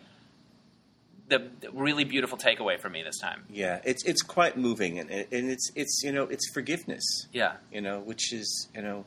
the 1.29 1.51
really 1.73 2.05
beautiful 2.05 2.37
takeaway 2.37 2.79
for 2.79 2.91
me 2.91 3.03
this 3.03 3.19
time. 3.19 3.45
Yeah, 3.51 3.81
it's 3.85 4.05
it's 4.05 4.23
quite 4.23 4.57
moving, 4.57 4.99
and 4.99 5.11
and 5.11 5.51
it's 5.51 5.71
it's 5.75 6.03
you 6.05 6.13
know 6.13 6.25
it's 6.25 6.51
forgiveness. 6.53 7.03
Yeah, 7.33 7.55
You 7.73 7.81
know, 7.81 8.01
which 8.01 8.33
is 8.33 8.69
you 8.75 8.83
know 8.83 9.05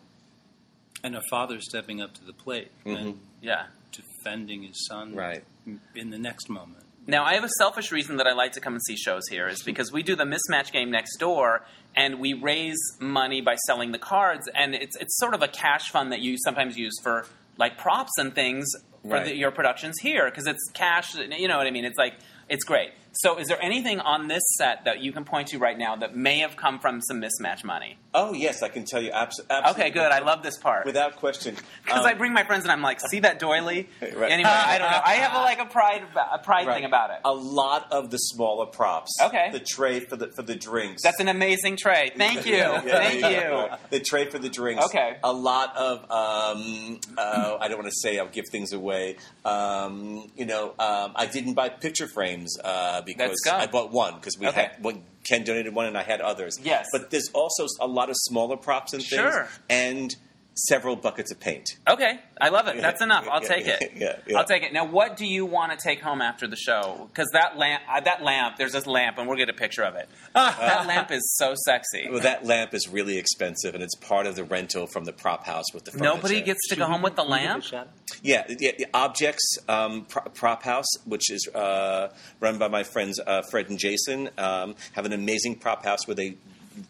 and 1.04 1.16
a 1.16 1.22
father 1.30 1.60
stepping 1.62 2.02
up 2.02 2.14
to 2.16 2.26
the 2.26 2.34
plate 2.34 2.72
mm-hmm. 2.86 2.96
and 2.96 3.20
yeah. 3.42 3.68
defending 3.92 4.64
his 4.64 4.88
son 4.88 5.16
Right. 5.16 5.44
in 5.96 6.10
the 6.10 6.18
next 6.18 6.50
moment. 6.50 6.84
Now, 7.10 7.24
I 7.24 7.36
have 7.36 7.46
a 7.46 7.50
selfish 7.58 7.92
reason 7.92 8.18
that 8.18 8.28
I 8.28 8.34
like 8.34 8.52
to 8.54 8.60
come 8.60 8.74
and 8.74 8.84
see 8.84 8.98
shows 8.98 9.24
here 9.30 9.48
is 9.48 9.64
because 9.64 9.94
we 9.94 10.04
do 10.04 10.16
the 10.16 10.26
mismatch 10.26 10.74
game 10.74 10.92
next 10.92 11.18
door, 11.18 11.64
and 11.96 12.20
we 12.20 12.34
raise 12.34 12.78
money 13.00 13.40
by 13.40 13.56
selling 13.66 13.94
the 13.94 13.98
cards, 13.98 14.50
and 14.54 14.76
it's 14.76 14.98
it's 14.98 15.18
sort 15.18 15.34
of 15.34 15.42
a 15.42 15.48
cash 15.48 15.90
fund 15.90 16.12
that 16.12 16.20
you 16.20 16.38
sometimes 16.38 16.78
use 16.78 16.96
for 17.02 17.26
like 17.58 17.78
props 17.78 18.12
and 18.18 18.36
things 18.36 18.68
for 19.08 19.16
Right. 19.16 19.26
the, 19.26 19.36
your 19.36 19.52
productions 19.52 19.96
here 20.02 20.26
because 20.26 20.48
it's 20.48 20.70
cash. 20.74 21.16
You 21.16 21.48
know 21.48 21.58
what 21.58 21.68
I 21.68 21.72
mean? 21.72 21.86
It's 21.86 21.98
like 21.98 22.16
it's 22.50 22.64
great. 22.64 22.92
So, 23.22 23.38
is 23.38 23.48
there 23.48 23.62
anything 23.62 24.00
on 24.00 24.28
this 24.28 24.44
set 24.58 24.86
that 24.86 25.02
you 25.02 25.12
can 25.12 25.26
point 25.26 25.48
to 25.50 25.58
right 25.58 25.78
now 25.78 25.96
that 25.98 26.16
may 26.16 26.40
have 26.40 26.56
come 26.56 26.80
from 26.80 27.02
some 27.02 27.22
mismatch 27.22 27.64
money? 27.64 27.98
oh 28.14 28.34
yes, 28.34 28.64
I 28.64 28.70
can 28.70 28.84
tell 28.84 29.00
you 29.02 29.12
abso- 29.12 29.46
absolutely. 29.48 29.72
Okay, 29.84 29.90
good. 29.92 30.12
I 30.12 30.20
love 30.20 30.42
this 30.42 30.58
part. 30.58 30.86
without 30.88 31.18
question. 31.18 31.56
Because 31.86 32.00
Um, 32.00 32.06
I 32.08 32.14
bring 32.16 32.34
my 32.34 32.44
friends 32.44 32.64
and 32.64 32.72
I'm 32.72 32.82
like, 32.82 33.00
see 33.12 33.20
that 33.20 33.38
doily? 33.40 33.90
Right. 34.02 34.32
Anyway, 34.32 34.50
I 34.50 34.78
don't 34.80 34.90
know. 34.90 35.02
I 35.06 35.14
have 35.16 35.34
a, 35.36 35.44
like 35.44 35.60
a 35.60 35.66
pride, 35.66 36.02
a 36.32 36.40
pride 36.40 36.66
right. 36.66 36.76
thing 36.76 36.86
about 36.86 37.12
it. 37.12 37.18
A 37.26 37.34
lot 37.34 37.92
of 37.92 38.10
the 38.10 38.18
smaller 38.18 38.66
props. 38.66 39.12
Okay. 39.22 39.50
The 39.52 39.60
tray 39.60 40.00
for 40.00 40.16
the 40.16 40.32
for 40.36 40.42
the 40.42 40.56
drinks. 40.56 41.04
That's 41.04 41.20
an 41.20 41.28
amazing 41.28 41.78
tray. 41.78 42.12
Thank 42.16 42.46
you. 42.48 42.56
Yeah, 42.56 42.82
Thank 42.82 43.22
yeah, 43.22 43.30
you. 43.30 43.36
yeah. 43.38 43.78
The 43.92 44.00
tray 44.00 44.26
for 44.26 44.40
the 44.40 44.50
drinks. 44.50 44.86
Okay. 44.86 45.18
A 45.24 45.32
lot 45.34 45.76
of 45.78 46.00
um, 46.10 47.00
uh, 47.18 47.58
I 47.60 47.68
don't 47.68 47.78
want 47.78 47.90
to 47.92 48.00
say 48.02 48.18
I'll 48.18 48.28
give 48.28 48.46
things 48.52 48.74
away. 48.74 49.18
Um, 49.46 50.32
you 50.36 50.46
know, 50.46 50.70
um, 50.80 51.12
I 51.16 51.28
didn't 51.32 51.54
buy 51.54 51.70
picture 51.70 52.08
frames 52.08 52.58
uh, 52.64 53.02
because 53.08 53.36
I 53.52 53.66
bought 53.68 53.92
one 53.92 54.16
because 54.16 54.38
we 54.38 54.48
Okay. 54.48 54.64
had 54.74 54.84
one. 54.84 55.04
Ken 55.28 55.44
donated 55.44 55.74
one, 55.76 55.88
and 55.88 55.98
I 55.98 56.04
had 56.04 56.22
others. 56.22 56.58
Yes. 56.64 56.86
but 56.94 57.10
there's 57.10 57.30
also 57.34 57.66
a 57.82 57.88
lot 57.88 58.10
of 58.10 58.16
smaller 58.18 58.56
props 58.56 58.94
and 58.94 59.02
things, 59.04 59.20
Sure. 59.22 59.50
and 59.70 60.16
several 60.58 60.96
buckets 60.96 61.32
of 61.32 61.40
paint. 61.40 61.68
Okay, 61.88 62.20
I 62.42 62.50
love 62.50 62.68
it. 62.68 62.82
That's 62.82 63.02
enough. 63.02 63.28
I'll 63.32 63.42
Yeah, 63.44 63.48
take 63.48 63.66
yeah, 63.68 63.78
it. 63.82 63.92
yeah, 63.96 64.16
yeah. 64.28 64.38
I'll 64.38 64.46
take 64.46 64.64
it. 64.64 64.74
Now, 64.74 64.86
what 64.86 65.16
do 65.16 65.26
you 65.26 65.46
want 65.46 65.72
to 65.72 65.78
take 65.78 66.02
home 66.02 66.22
after 66.22 66.48
the 66.48 66.56
show? 66.56 67.08
Because 67.14 67.30
that 67.34 67.58
lamp, 67.58 67.84
uh, 67.90 68.00
that 68.02 68.24
lamp, 68.24 68.58
there's 68.58 68.74
this 68.74 68.88
lamp, 68.88 69.18
and 69.18 69.28
we'll 69.28 69.38
get 69.38 69.50
a 69.50 69.54
picture 69.54 69.84
of 69.84 69.96
it. 69.96 70.10
that 70.34 70.88
lamp 70.88 71.12
is 71.12 71.36
so 71.38 71.54
sexy. 71.66 72.08
Well, 72.10 72.22
that 72.22 72.46
lamp 72.46 72.74
is 72.74 72.88
really 72.90 73.18
expensive, 73.18 73.76
and 73.76 73.84
it's 73.84 73.96
part 73.96 74.26
of 74.28 74.36
the 74.36 74.44
rental 74.44 74.88
from 74.88 75.06
the 75.06 75.14
prop 75.14 75.46
house 75.46 75.66
with 75.74 75.86
the 75.86 75.92
furniture. 75.92 76.16
Nobody 76.16 76.42
gets 76.42 76.68
to 76.70 76.76
go 76.76 76.86
home 76.86 77.02
with 77.02 77.16
the 77.16 77.24
lamp. 77.24 77.64
Yeah, 78.24 78.44
yeah, 78.60 78.72
yeah, 78.78 78.86
Objects 78.94 79.58
um, 79.70 80.06
pro- 80.06 80.24
Prop 80.24 80.64
House, 80.64 80.88
which 81.06 81.30
is 81.32 81.48
uh, 81.54 82.10
run 82.40 82.58
by 82.58 82.68
my 82.68 82.84
friends 82.84 83.20
uh, 83.26 83.42
Fred 83.50 83.70
and 83.70 83.78
Jason, 83.78 84.30
um, 84.38 84.76
have 84.94 85.06
an 85.06 85.14
amazing 85.14 85.56
prop 85.56 85.86
house 85.86 86.08
where 86.08 86.16
they 86.16 86.38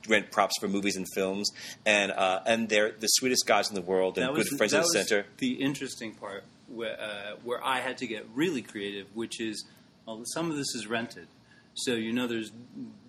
rent 0.07 0.31
props 0.31 0.55
for 0.59 0.67
movies 0.67 0.95
and 0.95 1.05
films, 1.13 1.49
and 1.85 2.11
uh, 2.11 2.41
and 2.45 2.69
they're 2.69 2.91
the 2.91 3.07
sweetest 3.07 3.45
guys 3.45 3.69
in 3.69 3.75
the 3.75 3.81
world 3.81 4.17
and 4.17 4.27
That 4.27 4.35
good 4.35 4.47
friends 4.57 4.71
that 4.73 4.79
of 4.85 4.91
the 4.91 5.03
center. 5.03 5.25
The 5.37 5.53
interesting 5.53 6.13
part 6.13 6.43
where, 6.67 6.99
uh, 6.99 7.35
where 7.43 7.63
I 7.63 7.79
had 7.79 7.97
to 7.99 8.07
get 8.07 8.25
really 8.33 8.61
creative, 8.61 9.07
which 9.15 9.39
is 9.39 9.65
well, 10.05 10.21
some 10.25 10.49
of 10.51 10.57
this 10.57 10.73
is 10.75 10.87
rented, 10.87 11.27
so 11.75 11.93
you 11.93 12.11
know 12.13 12.27
there's 12.27 12.51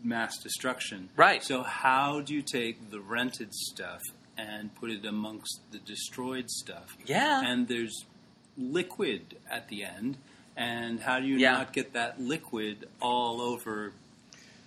mass 0.02 0.36
destruction. 0.38 1.08
Right. 1.16 1.42
So 1.42 1.62
how 1.62 2.20
do 2.20 2.34
you 2.34 2.42
take 2.42 2.90
the 2.90 3.00
rented 3.00 3.52
stuff 3.54 4.02
and 4.36 4.74
put 4.76 4.90
it 4.90 5.04
amongst 5.04 5.60
the 5.72 5.78
destroyed 5.78 6.48
stuff? 6.50 6.96
Yeah. 7.06 7.42
And 7.44 7.66
there's 7.68 8.04
liquid 8.56 9.36
at 9.50 9.68
the 9.68 9.84
end, 9.84 10.16
and 10.56 11.00
how 11.00 11.20
do 11.20 11.26
you 11.26 11.36
Yeah. 11.36 11.52
not 11.52 11.72
get 11.72 11.92
that 11.92 12.20
liquid 12.20 12.88
all 13.00 13.40
over? 13.40 13.92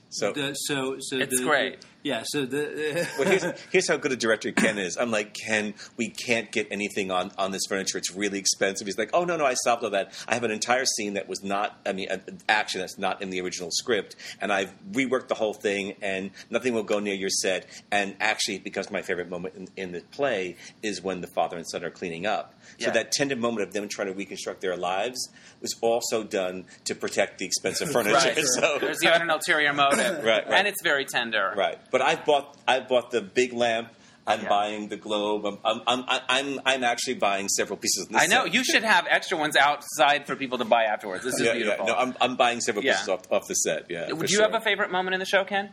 So. 0.10 0.34
the, 0.34 0.54
so 0.54 0.98
so 1.00 1.18
It's 1.20 1.38
the- 1.40 1.46
great. 1.46 1.86
Yeah. 2.04 2.24
So 2.26 2.46
the 2.46 3.08
well, 3.20 3.28
here's, 3.28 3.46
here's 3.72 3.88
how 3.88 3.98
good 3.98 4.12
a 4.12 4.16
director 4.16 4.52
Ken 4.52 4.78
is. 4.78 4.98
I'm 4.98 5.12
like, 5.12 5.34
Ken, 5.34 5.74
we 5.98 6.10
can't 6.10 6.52
get 6.52 6.68
anything 6.72 7.12
on, 7.12 7.32
on 7.38 7.52
this 7.52 7.64
furniture. 7.68 7.98
It's 7.98 8.14
really 8.16 8.40
expensive. 8.40 8.88
He's 8.88 8.98
like, 8.98 9.12
oh, 9.14 9.24
no, 9.24 9.38
no, 9.38 9.46
I 9.46 9.54
solved 9.54 9.84
all 9.84 9.90
that. 9.92 10.14
I 10.28 10.34
have 10.34 10.44
an 10.44 10.52
entire 10.52 10.86
scene 10.86 11.14
that 11.14 11.28
was 11.28 11.44
not, 11.44 11.80
I 11.86 11.94
mean, 11.94 12.10
an 12.10 12.40
action 12.50 12.82
that's 12.82 12.98
not 12.98 13.22
in 13.22 13.30
the 13.30 13.42
original 13.42 13.70
script. 13.72 14.16
And 14.40 14.52
I've 14.52 14.74
reworked 14.92 15.28
the 15.28 15.36
whole 15.36 15.54
thing, 15.54 15.96
and 16.02 16.32
nothing 16.50 16.74
will 16.74 16.84
go 16.84 17.00
near 17.00 17.16
your 17.16 17.30
set. 17.30 17.68
And 17.92 18.16
actually, 18.20 18.60
because 18.60 18.92
my 18.92 19.02
favorite 19.02 19.30
moment 19.30 19.56
in, 19.56 19.68
in 19.78 19.92
the 19.92 20.02
play 20.02 20.58
is 20.82 21.02
when 21.02 21.22
the 21.22 21.28
father 21.28 21.58
and 21.58 21.68
son 21.68 21.84
are 21.84 21.92
cleaning 21.92 22.26
up. 22.26 22.56
Yeah. 22.78 22.88
So 22.88 22.94
that 22.94 23.12
tender 23.12 23.36
moment 23.36 23.68
of 23.68 23.74
them 23.74 23.88
trying 23.88 24.08
to 24.08 24.14
reconstruct 24.14 24.62
their 24.62 24.78
lives 24.78 25.30
was 25.62 25.76
also 25.82 26.24
done 26.24 26.66
to 26.86 26.96
protect 26.96 27.38
the 27.40 27.46
expensive 27.46 27.92
furniture. 27.92 28.16
Right. 28.16 28.38
So, 28.52 28.80
There's 28.80 29.04
even 29.04 29.22
an 29.22 29.30
ulterior 29.30 29.72
motive. 29.72 30.24
Right, 30.24 30.48
right. 30.48 30.60
And 30.60 30.68
it's 30.68 30.82
very 30.84 31.06
tender. 31.06 31.54
Right, 31.56 31.78
but 31.92 32.02
I've 32.02 32.26
bought 32.26 32.58
I've 32.68 32.88
bought 32.88 33.12
the 33.12 33.22
big 33.22 33.54
lamp. 33.54 33.90
I'm 34.28 34.42
Yeah. 34.44 34.50
buying 34.50 34.88
the 34.88 34.98
globe. 34.98 35.46
I'm 35.46 35.58
I'm, 35.66 35.82
I'm 35.88 36.04
I'm 36.30 36.60
I'm 36.66 36.84
actually 36.84 37.16
buying 37.16 37.48
several 37.50 37.78
pieces. 37.78 38.06
Of 38.06 38.10
this 38.14 38.22
I 38.22 38.28
know. 38.28 38.44
set. 38.46 38.54
You 38.54 38.64
should 38.64 38.84
have 38.84 39.08
extra 39.10 39.36
ones 39.38 39.56
outside 39.56 40.28
for 40.28 40.36
people 40.36 40.60
to 40.60 40.66
buy 40.66 40.84
afterwards. 40.84 41.24
This 41.24 41.36
is 41.36 41.42
Yeah, 41.42 41.54
beautiful. 41.54 41.86
Yeah, 41.88 41.94
no, 41.94 41.98
I'm 42.00 42.16
I'm 42.22 42.36
buying 42.38 42.62
several 42.62 42.86
Yeah. 42.86 42.94
pieces 42.94 43.10
off, 43.10 43.32
off 43.32 43.48
the 43.48 43.56
set. 43.56 43.88
Yeah. 43.90 44.08
for 44.10 44.16
Would 44.16 44.30
you 44.30 44.38
sure. 44.38 44.46
have 44.46 44.54
a 44.54 44.64
favorite 44.64 44.92
moment 44.92 45.16
in 45.16 45.20
the 45.20 45.26
show, 45.26 45.44
Ken? 45.44 45.72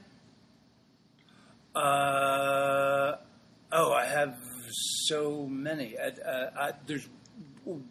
Uh, 1.74 3.16
oh, 3.72 3.92
I 3.92 4.06
have 4.06 4.36
so 5.06 5.46
many. 5.46 5.96
I, 5.98 6.08
uh, 6.28 6.50
I, 6.58 6.72
there's 6.86 7.08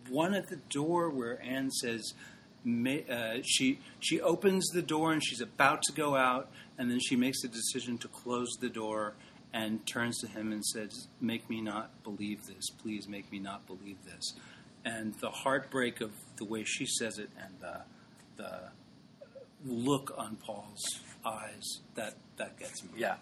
one 0.10 0.34
at 0.34 0.50
the 0.50 0.58
door 0.70 1.10
where 1.10 1.42
Anne 1.42 1.72
says, 1.72 2.14
ma- 2.14 2.18
uh, 2.68 3.42
she 3.44 3.80
she 4.00 4.20
opens 4.22 4.68
the 4.74 4.82
door 4.82 5.12
and 5.14 5.24
she's 5.24 5.42
about 5.42 5.82
to 5.84 5.94
go 5.94 6.16
out, 6.16 6.50
and 6.78 6.92
then 6.92 7.00
she 7.00 7.16
makes 7.16 7.44
a 7.44 7.48
decision 7.48 7.98
to 8.00 8.08
close 8.08 8.50
the 8.60 8.70
door 8.70 9.14
and 9.54 9.86
turns 9.86 10.20
to 10.20 10.28
him 10.28 10.52
and 10.52 10.66
says, 10.66 11.08
"Make 11.22 11.50
me 11.50 11.62
not 11.62 12.04
believe 12.04 12.46
this. 12.46 12.70
Please 12.82 13.08
make 13.08 13.32
me 13.32 13.40
not 13.40 13.66
believe 13.66 13.98
this." 14.06 14.34
And 14.86 15.14
the 15.16 15.30
heartbreak 15.30 16.02
of 16.02 16.12
the 16.38 16.46
way 16.46 16.64
she 16.64 16.86
says 16.86 17.18
it 17.18 17.30
and 17.40 17.54
the 17.62 17.82
the 18.36 18.70
look 19.66 20.14
on 20.18 20.36
Paul's 20.36 21.02
eyes 21.26 21.82
that 21.96 22.16
that 22.38 22.58
gets 22.60 22.84
me. 22.84 22.90
Yeah. 22.98 23.16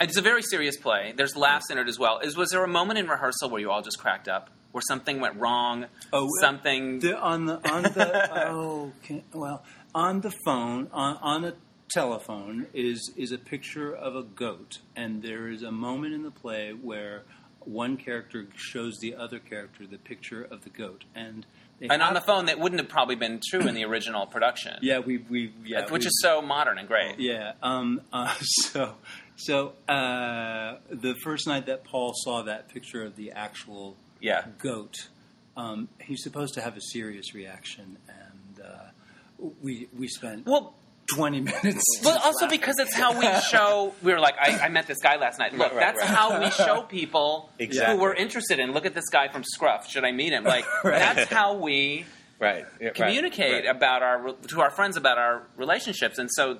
It's 0.00 0.16
a 0.16 0.22
very 0.22 0.42
serious 0.42 0.76
play. 0.76 1.12
There's 1.16 1.36
laughs 1.36 1.70
in 1.70 1.78
it 1.78 1.88
as 1.88 1.98
well. 1.98 2.18
Is 2.18 2.36
was 2.36 2.50
there 2.50 2.64
a 2.64 2.68
moment 2.68 2.98
in 2.98 3.06
rehearsal 3.06 3.50
where 3.50 3.60
you 3.60 3.70
all 3.70 3.82
just 3.82 3.98
cracked 3.98 4.28
up? 4.28 4.50
Where 4.74 4.82
something 4.88 5.20
went 5.20 5.36
wrong? 5.38 5.86
Oh, 6.12 6.28
something. 6.40 6.98
The, 6.98 7.16
on 7.16 7.46
the 7.46 7.72
on 7.72 7.84
the 7.84 8.48
oh 8.50 8.92
can, 9.04 9.22
well 9.32 9.62
on 9.94 10.20
the 10.22 10.32
phone 10.44 10.88
on 10.92 11.16
on 11.22 11.44
a 11.44 11.54
telephone 11.92 12.66
is 12.74 13.12
is 13.16 13.30
a 13.30 13.38
picture 13.38 13.94
of 13.94 14.16
a 14.16 14.24
goat, 14.24 14.80
and 14.96 15.22
there 15.22 15.46
is 15.46 15.62
a 15.62 15.70
moment 15.70 16.12
in 16.12 16.24
the 16.24 16.32
play 16.32 16.72
where 16.72 17.22
one 17.60 17.96
character 17.96 18.48
shows 18.56 18.98
the 19.00 19.14
other 19.14 19.38
character 19.38 19.86
the 19.86 19.96
picture 19.96 20.42
of 20.42 20.64
the 20.64 20.70
goat, 20.70 21.04
and 21.14 21.46
and 21.80 22.02
on 22.02 22.14
the 22.14 22.20
phone, 22.20 22.46
that 22.46 22.58
wouldn't 22.58 22.80
have 22.80 22.90
probably 22.90 23.14
been 23.14 23.40
true 23.48 23.60
in 23.60 23.76
the 23.76 23.84
original 23.84 24.26
production. 24.26 24.76
yeah 24.82 24.98
we 24.98 25.18
we 25.18 25.52
yeah 25.64 25.88
which 25.88 26.02
we- 26.02 26.08
is 26.08 26.20
so 26.20 26.42
modern 26.42 26.78
and 26.78 26.88
great. 26.88 27.20
yeah. 27.20 27.52
Um, 27.62 28.00
uh, 28.12 28.34
so, 28.40 28.96
so 29.36 29.74
uh, 29.88 30.78
the 30.90 31.14
first 31.22 31.46
night 31.46 31.66
that 31.66 31.84
Paul 31.84 32.12
saw 32.24 32.42
that 32.42 32.70
picture 32.70 33.04
of 33.04 33.14
the 33.14 33.30
actual 33.30 33.96
Yeah. 34.24 34.44
goat, 34.58 35.08
um, 35.56 35.88
he's 36.00 36.22
supposed 36.22 36.54
to 36.54 36.60
have 36.60 36.76
a 36.76 36.80
serious 36.80 37.34
reaction, 37.34 37.98
and 38.08 38.64
uh, 38.64 39.48
we 39.62 39.88
we 39.96 40.08
spent 40.08 40.46
Well, 40.46 40.74
twenty 41.14 41.40
minutes. 41.40 41.84
Well, 42.04 42.14
just 42.14 42.26
also 42.26 42.44
laughing. 42.46 42.58
because 42.60 42.78
it's 42.78 42.94
how 42.94 43.18
we 43.18 43.26
show. 43.42 43.94
We 44.02 44.12
were 44.12 44.20
like, 44.20 44.34
I, 44.40 44.66
I 44.66 44.68
met 44.68 44.86
this 44.86 44.98
guy 45.00 45.16
last 45.16 45.38
night. 45.38 45.52
Look, 45.52 45.72
Right, 45.72 45.76
right, 45.76 45.94
that's 45.94 46.00
right. 46.00 46.08
how 46.18 46.40
we 46.40 46.50
show 46.64 46.82
people 46.82 47.50
Exactly. 47.58 47.94
who 47.96 48.02
we're 48.02 48.14
interested 48.14 48.58
in. 48.58 48.72
Look 48.72 48.86
at 48.86 48.94
this 48.94 49.08
guy 49.10 49.28
from 49.28 49.44
Scruff. 49.44 49.88
Should 49.90 50.04
I 50.04 50.12
meet 50.12 50.32
him? 50.32 50.44
Like, 50.44 50.64
that's 50.84 51.30
how 51.30 51.54
we 51.58 52.04
right 52.40 52.64
yeah, 52.80 52.90
communicate 52.90 53.64
right. 53.66 53.76
about 53.76 54.02
our 54.02 54.32
to 54.48 54.60
our 54.60 54.70
friends 54.70 54.96
about 54.96 55.18
our 55.18 55.42
relationships. 55.56 56.18
And 56.18 56.28
so, 56.32 56.58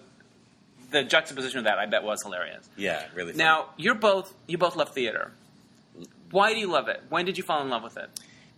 the 0.90 1.02
juxtaposition 1.02 1.58
of 1.58 1.64
that, 1.64 1.78
I 1.78 1.86
bet, 1.86 2.02
was 2.04 2.22
hilarious. 2.22 2.68
Yeah, 2.76 3.02
really. 3.14 3.32
Fun. 3.32 3.38
Now, 3.38 3.70
you're 3.76 3.96
both 3.96 4.32
you 4.46 4.58
both 4.58 4.76
love 4.76 4.90
theater. 4.94 5.32
Why 6.34 6.52
do 6.52 6.58
you 6.58 6.66
love 6.66 6.88
it? 6.88 7.00
When 7.10 7.24
did 7.24 7.38
you 7.38 7.44
fall 7.44 7.62
in 7.62 7.70
love 7.70 7.84
with 7.84 7.96
it? 7.96 8.10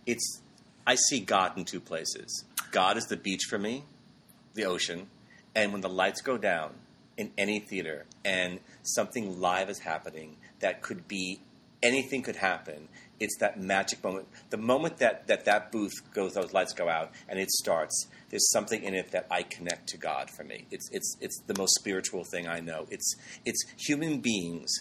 it's 0.07 0.41
I 0.87 0.95
see 0.95 1.19
God 1.19 1.55
in 1.55 1.63
two 1.63 1.79
places. 1.79 2.43
God 2.71 2.97
is 2.97 3.05
the 3.05 3.17
beach 3.17 3.43
for 3.47 3.59
me, 3.59 3.83
the 4.55 4.65
ocean, 4.65 5.09
and 5.53 5.71
when 5.71 5.81
the 5.81 5.89
lights 5.89 6.21
go 6.21 6.39
down 6.39 6.71
in 7.17 7.31
any 7.37 7.59
theater 7.59 8.05
and 8.25 8.61
something 8.81 9.39
live 9.39 9.69
is 9.69 9.77
happening 9.77 10.37
that 10.59 10.81
could 10.81 11.07
be 11.07 11.41
anything 11.83 12.23
could 12.23 12.37
happen. 12.37 12.87
It's 13.19 13.37
that 13.41 13.59
magic 13.59 14.03
moment. 14.03 14.27
The 14.49 14.57
moment 14.57 14.97
that 14.97 15.27
that, 15.27 15.45
that 15.45 15.71
booth 15.71 15.93
goes, 16.15 16.33
those 16.33 16.53
lights 16.53 16.73
go 16.73 16.89
out, 16.89 17.11
and 17.29 17.37
it 17.37 17.51
starts. 17.51 18.07
There's 18.29 18.49
something 18.49 18.81
in 18.81 18.95
it 18.95 19.11
that 19.11 19.27
I 19.29 19.43
connect 19.43 19.89
to 19.89 19.97
God 19.97 20.31
for 20.31 20.43
me. 20.43 20.65
It's 20.71 20.89
it's 20.91 21.15
it's 21.21 21.39
the 21.45 21.55
most 21.55 21.75
spiritual 21.75 22.23
thing 22.23 22.47
I 22.47 22.59
know. 22.59 22.87
It's 22.89 23.15
it's 23.45 23.63
human 23.77 24.19
beings 24.19 24.71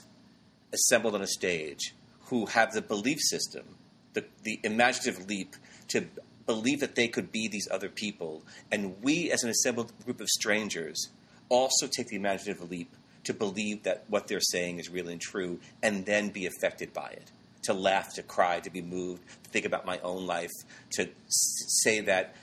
assembled 0.73 1.15
on 1.15 1.21
a 1.21 1.27
stage 1.27 1.93
who 2.27 2.47
have 2.47 2.73
the 2.73 2.83
belief 2.83 3.19
system, 3.21 3.65
the, 4.13 4.25
the 4.43 4.61
imaginative 4.65 5.29
leap 5.29 5.57
to 5.89 6.07
believe 6.47 6.81
that 6.81 6.95
they 6.95 7.09
could 7.09 7.33
be 7.33 7.49
these 7.49 7.69
other 7.71 7.89
people, 7.89 8.43
and 8.71 9.03
we, 9.03 9.31
as 9.31 9.43
an 9.43 9.51
assembled 9.51 9.93
group 10.05 10.21
of 10.21 10.29
strangers, 10.29 11.09
also 11.49 11.87
take 11.87 12.09
the 12.09 12.17
imaginative 12.17 12.71
leap 12.71 12.93
to 13.25 13.35
believe 13.35 13.83
that 13.83 14.05
what 14.09 14.29
they're 14.29 14.41
saying 14.41 14.79
is 14.79 14.89
real 14.89 15.09
and 15.09 15.21
true, 15.21 15.59
and 15.83 16.07
then 16.07 16.29
be 16.29 16.47
affected 16.47 16.93
by 16.93 17.09
it. 17.09 17.31
To 17.65 17.75
laugh, 17.75 18.15
to 18.15 18.23
cry, 18.23 18.61
to 18.61 18.71
be 18.71 18.81
moved, 18.81 19.23
to 19.45 19.51
think 19.51 19.65
about 19.65 19.85
my 19.85 19.99
own 20.01 20.27
life, 20.27 20.53
to 20.93 21.09
say 21.29 22.01
that, 22.03 22.37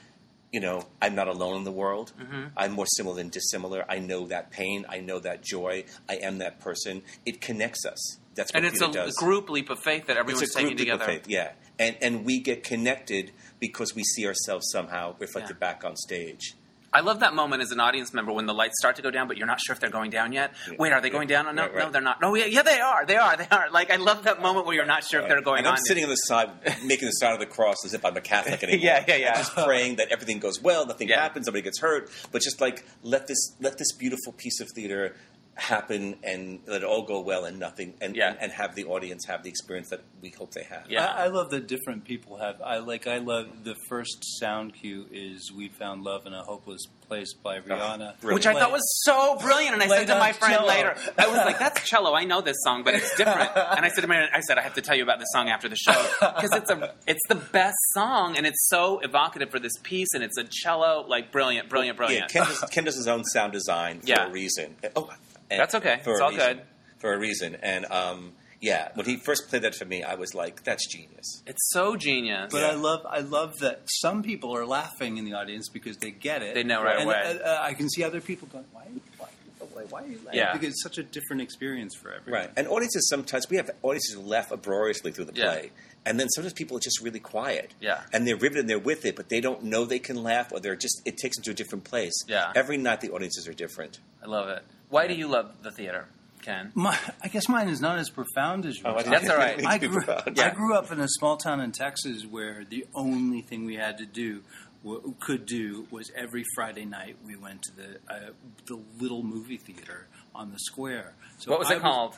you 0.54 0.60
know, 0.60 0.76
I'm 1.02 1.16
not 1.16 1.26
alone 1.26 1.56
in 1.56 1.64
the 1.64 1.72
world. 1.72 2.12
Mm-hmm. 2.20 2.42
I'm 2.56 2.72
more 2.72 2.86
similar 2.96 3.16
than 3.16 3.28
dissimilar. 3.28 3.84
I 3.88 3.98
know 3.98 4.26
that 4.28 4.52
pain. 4.52 4.86
I 4.88 5.00
know 5.00 5.18
that 5.18 5.42
joy. 5.42 5.84
I 6.08 6.14
am 6.28 6.38
that 6.38 6.60
person. 6.60 7.02
It 7.26 7.40
connects 7.40 7.84
us. 7.84 8.18
That's 8.36 8.52
what 8.52 8.56
And 8.64 8.66
it's 8.72 8.80
a 8.80 8.88
does. 8.92 9.14
group 9.16 9.50
leap 9.50 9.68
of 9.68 9.80
faith 9.80 10.06
that 10.06 10.16
everyone's 10.16 10.42
It's 10.42 10.54
a 10.54 10.58
taking 10.58 10.76
group 10.76 10.86
leap 10.86 10.94
of 10.94 11.00
together. 11.00 11.18
faith, 11.20 11.28
yeah. 11.28 11.52
And 11.80 11.96
and 12.00 12.24
we 12.24 12.38
get 12.40 12.62
connected 12.62 13.32
because 13.58 13.96
we 13.96 14.04
see 14.04 14.24
ourselves 14.28 14.66
somehow 14.70 15.16
reflected 15.18 15.56
Yeah. 15.56 15.66
back 15.66 15.84
on 15.84 15.96
stage. 15.96 16.54
I 16.94 17.00
love 17.00 17.20
that 17.20 17.34
moment 17.34 17.60
as 17.62 17.72
an 17.72 17.80
audience 17.80 18.14
member 18.14 18.32
when 18.32 18.46
the 18.46 18.54
lights 18.54 18.76
start 18.78 18.96
to 18.96 19.02
go 19.02 19.10
down, 19.10 19.26
but 19.28 19.36
you're 19.36 19.46
not 19.46 19.60
sure 19.60 19.74
if 19.74 19.80
they're 19.80 19.90
going 19.90 20.10
down 20.10 20.32
yet. 20.32 20.54
Wait, 20.78 20.92
are 20.92 21.00
they 21.00 21.10
going 21.10 21.26
down? 21.28 21.46
Oh, 21.48 21.52
no, 21.52 21.62
Right, 21.64 21.74
no, 21.76 21.90
they're 21.90 22.00
not. 22.00 22.20
No, 22.20 22.34
yeah, 22.34 22.44
yeah, 22.46 22.62
they 22.62 22.80
are. 22.80 23.04
They 23.04 23.16
are. 23.16 23.36
They 23.36 23.48
are. 23.50 23.68
Like 23.70 23.90
I 23.90 23.96
love 23.96 24.22
that 24.24 24.40
moment 24.40 24.64
where 24.66 24.76
you're 24.76 24.86
not 24.86 25.02
sure 25.04 25.20
if 25.20 25.28
they're 25.28 25.42
going 25.42 25.58
and 25.58 25.66
on. 25.66 25.72
I'm 25.74 25.78
sitting 25.84 26.04
on 26.04 26.10
the 26.10 26.16
side, 26.16 26.50
making 26.84 27.06
the 27.06 27.12
sign 27.12 27.32
of 27.34 27.40
the 27.40 27.46
cross 27.46 27.84
as 27.84 27.94
if 27.94 28.04
I'm 28.04 28.16
a 28.16 28.20
Catholic 28.20 28.62
anymore. 28.62 28.80
Yeah, 28.84 29.04
yeah, 29.08 29.16
yeah. 29.16 29.30
I'm 29.32 29.36
just 29.38 29.54
praying 29.54 29.96
that 29.96 30.08
everything 30.12 30.38
goes 30.38 30.62
well, 30.62 30.86
nothing 30.86 31.08
Yeah. 31.08 31.20
happens, 31.20 31.46
nobody 31.46 31.62
gets 31.62 31.80
hurt, 31.80 32.10
but 32.30 32.40
just 32.42 32.60
like 32.60 32.84
let 33.02 33.26
this 33.26 33.54
let 33.60 33.76
this 33.78 33.92
beautiful 33.92 34.32
piece 34.32 34.60
of 34.60 34.68
theater 34.70 35.16
happen 35.56 36.16
and 36.24 36.60
let 36.66 36.82
it 36.82 36.84
all 36.84 37.02
go 37.02 37.20
well 37.20 37.44
and 37.44 37.58
nothing 37.58 37.94
and, 38.00 38.16
Yeah. 38.16 38.30
and, 38.30 38.38
and 38.42 38.52
have 38.52 38.74
the 38.74 38.84
audience 38.86 39.24
have 39.26 39.42
the 39.42 39.48
experience 39.50 39.90
that 39.90 40.00
we 40.20 40.30
hope 40.30 40.52
they 40.52 40.64
have. 40.64 40.84
Yeah. 40.88 41.06
I, 41.06 41.24
I 41.24 41.26
love 41.28 41.50
that 41.50 41.66
different 41.68 42.04
people 42.04 42.38
have. 42.38 42.60
I 42.62 42.78
like. 42.78 43.06
I 43.06 43.18
love 43.18 43.64
the 43.64 43.74
first 43.88 44.38
sound 44.38 44.74
cue 44.74 45.06
is 45.12 45.52
"We 45.54 45.68
Found 45.68 46.02
Love 46.02 46.26
in 46.26 46.32
a 46.34 46.42
Hopeless 46.42 46.82
Place" 47.06 47.34
by 47.34 47.58
oh, 47.58 47.62
Rihanna, 47.62 48.20
brilliant. 48.20 48.22
Which 48.34 48.46
I 48.46 48.54
thought 48.54 48.72
was 48.72 49.02
so 49.04 49.36
brilliant, 49.40 49.74
and 49.74 49.82
I 49.82 49.88
said 49.88 50.06
to 50.08 50.18
my 50.18 50.32
friend 50.32 50.54
cello. 50.54 50.68
later, 50.68 50.96
I 51.18 51.26
was 51.28 51.36
like, 51.36 51.58
"That's 51.58 51.82
cello. 51.88 52.14
I 52.14 52.24
know 52.24 52.40
this 52.40 52.56
song, 52.64 52.82
but 52.82 52.94
it's 52.94 53.14
different." 53.16 53.50
And 53.56 53.84
I 53.84 53.88
said 53.90 54.00
to 54.02 54.06
my, 54.06 54.28
I 54.32 54.40
said, 54.40 54.58
"I 54.58 54.62
have 54.62 54.74
to 54.74 54.80
tell 54.82 54.96
you 54.96 55.02
about 55.02 55.18
this 55.18 55.28
song 55.32 55.48
after 55.48 55.68
the 55.68 55.76
show 55.76 55.92
because 56.20 56.52
it's 56.52 56.70
a, 56.70 56.94
it's 57.06 57.20
the 57.28 57.34
best 57.34 57.76
song, 57.92 58.36
and 58.36 58.46
it's 58.46 58.68
so 58.68 59.00
evocative 59.00 59.50
for 59.50 59.58
this 59.58 59.72
piece, 59.82 60.08
and 60.14 60.22
it's 60.24 60.38
a 60.38 60.44
cello, 60.44 61.04
like 61.06 61.30
brilliant, 61.32 61.68
brilliant, 61.68 61.98
Yeah, 62.00 62.06
brilliant." 62.06 62.30
Ken 62.30 62.44
does, 62.44 62.60
Ken 62.70 62.84
does 62.84 62.96
his 62.96 63.08
own 63.08 63.24
sound 63.24 63.52
design 63.52 64.00
for 64.00 64.06
Yeah. 64.08 64.26
a 64.28 64.30
reason. 64.30 64.76
Oh, 64.96 65.10
and- 65.50 65.60
That's 65.60 65.74
okay. 65.74 66.00
For 66.02 66.12
It's 66.12 66.20
a 66.20 66.24
all 66.24 66.30
reason. 66.30 66.56
good. 66.56 66.62
For 66.98 67.12
a 67.12 67.18
reason. 67.18 67.56
And 67.62 67.84
um, 67.86 68.32
yeah, 68.60 68.88
when 68.94 69.04
he 69.06 69.16
first 69.16 69.48
played 69.48 69.62
that 69.62 69.74
for 69.74 69.84
me, 69.84 70.02
I 70.02 70.14
was 70.14 70.34
like, 70.34 70.64
"That's 70.64 70.86
genius." 70.86 71.42
It's 71.46 71.70
so 71.70 71.96
genius. 71.96 72.48
But 72.50 72.62
Yeah. 72.62 72.68
I 72.68 72.74
love. 72.74 73.04
I 73.06 73.18
love 73.20 73.52
that 73.60 73.82
some 73.86 74.22
people 74.22 74.56
are 74.56 74.64
laughing 74.64 75.18
in 75.18 75.24
the 75.26 75.34
audience 75.34 75.68
because 75.68 75.98
they 75.98 76.10
get 76.12 76.42
it. 76.42 76.54
They 76.54 76.62
know 76.64 76.82
right 76.82 76.96
and, 76.98 77.04
away. 77.04 77.40
uh, 77.44 77.46
uh, 77.46 77.58
I 77.62 77.74
can 77.74 77.90
see 77.90 78.02
other 78.02 78.20
people 78.22 78.48
going, 78.50 78.64
"Why? 78.72 78.86
Why? 79.18 79.28
Why? 79.74 79.82
why 79.90 80.02
are 80.04 80.06
you 80.06 80.16
laughing?" 80.24 80.38
Yeah. 80.40 80.52
Because 80.54 80.68
it's 80.70 80.82
such 80.82 80.96
a 80.96 81.02
different 81.02 81.42
experience 81.42 81.94
for 81.94 82.12
everyone. 82.14 82.40
Right. 82.42 82.50
And 82.56 82.66
audiences 82.68 83.06
sometimes 83.10 83.50
we 83.50 83.56
have 83.58 83.70
audiences 83.82 84.14
who 84.14 84.22
laugh 84.22 84.50
uproariously 84.50 85.12
through 85.12 85.26
the 85.26 85.34
Yeah. 85.34 85.44
play. 85.52 85.70
And 86.06 86.18
then 86.20 86.28
sometimes 86.30 86.52
people 86.54 86.76
are 86.76 86.80
just 86.80 87.00
really 87.02 87.20
quiet. 87.20 87.72
Yeah. 87.80 88.02
And 88.14 88.26
they're 88.26 88.36
riveted 88.36 88.60
and 88.60 88.70
they're 88.70 88.78
with 88.78 89.04
it, 89.06 89.16
but 89.16 89.28
they 89.30 89.40
don't 89.40 89.64
know 89.64 89.84
they 89.84 89.98
can 89.98 90.22
laugh 90.22 90.52
or 90.52 90.60
they're 90.60 90.76
just 90.76 91.02
it 91.04 91.16
takes 91.18 91.36
them 91.36 91.44
to 91.44 91.50
a 91.50 91.54
different 91.54 91.84
place. 91.84 92.14
Yeah. 92.28 92.52
Every 92.54 92.76
night 92.78 93.00
the 93.02 93.10
audiences 93.10 93.46
are 93.48 93.52
different. 93.54 94.00
I 94.22 94.26
love 94.26 94.48
it. 94.48 94.62
Why 94.94 95.08
do 95.08 95.14
you 95.14 95.26
love 95.26 95.50
the 95.62 95.72
theater, 95.72 96.06
Ken? 96.42 96.70
My, 96.76 96.96
I 97.20 97.26
guess 97.26 97.48
mine 97.48 97.68
is 97.68 97.80
not 97.80 97.98
as 97.98 98.10
profound 98.10 98.64
as 98.64 98.78
yours. 98.80 98.94
Oh, 99.04 99.10
That's 99.10 99.28
all 99.28 99.36
right. 99.36 99.60
I 99.66 99.78
grew, 99.78 100.00
profound. 100.00 100.38
I 100.38 100.50
grew 100.50 100.72
up 100.76 100.92
in 100.92 101.00
a 101.00 101.08
small 101.08 101.36
town 101.36 101.58
in 101.60 101.72
Texas 101.72 102.24
where 102.24 102.64
the 102.64 102.86
only 102.94 103.40
thing 103.40 103.64
we 103.64 103.74
had 103.74 103.98
to 103.98 104.06
do, 104.06 104.42
w- 104.84 105.14
could 105.18 105.46
do, 105.46 105.88
was 105.90 106.12
every 106.14 106.44
Friday 106.54 106.84
night 106.84 107.16
we 107.26 107.34
went 107.34 107.62
to 107.62 107.72
the 107.76 107.88
uh, 108.08 108.18
the 108.66 108.78
little 109.00 109.24
movie 109.24 109.56
theater 109.56 110.06
on 110.32 110.52
the 110.52 110.60
square. 110.60 111.14
So 111.38 111.50
What 111.50 111.58
was 111.58 111.72
I 111.72 111.74
it 111.74 111.80
called? 111.82 112.16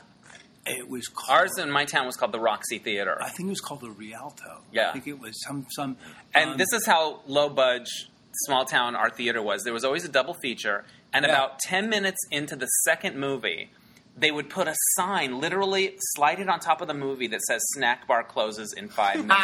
It 0.67 0.87
was 0.87 1.07
called. 1.07 1.39
Ours 1.39 1.57
in 1.57 1.71
my 1.71 1.85
town 1.85 2.05
was 2.05 2.15
called 2.15 2.31
the 2.31 2.39
Roxy 2.39 2.77
Theater. 2.77 3.17
I 3.19 3.29
think 3.29 3.47
it 3.47 3.51
was 3.57 3.61
called 3.61 3.81
the 3.81 3.89
Rialto. 3.89 4.61
Yeah. 4.71 4.89
I 4.89 4.93
think 4.93 5.07
it 5.07 5.19
was 5.19 5.33
some 5.43 5.65
some. 5.71 5.97
And 6.35 6.51
um, 6.51 6.57
this 6.57 6.71
is 6.73 6.85
how 6.85 7.21
low 7.25 7.49
budge, 7.49 8.09
small 8.45 8.65
town 8.65 8.95
our 8.95 9.09
theater 9.09 9.41
was. 9.41 9.63
There 9.63 9.73
was 9.73 9.83
always 9.85 10.05
a 10.05 10.09
double 10.09 10.33
feature, 10.33 10.83
and 11.13 11.25
Yeah. 11.25 11.31
about 11.31 11.59
10 11.59 11.89
minutes 11.89 12.19
into 12.31 12.55
the 12.55 12.67
second 12.83 13.17
movie, 13.17 13.71
they 14.19 14.31
would 14.31 14.49
put 14.49 14.67
a 14.67 14.73
sign, 14.95 15.39
literally 15.39 15.95
slide 15.99 16.39
it 16.39 16.49
on 16.49 16.59
top 16.59 16.81
of 16.81 16.87
the 16.87 16.93
movie 16.95 17.27
that 17.27 17.41
says 17.41 17.61
snack 17.75 18.07
bar 18.07 18.23
closes 18.23 18.73
in 18.73 18.89
five 18.89 19.17
minutes. 19.25 19.43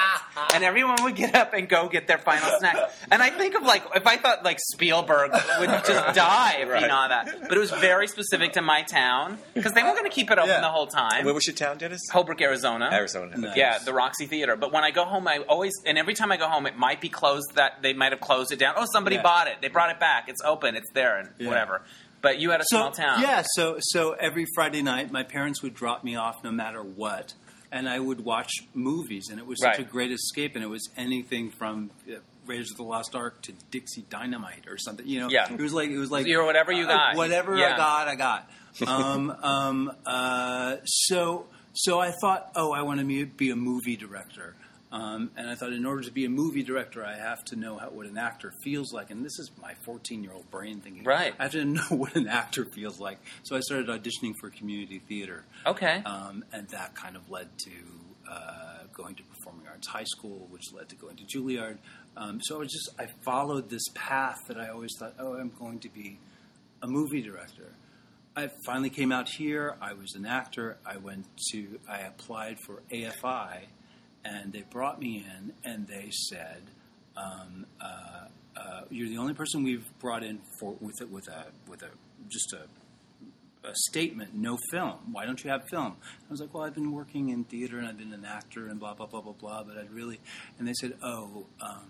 and 0.54 0.64
everyone 0.64 0.96
would 1.04 1.16
get 1.16 1.36
up 1.36 1.54
and 1.54 1.70
go 1.70 1.88
get 1.88 2.08
their 2.08 2.18
final 2.18 2.50
snack. 2.60 2.76
And 3.12 3.22
I 3.22 3.30
think 3.30 3.56
of 3.56 3.62
like, 3.64 3.84
if 3.96 4.08
I 4.08 4.18
thought 4.18 4.44
like 4.44 4.58
Spielberg 4.74 5.32
would 5.60 5.70
just 5.86 6.16
die 6.16 6.56
if 6.60 6.68
he 6.68 6.74
Right. 6.74 6.88
saw 6.90 7.08
that. 7.08 7.42
But 7.48 7.54
it 7.56 7.60
was 7.60 7.70
very 7.72 8.08
specific 8.08 8.54
to 8.54 8.62
my 8.64 8.82
town, 8.82 9.38
because 9.54 9.74
they 9.74 9.84
weren't 9.84 9.98
going 9.98 10.10
to 10.10 10.16
keep 10.16 10.32
it 10.32 10.38
open 10.40 10.50
Yeah. 10.50 10.62
the 10.62 10.70
whole 10.70 10.88
time. 10.88 11.24
Where 11.26 11.34
was 11.36 11.46
your 11.46 11.56
town, 11.56 11.78
Dennis? 11.78 12.02
Holbrook, 12.12 12.42
Arizona. 12.42 12.90
Arizona. 12.92 13.38
Nice. 13.38 13.56
Yeah, 13.56 13.78
the 13.78 13.94
Roxy 13.94 14.26
Theater. 14.26 14.56
But 14.56 14.72
when 14.74 14.84
I 14.84 14.90
go 14.92 15.06
home, 15.06 15.28
I 15.28 15.38
always 15.48 15.74
and 15.86 15.98
every 15.98 16.16
time 16.16 16.32
I 16.32 16.38
go 16.38 16.48
home, 16.48 16.66
it 16.66 16.78
might 16.78 17.00
be 17.00 17.10
closed. 17.10 17.54
That 17.56 17.82
they 17.84 17.94
might 17.94 18.12
have 18.12 18.22
closed 18.22 18.52
it 18.52 18.58
down. 18.60 18.74
Oh, 18.78 18.86
somebody 18.92 19.18
Yeah. 19.18 19.22
bought 19.22 19.48
it. 19.48 19.58
They 19.62 19.68
brought 19.68 19.92
it 19.92 20.00
back. 20.00 20.30
It's 20.30 20.42
open. 20.44 20.76
It's 20.76 20.90
there, 20.94 21.18
and 21.20 21.30
Yeah. 21.38 21.48
whatever. 21.50 21.84
But 22.24 22.40
you 22.40 22.50
had 22.50 22.62
a 22.62 22.66
so 22.68 22.78
small 22.78 22.92
town. 22.92 23.22
yeah. 23.22 23.44
So 23.56 23.78
so 23.80 24.14
every 24.14 24.46
Friday 24.56 24.82
night, 24.82 25.12
my 25.12 25.22
parents 25.24 25.62
would 25.62 25.76
drop 25.76 26.04
me 26.04 26.16
off 26.16 26.44
no 26.44 26.52
matter 26.52 26.82
what. 26.82 27.36
And 27.72 27.88
I 27.90 28.00
would 28.00 28.24
watch 28.24 28.52
movies, 28.74 29.30
and 29.30 29.40
it 29.40 29.46
was 29.48 29.60
such 29.60 29.78
Right. 29.78 29.88
a 29.88 29.90
great 29.90 30.12
escape. 30.12 30.56
And 30.56 30.64
it 30.64 30.68
was 30.68 30.90
anything 30.96 31.52
from 31.52 31.90
uh, 32.10 32.16
Raiders 32.46 32.70
of 32.72 32.78
the 32.78 32.84
Lost 32.84 33.16
Ark 33.16 33.42
to 33.44 33.52
Dixie 33.72 34.06
Dynamite 34.10 34.68
or 34.68 34.78
something. 34.78 35.08
You 35.08 35.22
know, 35.22 35.30
Yeah. 35.30 35.52
It 35.52 35.60
was 35.60 35.74
like 35.74 35.90
it 35.90 35.98
was 35.98 36.12
like 36.12 36.26
You're 36.28 36.46
whatever 36.46 36.72
you 36.72 36.86
uh, 36.86 36.88
got. 36.88 37.16
whatever 37.16 37.58
Yeah. 37.58 37.74
I 37.74 37.78
got, 37.78 38.08
I 38.08 38.16
got. 38.16 38.50
Um, 38.88 39.30
um, 39.44 39.92
uh, 40.06 40.78
so 40.86 41.46
so 41.74 42.00
I 42.00 42.12
thought, 42.22 42.52
oh, 42.56 42.72
I 42.72 42.82
want 42.84 43.00
to 43.02 43.26
be 43.26 43.50
a 43.52 43.56
movie 43.56 43.96
director. 43.96 44.56
Um, 44.94 45.32
and 45.36 45.50
I 45.50 45.56
thought, 45.56 45.74
in 45.74 45.88
order 45.88 46.04
to 46.04 46.12
be 46.12 46.24
a 46.24 46.30
movie 46.30 46.62
director, 46.62 47.04
I 47.04 47.16
have 47.16 47.44
to 47.46 47.56
know 47.56 47.78
how, 47.78 47.90
what 47.90 48.06
an 48.06 48.16
actor 48.16 48.54
feels 48.64 48.94
like. 48.94 49.10
And 49.10 49.26
this 49.26 49.40
is 49.40 49.50
my 49.60 49.74
14 49.86 50.24
year 50.24 50.32
old 50.32 50.50
brain 50.52 50.82
thinking. 50.82 51.04
Right. 51.04 51.34
I 51.40 51.44
have 51.44 51.54
to 51.54 51.66
know 51.66 51.82
what 51.90 52.16
an 52.16 52.28
actor 52.28 52.64
feels 52.64 53.00
like. 53.00 53.18
So 53.42 53.56
I 53.56 53.62
started 53.62 53.88
auditioning 53.88 54.36
for 54.40 54.52
community 54.52 55.00
theater. 55.00 55.46
Okay. 55.66 56.04
Um, 56.06 56.46
and 56.54 56.70
that 56.70 56.94
kind 56.94 57.16
of 57.16 57.28
led 57.32 57.50
to 57.66 57.72
uh, 58.30 58.84
going 58.94 59.16
to 59.16 59.24
performing 59.24 59.68
arts 59.68 59.88
high 59.88 60.04
school, 60.04 60.48
which 60.52 60.72
led 60.72 60.90
to 60.90 60.96
going 60.96 61.18
to 61.18 61.24
Juilliard. 61.24 61.80
Um, 62.16 62.40
so 62.44 62.58
I 62.58 62.60
was 62.60 62.72
just 62.72 62.90
I 63.00 63.08
followed 63.26 63.72
this 63.72 63.84
path 63.96 64.38
that 64.48 64.60
I 64.60 64.70
always 64.70 64.92
thought, 65.00 65.16
oh, 65.18 65.34
I'm 65.34 65.52
going 65.58 65.80
to 65.80 65.90
be 65.90 66.20
a 66.84 66.88
movie 66.88 67.24
director. 67.24 67.74
I 68.36 68.50
finally 68.66 68.90
came 68.90 69.12
out 69.12 69.28
here. 69.30 69.76
I 69.82 69.94
was 69.94 70.14
an 70.16 70.26
actor. 70.28 70.78
I 70.86 70.98
went 70.98 71.26
to 71.52 71.80
I 71.90 72.02
applied 72.02 72.60
for 72.60 72.84
AFI, 72.92 73.62
and 74.26 74.54
they 74.54 74.64
brought 74.70 75.00
me 75.00 75.26
in, 75.26 75.54
and 75.64 75.88
they 75.88 76.10
said. 76.12 76.64
Um, 77.16 77.68
uh, 77.80 78.26
uh, 78.56 78.82
you're 78.90 79.10
the 79.10 79.18
only 79.18 79.34
person 79.34 79.64
we've 79.64 79.88
brought 80.00 80.24
in 80.24 80.40
for 80.60 80.76
with 80.80 81.02
a, 81.02 81.08
with 81.08 81.28
a 81.28 81.46
with 81.68 81.82
a 81.82 81.90
just 82.30 82.54
a 82.54 82.68
a 83.68 83.74
statement, 83.76 84.36
no 84.36 84.58
film. 84.72 84.98
Why 85.12 85.26
don't 85.26 85.44
you 85.44 85.50
have 85.50 85.68
film? 85.70 85.96
I 86.02 86.32
was 86.32 86.42
like, 86.42 86.54
well, 86.54 86.64
I've 86.64 86.76
been 86.76 86.92
working 86.92 87.30
in 87.30 87.46
theater 87.46 87.78
and 87.78 87.88
I've 87.88 87.98
been 87.98 88.14
an 88.14 88.26
actor 88.26 88.68
and 88.68 88.80
blah 88.80 88.94
blah 88.94 89.06
blah 89.06 89.22
blah 89.22 89.34
blah. 89.34 89.64
But 89.64 89.78
I'd 89.78 89.92
really, 89.92 90.20
and 90.60 90.68
they 90.68 90.74
said, 90.74 90.94
oh, 91.02 91.46
um, 91.62 91.88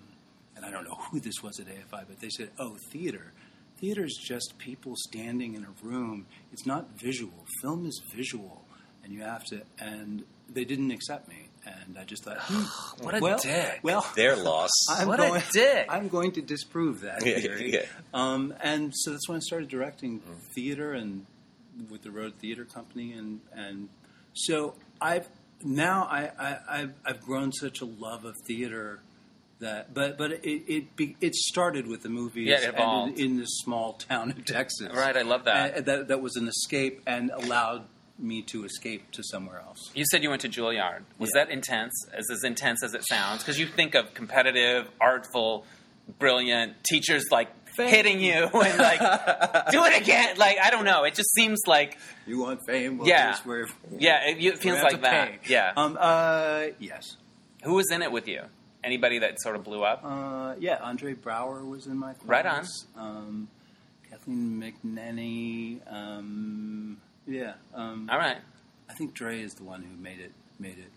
and 0.55 0.65
I 0.65 0.71
don't 0.71 0.83
know 0.83 0.97
who 1.11 1.19
this 1.19 1.41
was 1.41 1.59
at 1.59 1.67
AFI, 1.67 2.05
but 2.07 2.19
they 2.19 2.29
said, 2.29 2.51
oh, 2.59 2.77
theater. 2.91 3.33
Theater 3.79 4.05
is 4.05 4.17
just 4.23 4.57
people 4.59 4.93
standing 4.95 5.55
in 5.55 5.65
a 5.65 5.85
room. 5.85 6.25
It's 6.53 6.65
not 6.65 6.87
visual. 6.97 7.45
Film 7.61 7.85
is 7.85 8.01
visual, 8.15 8.63
and 9.03 9.11
you 9.11 9.23
have 9.23 9.43
to. 9.45 9.63
And 9.79 10.23
they 10.47 10.63
didn't 10.63 10.91
accept 10.91 11.27
me, 11.27 11.42
and 11.65 11.97
I 11.97 12.03
just 12.03 12.23
thought, 12.23 12.37
hmm, 12.41 13.03
What 13.03 13.15
a 13.17 13.19
well, 13.21 13.39
dick. 13.39 13.79
Well, 13.83 14.05
Their 14.15 14.35
loss. 14.35 14.69
I'm 14.89 15.07
What 15.07 15.19
a 15.19 15.23
going, 15.29 15.43
dick. 15.51 15.85
I'm 15.89 16.07
going 16.09 16.31
to 16.33 16.41
disprove 16.41 17.01
that 17.01 17.25
Yeah, 17.25 17.39
theory. 17.39 17.73
yeah. 17.73 17.85
Um, 18.13 18.53
and 18.61 18.91
so 18.95 19.11
that's 19.11 19.27
when 19.27 19.37
I 19.37 19.39
started 19.41 19.69
directing 19.69 20.19
theater 20.55 20.93
and 20.93 21.25
with 21.89 22.03
the 22.03 22.11
Road 22.11 22.33
Theater 22.39 22.65
Company, 22.65 23.13
and 23.13 23.39
and 23.55 23.89
so 24.33 24.75
I've 25.01 25.27
now 25.63 26.03
I, 26.09 26.29
I 26.39 26.57
I've, 26.69 26.93
I've 27.03 27.21
grown 27.21 27.51
such 27.51 27.81
a 27.81 27.85
love 27.85 28.25
of 28.25 28.35
theater 28.45 28.99
that 29.59 29.91
but 29.93 30.17
but 30.17 30.31
it 30.33 30.45
it, 30.45 30.95
be, 30.95 31.15
it 31.19 31.33
started 31.33 31.87
with 31.87 32.03
the 32.03 32.09
movies 32.09 32.47
Yeah, 32.49 32.57
it 32.57 32.63
and 32.65 32.73
evolved. 32.75 33.17
in, 33.19 33.31
in 33.31 33.37
this 33.37 33.49
small 33.63 33.93
town 33.93 34.31
in 34.31 34.43
Texas. 34.43 34.89
Right, 34.93 35.17
I 35.17 35.23
love 35.23 35.45
that. 35.45 35.77
And 35.77 35.85
that 35.87 36.07
that 36.09 36.21
was 36.21 36.35
an 36.35 36.47
escape 36.47 37.01
and 37.07 37.31
allowed 37.31 37.85
me 38.19 38.41
to 38.43 38.63
escape 38.63 39.11
to 39.11 39.23
somewhere 39.23 39.59
else. 39.59 39.91
You 39.95 40.05
said 40.05 40.23
you 40.23 40.29
went 40.29 40.41
to 40.43 40.49
Juilliard. 40.49 41.01
Was 41.17 41.31
Yeah. 41.35 41.45
that 41.45 41.51
intense? 41.51 41.93
As 42.13 42.25
as 42.31 42.43
intense 42.43 42.83
as 42.83 42.93
it 42.93 43.03
sounds? 43.07 43.41
Because 43.41 43.59
you 43.59 43.65
think 43.67 43.95
of 43.95 44.13
competitive, 44.13 44.89
artful, 45.01 45.65
brilliant 46.19 46.83
teachers 46.83 47.25
like 47.31 47.49
Thank 47.75 47.89
hitting 47.89 48.21
you 48.21 48.33
and 48.53 48.77
like 48.77 48.99
do 49.71 49.83
it 49.85 49.99
again. 50.01 50.37
Like 50.37 50.57
I 50.61 50.69
don't 50.69 50.85
know. 50.85 51.05
It 51.05 51.15
just 51.15 51.33
seems 51.33 51.59
like 51.65 51.97
You 52.27 52.39
want 52.39 52.59
fame? 52.67 52.99
Well, 52.99 53.07
Yeah. 53.07 53.35
where 53.45 53.67
yeah. 53.97 54.27
It, 54.29 54.43
it 54.43 54.59
feels 54.59 54.81
like 54.81 55.01
that. 55.01 55.41
pay. 55.43 55.51
Yeah. 55.51 55.73
Um. 55.75 55.97
Uh. 55.99 56.65
Yes. 56.79 57.17
Who 57.63 57.73
was 57.73 57.89
in 57.91 58.01
it 58.03 58.11
with 58.11 58.27
you? 58.27 58.41
Anybody 58.83 59.19
that 59.19 59.41
sort 59.41 59.55
of 59.55 59.63
blew 59.63 59.81
up? 59.83 60.01
Uh, 60.03 60.55
yeah, 60.59 60.77
Andre 60.81 61.13
Braugher 61.13 61.65
was 61.65 61.87
in 61.87 61.97
my 61.97 62.13
class. 62.15 62.27
Right 62.27 62.45
on. 62.45 62.65
Um, 62.97 63.47
Kathleen 64.09 64.61
McNenny. 64.61 65.79
Um, 65.91 66.97
yeah. 67.27 67.53
Um, 67.73 68.09
All 68.11 68.17
right. 68.17 68.37
I 68.89 68.93
think 68.93 69.13
Dre 69.13 69.41
is 69.41 69.53
the 69.53 69.63
one 69.63 69.81
who 69.81 69.95
made 69.97 70.19
it 70.19 70.31
made 70.59 70.77
it 70.77 70.91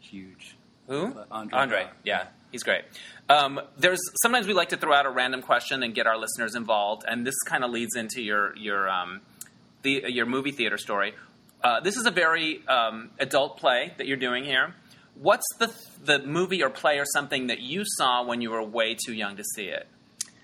huge. 0.00 0.56
Who? 0.88 1.06
Uh, 1.06 1.24
Andre 1.30 1.58
Braugher. 1.58 1.88
Yeah, 2.04 2.26
he's 2.50 2.62
great. 2.62 2.82
Um, 3.28 3.60
there's 3.78 4.00
sometimes 4.22 4.46
we 4.46 4.52
like 4.52 4.70
to 4.70 4.76
throw 4.76 4.92
out 4.92 5.06
a 5.06 5.10
random 5.10 5.42
question 5.42 5.82
and 5.82 5.94
get 5.94 6.06
our 6.06 6.18
listeners 6.18 6.54
involved, 6.54 7.04
and 7.06 7.26
this 7.26 7.38
kind 7.46 7.64
of 7.64 7.70
leads 7.70 7.94
into 7.96 8.22
your 8.22 8.56
your 8.56 8.88
um, 8.88 9.20
the 9.82 10.04
your 10.08 10.26
movie 10.26 10.52
theater 10.52 10.78
story. 10.78 11.14
Uh, 11.62 11.80
this 11.80 11.96
is 11.96 12.06
a 12.06 12.10
very 12.10 12.66
um, 12.66 13.10
adult 13.18 13.58
play 13.58 13.92
that 13.98 14.06
you're 14.06 14.16
doing 14.16 14.44
here. 14.44 14.74
What's 15.14 15.46
the 15.58 15.72
the 16.04 16.18
movie 16.20 16.62
or 16.62 16.70
play 16.70 16.98
or 16.98 17.04
something 17.04 17.46
that 17.48 17.60
you 17.60 17.82
saw 17.84 18.24
when 18.24 18.40
you 18.40 18.50
were 18.50 18.62
way 18.62 18.94
too 18.94 19.12
young 19.12 19.36
to 19.36 19.44
see 19.54 19.66
it? 19.66 19.86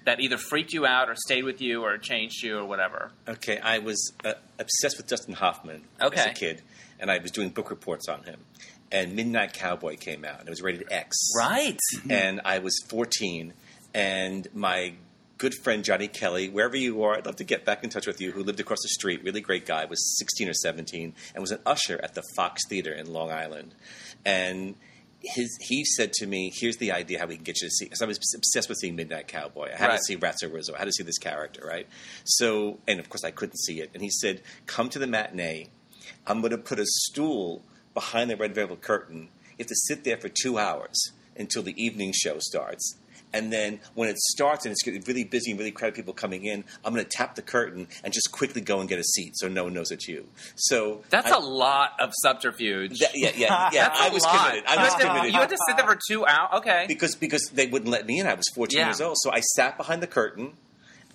That 0.09 0.21
either 0.21 0.39
freaked 0.39 0.73
you 0.73 0.87
out 0.87 1.11
or 1.11 1.15
stayed 1.15 1.45
with 1.45 1.61
you 1.61 1.85
or 1.85 1.99
changed 1.99 2.43
you 2.43 2.57
or 2.57 2.65
whatever. 2.65 3.13
Okay, 3.29 3.59
I 3.59 3.81
was 3.81 4.15
uh, 4.25 4.33
obsessed 4.59 4.97
with 4.97 5.07
Dustin 5.07 5.35
Hoffman 5.35 5.83
as 6.01 6.25
a 6.25 6.31
kid, 6.31 6.63
and 6.99 7.11
I 7.11 7.19
was 7.19 7.31
doing 7.31 7.51
book 7.51 7.69
reports 7.69 8.09
on 8.09 8.23
him. 8.23 8.41
And 8.91 9.15
Midnight 9.15 9.53
Cowboy 9.53 9.99
came 9.99 10.25
out, 10.25 10.41
and 10.41 10.49
it 10.49 10.51
was 10.51 10.63
rated 10.63 10.91
X. 10.91 11.15
Right. 11.37 11.79
And 12.09 12.41
I 12.43 12.61
was 12.61 12.73
14, 12.89 13.53
and 13.93 14.49
my 14.55 14.95
good 15.37 15.55
friend 15.63 15.85
Johnny 15.85 16.09
Kelly, 16.09 16.49
wherever 16.49 16.75
you 16.75 17.03
are, 17.03 17.19
I'd 17.19 17.27
love 17.27 17.37
to 17.37 17.45
get 17.45 17.67
back 17.67 17.85
in 17.85 17.91
touch 17.91 18.07
with 18.07 18.19
you, 18.19 18.33
who 18.33 18.43
lived 18.43 18.61
across 18.61 18.79
the 18.81 18.89
street, 18.89 19.23
really 19.25 19.43
great 19.43 19.67
guy, 19.67 19.85
was 19.85 20.17
16 20.19 20.49
or 20.49 20.55
17, 20.55 21.13
and 21.35 21.43
was 21.43 21.51
an 21.51 21.61
usher 21.67 22.01
at 22.03 22.15
the 22.15 22.23
Fox 22.35 22.63
Theater 22.67 22.95
in 22.95 23.13
Long 23.13 23.31
Island. 23.31 23.75
And 24.25 24.75
his, 25.21 25.57
he 25.61 25.85
said 25.85 26.13
to 26.15 26.27
me, 26.27 26.53
"Here's 26.55 26.77
the 26.77 26.93
idea 26.93 27.19
how 27.19 27.27
we 27.27 27.35
can 27.37 27.45
get 27.45 27.61
you 27.61 27.69
to 27.69 27.71
see." 27.71 27.87
Because 27.87 28.03
I 28.03 28.07
was 28.07 28.19
obsessed 28.35 28.69
with 28.69 28.79
seeing 28.79 28.97
Midnight 28.97 29.27
Cowboy. 29.29 29.71
I 29.73 29.77
had 29.77 29.89
Right. 29.89 29.97
to 29.97 30.03
see 30.05 30.17
Ratso 30.17 30.53
Rizzo. 30.53 30.75
I 30.75 30.79
had 30.79 30.85
to 30.87 30.93
see 30.93 31.03
this 31.03 31.19
character, 31.19 31.65
right? 31.67 31.87
So, 32.25 32.79
and 32.87 33.01
of 33.01 33.09
course, 33.09 33.25
I 33.25 33.31
couldn't 33.31 33.57
see 33.59 33.81
it. 33.81 33.91
And 33.95 34.03
he 34.03 34.11
said, 34.11 34.43
"Come 34.67 34.89
to 34.91 34.99
the 34.99 35.07
matinee. 35.07 35.69
I'm 36.27 36.41
going 36.41 36.51
to 36.53 36.59
put 36.59 36.79
a 36.79 36.87
stool 36.87 37.65
behind 37.95 38.31
the 38.31 38.37
red 38.37 38.55
velvet 38.55 38.81
curtain. 38.81 39.29
You 39.53 39.65
have 39.65 39.67
to 39.69 39.75
sit 39.75 40.05
there 40.05 40.17
for 40.19 40.29
two 40.29 40.59
hours 40.59 41.13
until 41.37 41.63
the 41.63 41.75
evening 41.83 42.13
show 42.15 42.39
starts." 42.39 42.97
And 43.33 43.53
then 43.53 43.81
when 43.95 44.09
it 44.09 44.17
starts 44.19 44.65
and 44.65 44.73
it's 44.73 44.83
getting 44.83 45.03
really 45.07 45.25
busy 45.25 45.51
and 45.51 45.59
really 45.59 45.71
crowded 45.71 45.95
people 45.95 46.15
coming 46.15 46.45
in, 46.45 46.65
I'm 46.85 46.95
going 46.95 47.05
to 47.05 47.11
tap 47.11 47.35
the 47.35 47.43
curtain 47.43 47.89
and 48.03 48.13
just 48.13 48.33
quickly 48.33 48.61
go 48.63 48.81
and 48.81 48.89
get 48.89 48.99
a 48.99 49.05
seat 49.05 49.33
so 49.37 49.49
no 49.49 49.65
one 49.65 49.75
knows 49.75 49.91
it's 49.91 50.09
you. 50.09 50.27
So 50.57 51.03
That's 51.11 51.31
I- 51.31 51.37
a 51.37 51.41
lot 51.41 51.93
of 52.01 52.13
subterfuge. 52.23 52.99
that- 53.01 53.11
yeah, 53.15 53.33
yeah, 53.37 53.71
yeah. 53.73 53.95
I 53.99 54.09
was 54.11 54.23
lot. 54.25 54.39
committed. 54.47 54.65
I 54.67 54.75
You 54.75 54.81
was 54.81 54.93
had 54.95 54.99
to- 55.01 55.07
committed. 55.09 55.33
You 55.35 55.41
had 55.41 55.51
to 55.51 55.59
sit 55.67 55.77
there 55.77 55.87
for 55.87 55.99
two 56.09 56.25
hours. 56.27 56.49
Okay. 56.59 56.85
because 56.89 57.15
because 57.17 57.43
they 57.53 57.67
wouldn't 57.67 57.91
let 57.91 58.07
me 58.07 58.19
in. 58.21 58.27
I 58.27 58.35
was 58.35 58.45
14 58.55 58.79
Yeah. 58.79 58.87
years 58.87 59.01
old, 59.01 59.17
so 59.21 59.31
I 59.31 59.41
sat 59.41 59.77
behind 59.77 60.03
the 60.03 60.07
curtain 60.07 60.53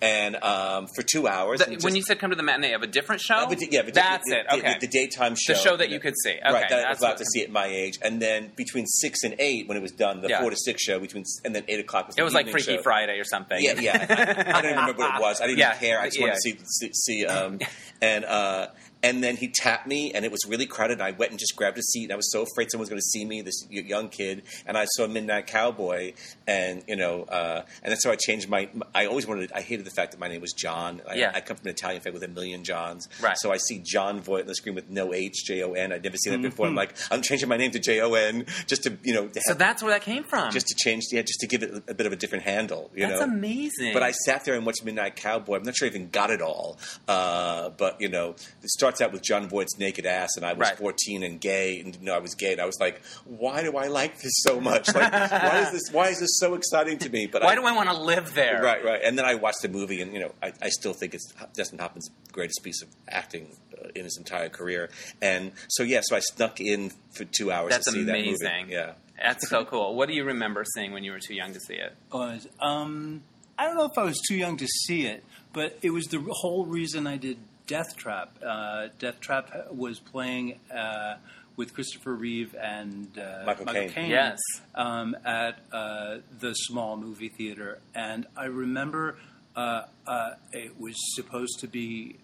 and 0.03 0.35
um, 0.43 0.87
for 0.95 1.01
two 1.01 1.27
hours. 1.27 1.59
The- 1.59 1.65
when 1.71 1.79
just- 1.79 1.95
you 1.95 2.01
said 2.03 2.19
come 2.19 2.29
to 2.31 2.35
the 2.35 2.43
matinee 2.43 2.73
of 2.73 2.81
a 2.83 2.87
different 2.87 3.21
show, 3.21 3.35
Uh, 3.35 3.47
but 3.49 3.71
yeah, 3.71 3.81
but 3.83 3.93
that's 3.93 4.29
the, 4.29 4.39
it. 4.41 4.45
Okay, 4.51 4.73
the, 4.73 4.79
the 4.81 4.87
daytime 4.87 5.35
show, 5.35 5.53
The 5.53 5.59
show 5.59 5.77
that 5.77 5.89
you 5.89 5.99
could 5.99 6.13
see. 6.21 6.31
Okay, 6.43 6.53
right? 6.53 6.67
That 6.69 6.85
I 6.85 6.89
was 6.89 6.99
allowed 6.99 7.09
what- 7.11 7.17
to 7.19 7.25
see 7.25 7.41
at 7.43 7.49
my 7.49 7.65
age, 7.67 7.97
and 8.01 8.21
then 8.21 8.51
between 8.55 8.85
six 8.85 9.23
and 9.23 9.35
eight, 9.39 9.67
when 9.67 9.77
it 9.77 9.81
was 9.81 9.93
done, 9.93 10.21
the 10.21 10.27
Yeah. 10.29 10.41
four 10.41 10.49
to 10.49 10.57
six 10.57 10.83
show 10.83 10.99
between, 10.99 11.23
and 11.45 11.55
then 11.55 11.63
eight 11.69 11.79
o'clock 11.79 12.07
was 12.07 12.17
it 12.17 12.23
was 12.23 12.33
like 12.33 12.49
Freaky 12.49 12.75
show. 12.75 12.81
Friday 12.83 13.17
or 13.17 13.23
something. 13.23 13.57
Yeah, 13.63 13.79
yeah. 13.79 14.05
I, 14.09 14.57
I 14.57 14.61
don't 14.61 14.71
even 14.71 14.77
remember 14.81 15.01
what 15.03 15.15
it 15.15 15.21
was. 15.27 15.39
I 15.41 15.47
didn't 15.47 15.59
Yeah, 15.59 15.69
even 15.69 15.79
care. 15.79 15.99
I 16.01 16.05
just 16.07 16.19
wanted 16.19 16.35
to 16.35 16.41
see, 16.41 16.57
see, 16.65 16.91
see 16.93 17.25
um, 17.25 17.59
and 18.01 18.25
uh, 18.25 18.67
and 19.03 19.23
then 19.23 19.35
he 19.35 19.49
tapped 19.49 19.85
me, 19.85 20.11
and 20.13 20.25
it 20.25 20.31
was 20.31 20.39
really 20.47 20.65
crowded. 20.65 20.93
And 20.93 21.03
I 21.03 21.11
went 21.11 21.31
and 21.31 21.39
just 21.39 21.55
grabbed 21.55 21.77
a 21.77 21.81
seat, 21.83 22.05
and 22.05 22.13
I 22.13 22.15
was 22.15 22.31
so 22.31 22.41
afraid 22.43 22.71
someone 22.71 22.83
was 22.83 22.89
going 22.89 22.99
to 23.01 23.05
see 23.09 23.25
me, 23.25 23.41
this 23.41 23.67
young 23.69 24.09
kid. 24.09 24.43
And 24.65 24.77
I 24.77 24.85
saw 24.85 25.07
Midnight 25.07 25.47
Cowboy, 25.47 26.13
and 26.47 26.83
you 26.87 26.95
know, 26.95 27.23
uh, 27.23 27.63
and 27.83 27.91
that's 27.91 28.03
how 28.05 28.11
I 28.11 28.15
changed 28.15 28.49
my. 28.49 28.69
I 28.95 29.05
always 29.05 29.27
wanted. 29.27 29.51
I 29.53 29.61
hated 29.61 29.85
the 29.85 29.91
fact 29.91 30.11
that 30.13 30.19
my 30.19 30.27
name 30.27 30.41
was 30.41 30.53
John. 30.53 31.01
I, 31.07 31.15
Yeah. 31.15 31.31
I 31.35 31.41
come 31.41 31.57
from 31.57 31.67
an 31.67 31.71
Italian 31.73 32.01
family 32.01 32.19
with 32.19 32.29
a 32.29 32.33
million 32.33 32.63
Johns. 32.63 33.07
Right. 33.21 33.37
So 33.37 33.51
I 33.51 33.57
see 33.57 33.79
Jon 33.83 34.21
Voight 34.21 34.41
on 34.41 34.47
the 34.47 34.55
screen 34.55 34.75
with 34.75 34.89
no 34.89 35.13
H, 35.13 35.43
J 35.45 35.61
O 35.63 35.73
N. 35.73 35.91
I'd 35.91 36.03
never 36.03 36.17
seen 36.17 36.33
that 36.33 36.41
before. 36.41 36.65
Mm-hmm. 36.67 36.71
I'm 36.71 36.75
like, 36.75 36.95
I'm 37.11 37.21
changing 37.21 37.49
my 37.49 37.57
name 37.57 37.71
to 37.71 37.79
J 37.79 37.99
O 38.01 38.13
N 38.13 38.45
just 38.67 38.83
to 38.83 38.97
you 39.03 39.13
know 39.13 39.27
to 39.27 39.41
So 39.45 39.51
have, 39.51 39.57
that's 39.57 39.83
where 39.83 39.91
that 39.91 40.01
came 40.03 40.23
from. 40.23 40.51
just 40.51 40.67
to 40.67 40.75
change, 40.75 41.03
yeah, 41.11 41.21
just 41.21 41.39
to 41.41 41.47
give 41.47 41.63
it 41.63 41.83
a, 41.87 41.93
bit 41.93 42.05
of 42.07 42.13
a 42.13 42.15
different 42.15 42.43
handle. 42.45 42.89
You 42.95 43.07
that's 43.07 43.19
know, 43.19 43.25
amazing. 43.25 43.93
but 43.93 44.03
I 44.03 44.11
sat 44.11 44.45
there 44.45 44.55
and 44.55 44.65
watched 44.65 44.83
Midnight 44.85 45.15
Cowboy. 45.15 45.57
I'm 45.57 45.63
not 45.63 45.75
sure 45.75 45.87
I 45.87 45.89
even 45.89 46.09
got 46.09 46.29
it 46.29 46.41
all. 46.41 46.77
Uh, 47.07 47.69
but, 47.69 47.97
you 47.99 48.09
know, 48.09 48.31
it 48.61 48.69
starts 48.95 49.01
out 49.01 49.11
with 49.11 49.23
Jon 49.23 49.47
Voight's 49.49 49.77
naked 49.79 50.05
ass, 50.05 50.29
and 50.37 50.45
I 50.45 50.53
was 50.53 50.59
Right. 50.69 50.77
14 50.77 51.23
and 51.23 51.39
gay, 51.41 51.79
and 51.79 51.91
didn't 51.93 52.03
know 52.05 52.13
I 52.13 52.19
was 52.19 52.35
gay. 52.35 52.51
And 52.53 52.61
I 52.61 52.65
was 52.65 52.79
like, 52.79 53.01
why 53.25 53.63
do 53.63 53.75
I 53.77 53.87
like 53.87 54.19
this 54.21 54.33
so 54.43 54.61
much? 54.61 54.93
Like, 54.93 55.11
why 55.11 55.61
is 55.65 55.71
this? 55.71 55.83
Why 55.91 56.09
is 56.09 56.19
this 56.19 56.37
so 56.39 56.53
exciting 56.53 56.99
to 56.99 57.09
me? 57.09 57.27
But 57.27 57.43
Why 57.43 57.49
I, 57.51 57.55
do 57.55 57.63
I 57.65 57.71
want 57.73 57.89
to 57.89 57.95
live 57.97 58.33
there? 58.35 58.61
Right, 58.61 58.83
right. 58.83 59.01
And 59.03 59.17
then 59.17 59.25
I 59.25 59.35
watched 59.35 59.61
the 59.61 59.69
movie, 59.69 60.01
and 60.01 60.13
you 60.13 60.19
know, 60.19 60.31
I, 60.41 60.53
I 60.61 60.69
still 60.69 60.93
think 60.93 61.13
it's 61.13 61.33
Dustin 61.55 61.79
Hoffman's 61.79 62.09
greatest 62.31 62.61
piece 62.63 62.81
of 62.81 62.89
acting 63.09 63.55
uh, 63.77 63.87
in 63.95 64.03
his 64.03 64.17
entire 64.17 64.49
career. 64.49 64.89
And 65.21 65.51
so, 65.69 65.83
yeah, 65.83 66.01
so 66.03 66.15
I 66.15 66.19
snuck 66.19 66.61
in 66.61 66.91
for 67.15 67.25
two 67.25 67.51
hours 67.51 67.71
That's 67.71 67.85
to 67.85 67.91
see 67.91 68.01
amazing. 68.03 68.37
that 68.43 68.61
movie. 68.61 68.73
Yeah. 68.73 68.91
That's 69.21 69.49
so 69.49 69.65
cool. 69.65 69.95
What 69.95 70.07
do 70.09 70.15
you 70.15 70.23
remember 70.25 70.63
seeing 70.75 70.91
when 70.91 71.03
you 71.03 71.11
were 71.11 71.19
too 71.19 71.33
young 71.35 71.53
to 71.53 71.59
see 71.59 71.75
it? 71.75 71.95
was 72.11 72.47
um, 72.59 73.23
I 73.57 73.65
don't 73.65 73.77
know 73.77 73.85
if 73.85 73.97
I 73.97 74.03
was 74.03 74.19
too 74.27 74.35
young 74.35 74.57
to 74.57 74.67
see 74.67 75.05
it, 75.05 75.23
but 75.53 75.77
it 75.81 75.91
was 75.91 76.05
the 76.05 76.23
whole 76.29 76.65
reason 76.65 77.07
I 77.07 77.17
did 77.17 77.37
Deathtrap. 77.67 78.27
Uh, 78.45 78.89
Deathtrap 78.99 79.71
was 79.73 79.99
playing 79.99 80.59
uh, 80.73 81.15
with 81.55 81.73
Christopher 81.73 82.13
Reeve 82.13 82.55
and 82.59 83.07
uh, 83.17 83.43
Michael 83.45 83.65
Caine. 83.65 84.09
Yes. 84.09 84.39
um, 84.75 85.15
at 85.25 85.59
uh, 85.71 86.17
the 86.39 86.53
small 86.53 86.97
movie 86.97 87.29
theater, 87.29 87.79
and 87.95 88.25
I 88.35 88.45
remember 88.45 89.17
uh, 89.55 89.83
uh, 90.07 90.31
it 90.51 90.79
was 90.79 90.95
supposed 91.15 91.59
to 91.59 91.67
be 91.67 92.17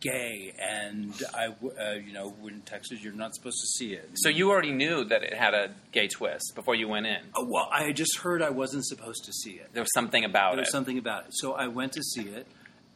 gay, 0.00 0.52
and 0.58 1.12
I, 1.34 1.48
w- 1.48 1.74
uh, 1.78 1.92
you 1.94 2.12
know, 2.12 2.34
in 2.46 2.60
Texas, 2.62 3.02
you're 3.02 3.12
not 3.12 3.34
supposed 3.34 3.58
to 3.60 3.66
see 3.66 3.92
it. 3.92 4.08
So 4.14 4.28
you 4.28 4.50
already 4.50 4.72
knew 4.72 5.04
that 5.04 5.22
it 5.22 5.34
had 5.34 5.52
a 5.52 5.70
gay 5.92 6.06
twist 6.08 6.52
before 6.54 6.74
you 6.74 6.86
went 6.88 7.06
in. 7.06 7.18
Oh, 7.34 7.44
well, 7.48 7.68
I 7.72 7.92
just 7.92 8.18
heard 8.18 8.40
I 8.40 8.50
wasn't 8.50 8.86
supposed 8.86 9.24
to 9.24 9.32
see 9.32 9.52
it. 9.52 9.70
There 9.72 9.82
was 9.82 9.92
something 9.94 10.24
about 10.24 10.40
There 10.40 10.52
it. 10.52 10.56
There 10.56 10.60
was 10.62 10.70
something 10.72 10.98
about 10.98 11.26
it. 11.26 11.30
So 11.34 11.52
I 11.54 11.66
went 11.68 11.92
to 11.94 12.02
see 12.02 12.22
it, 12.28 12.46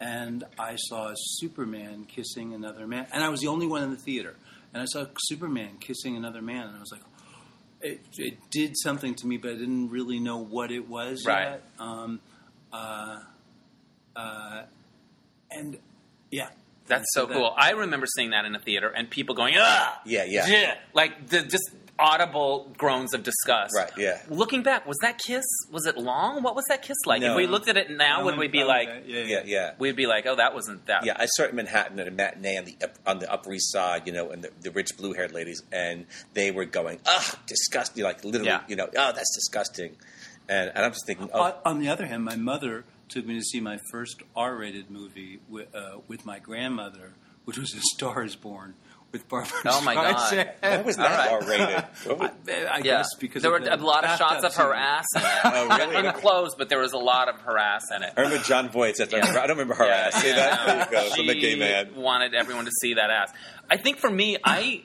and 0.00 0.44
I 0.58 0.76
saw 0.76 1.12
Superman 1.16 2.04
kissing 2.06 2.54
another 2.54 2.86
man, 2.86 3.06
and 3.12 3.22
I 3.22 3.28
was 3.28 3.40
the 3.40 3.48
only 3.48 3.66
one 3.66 3.82
in 3.82 3.90
the 3.90 3.96
theater. 3.96 4.36
And 4.72 4.82
I 4.82 4.86
saw 4.86 5.06
Superman 5.28 5.76
kissing 5.80 6.16
another 6.16 6.42
man, 6.42 6.66
and 6.66 6.76
I 6.76 6.80
was 6.80 6.90
like, 6.90 7.02
it, 7.80 8.00
it 8.18 8.38
did 8.50 8.72
something 8.82 9.14
to 9.16 9.26
me, 9.26 9.36
but 9.36 9.50
I 9.52 9.54
didn't 9.54 9.90
really 9.90 10.18
know 10.18 10.38
what 10.38 10.72
it 10.72 10.88
was 10.88 11.24
Right. 11.26 11.44
yet. 11.50 11.62
Um, 11.78 12.20
uh, 12.72 13.20
uh, 14.16 14.62
and 15.50 15.78
yeah, 16.30 16.48
That's 16.88 17.04
so 17.12 17.26
that- 17.26 17.34
cool. 17.34 17.54
I 17.56 17.70
remember 17.72 18.06
seeing 18.16 18.30
that 18.30 18.44
in 18.46 18.54
a 18.54 18.58
theater 18.58 18.88
and 18.88 19.08
people 19.08 19.34
going, 19.34 19.54
ah, 19.58 20.00
Yeah, 20.04 20.24
yeah. 20.24 20.74
like 20.92 21.28
the 21.28 21.42
just 21.42 21.70
audible 21.98 22.72
groans 22.76 23.14
of 23.14 23.22
disgust. 23.22 23.74
Right, 23.76 23.90
yeah. 23.96 24.20
Looking 24.28 24.62
back, 24.62 24.86
was 24.86 24.96
that 25.02 25.18
kiss? 25.18 25.44
Was 25.70 25.86
it 25.86 25.96
long? 25.96 26.42
What 26.42 26.54
was 26.56 26.64
that 26.68 26.82
kiss 26.82 26.96
like? 27.06 27.20
No. 27.22 27.30
If 27.32 27.36
we 27.36 27.46
looked 27.46 27.68
at 27.68 27.76
it 27.76 27.90
now, 27.90 28.24
would 28.24 28.36
we 28.36 28.48
be 28.48 28.64
like, 28.64 28.88
yeah, 29.06 29.22
Yeah, 29.24 29.42
yeah. 29.44 29.74
we'd 29.78 29.96
be 29.96 30.06
like, 30.06 30.26
oh, 30.26 30.36
that 30.36 30.54
wasn't 30.54 30.86
that? 30.86 31.04
Yeah, 31.04 31.14
I 31.16 31.26
saw 31.26 31.44
it 31.44 31.50
in 31.50 31.56
Manhattan 31.56 31.98
at 32.00 32.08
a 32.08 32.10
matinee 32.10 32.58
on 32.58 32.64
the 32.64 32.76
on 33.06 33.18
the 33.20 33.32
Upper 33.32 33.52
East 33.52 33.70
Side, 33.72 34.06
you 34.06 34.12
know, 34.12 34.30
and 34.30 34.42
the, 34.42 34.50
the 34.60 34.70
rich 34.70 34.90
blue 34.96 35.12
haired 35.12 35.32
ladies, 35.32 35.62
and 35.72 36.06
they 36.34 36.50
were 36.50 36.64
going, 36.64 36.98
"Ah, 37.06 37.38
disgusting!" 37.46 38.02
Like 38.04 38.24
literally, 38.24 38.46
Yeah. 38.48 38.62
you 38.68 38.76
know, 38.76 38.86
"Oh, 38.96 39.12
that's 39.12 39.34
disgusting," 39.36 39.96
and, 40.48 40.70
and 40.74 40.84
I'm 40.84 40.92
just 40.92 41.06
thinking, 41.06 41.30
"Oh, 41.32 41.42
On, 41.42 41.52
on 41.64 41.78
the 41.80 41.88
other 41.88 42.06
hand, 42.06 42.24
my 42.24 42.36
mother 42.36 42.84
took 43.08 43.26
me 43.26 43.34
to 43.38 43.42
see 43.44 43.60
my 43.60 43.78
first 43.92 44.22
R-rated 44.34 44.90
movie 44.90 45.38
with, 45.48 45.72
uh, 45.74 45.98
with 46.08 46.24
my 46.26 46.38
grandmother, 46.38 47.12
which 47.44 47.58
was 47.58 47.74
A 47.74 47.80
Star 47.94 48.24
Is 48.24 48.34
Born 48.34 48.74
with 49.14 49.26
Barbra 49.30 49.50
Oh, 49.64 49.80
my 49.80 49.94
God. 49.94 50.16
Streisand. 50.16 50.50
why 50.60 50.82
was 50.82 50.98
All 50.98 51.04
that 51.04 51.16
right. 51.18 51.32
R 51.32 51.48
rated?" 51.48 51.84
What 52.04 52.18
was- 52.18 52.30
I 52.70 52.76
Yeah. 52.78 52.80
guess 52.82 53.06
because 53.18 53.40
there 53.42 53.50
were 53.50 53.60
the 53.60 53.74
a 53.74 53.76
lot 53.76 54.04
of 54.04 54.18
shots 54.18 54.44
of 54.44 54.54
her 54.56 54.72
scene. 54.74 54.82
ass 54.82 55.06
in 55.16 55.22
it. 55.22 55.26
Oh, 55.44 55.78
really? 55.78 56.06
Unclosed, 56.08 56.56
but 56.58 56.68
there 56.68 56.80
was 56.80 56.92
a 56.92 56.98
lot 56.98 57.28
of 57.30 57.40
her 57.40 57.56
ass 57.56 57.84
in 57.96 58.02
it. 58.02 58.12
I 58.16 58.20
remember 58.20 58.44
Jon 58.44 58.68
Voight 58.68 58.96
said, 58.96 59.10
Yeah. 59.10 59.24
"I 59.24 59.46
don't 59.46 59.56
remember 59.56 59.74
her 59.74 59.88
ass." 59.88 60.14
See 60.20 60.30
that? 60.32 60.66
There 60.90 61.02
you 61.02 61.08
go. 61.08 61.14
So 61.14 61.22
I'm 61.22 61.38
gay 61.40 61.56
man. 61.56 61.94
wanted 61.96 62.34
everyone 62.34 62.66
to 62.66 62.72
see 62.82 62.94
that 62.94 63.08
ass. 63.08 63.32
I 63.70 63.78
think 63.78 63.96
for 63.98 64.10
me, 64.10 64.36
I 64.44 64.82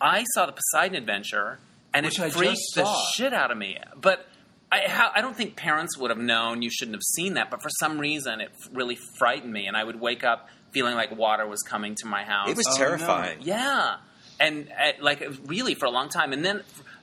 I 0.00 0.24
saw 0.34 0.44
the 0.46 0.52
Poseidon 0.52 0.96
Adventure, 0.96 1.58
and 1.94 2.04
Which 2.04 2.18
it 2.18 2.32
freaked 2.32 2.58
the 2.74 2.84
shit 3.14 3.32
out 3.32 3.50
of 3.50 3.56
me. 3.58 3.78
But 4.00 4.26
I 4.72 4.80
how, 4.88 5.10
I 5.14 5.20
don't 5.20 5.36
think 5.36 5.56
parents 5.56 5.96
would 5.98 6.10
have 6.10 6.18
known 6.18 6.62
you 6.62 6.70
shouldn't 6.70 6.96
have 6.96 7.02
seen 7.16 7.34
that. 7.34 7.50
But 7.50 7.62
for 7.62 7.70
some 7.80 7.98
reason, 7.98 8.40
it 8.40 8.50
really 8.72 8.98
frightened 9.18 9.52
me, 9.52 9.66
and 9.66 9.76
I 9.76 9.84
would 9.84 10.00
wake 10.00 10.24
up 10.24 10.48
feeling 10.72 10.94
like 10.94 11.16
water 11.16 11.46
was 11.46 11.62
coming 11.62 11.94
to 11.96 12.06
my 12.06 12.24
house. 12.24 12.50
It 12.50 12.56
was 12.56 12.66
Oh, 12.70 12.76
terrifying. 12.76 13.38
Yeah, 13.42 13.96
and 14.38 14.68
uh, 14.70 14.92
like 15.00 15.22
really 15.46 15.74
for 15.74 15.86
a 15.86 15.90
long 15.90 16.08
time, 16.08 16.32
and 16.32 16.44
then 16.44 16.62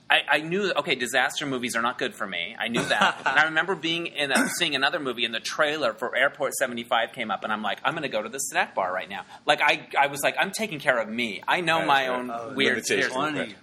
I, 0.10 0.22
I 0.30 0.38
knew 0.40 0.72
okay, 0.78 0.96
disaster 0.96 1.46
movies 1.46 1.76
are 1.76 1.82
not 1.82 1.98
good 1.98 2.16
for 2.16 2.26
me. 2.26 2.56
I 2.58 2.70
knew 2.70 2.82
that, 2.82 3.18
and 3.26 3.38
I 3.38 3.44
remember 3.46 3.76
being 3.76 4.08
in 4.08 4.32
a, 4.32 4.48
seeing 4.58 4.74
another 4.74 5.00
movie, 5.00 5.26
and 5.26 5.34
the 5.36 5.42
trailer 5.42 5.92
for 5.94 6.16
Airport 6.16 6.54
seventy 6.54 6.84
five 6.86 7.12
came 7.12 7.30
up, 7.30 7.44
and 7.44 7.52
I'm 7.52 7.62
like, 7.62 7.80
I'm 7.84 7.92
going 7.94 8.04
to 8.04 8.10
go 8.10 8.22
to 8.22 8.30
the 8.30 8.40
snack 8.40 8.74
bar 8.74 8.94
right 8.94 9.10
now. 9.10 9.26
Like 9.46 9.60
I, 9.62 9.88
I 10.00 10.08
was 10.08 10.22
like, 10.24 10.36
I'm 10.40 10.52
taking 10.52 10.80
care 10.80 10.98
of 10.98 11.10
me. 11.10 11.44
I 11.48 11.60
know 11.60 11.80
Right, 11.80 11.88
my 11.88 12.08
right. 12.10 12.20
own 12.20 12.32
Oh, 12.34 12.54
weird 12.56 12.84
fears. 12.86 13.12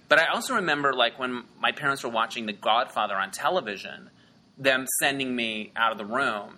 But 0.07 0.19
I 0.19 0.25
also 0.27 0.53
remember 0.55 0.93
like 0.93 1.17
when 1.17 1.45
my 1.59 1.71
parents 1.71 2.03
were 2.03 2.11
watching 2.11 2.45
The 2.45 2.53
Godfather 2.53 3.15
on 3.15 3.31
television, 3.31 4.11
them 4.57 4.85
sending 5.01 5.35
me 5.35 5.71
out 5.75 5.91
of 5.91 5.97
the 5.97 6.05
room 6.05 6.57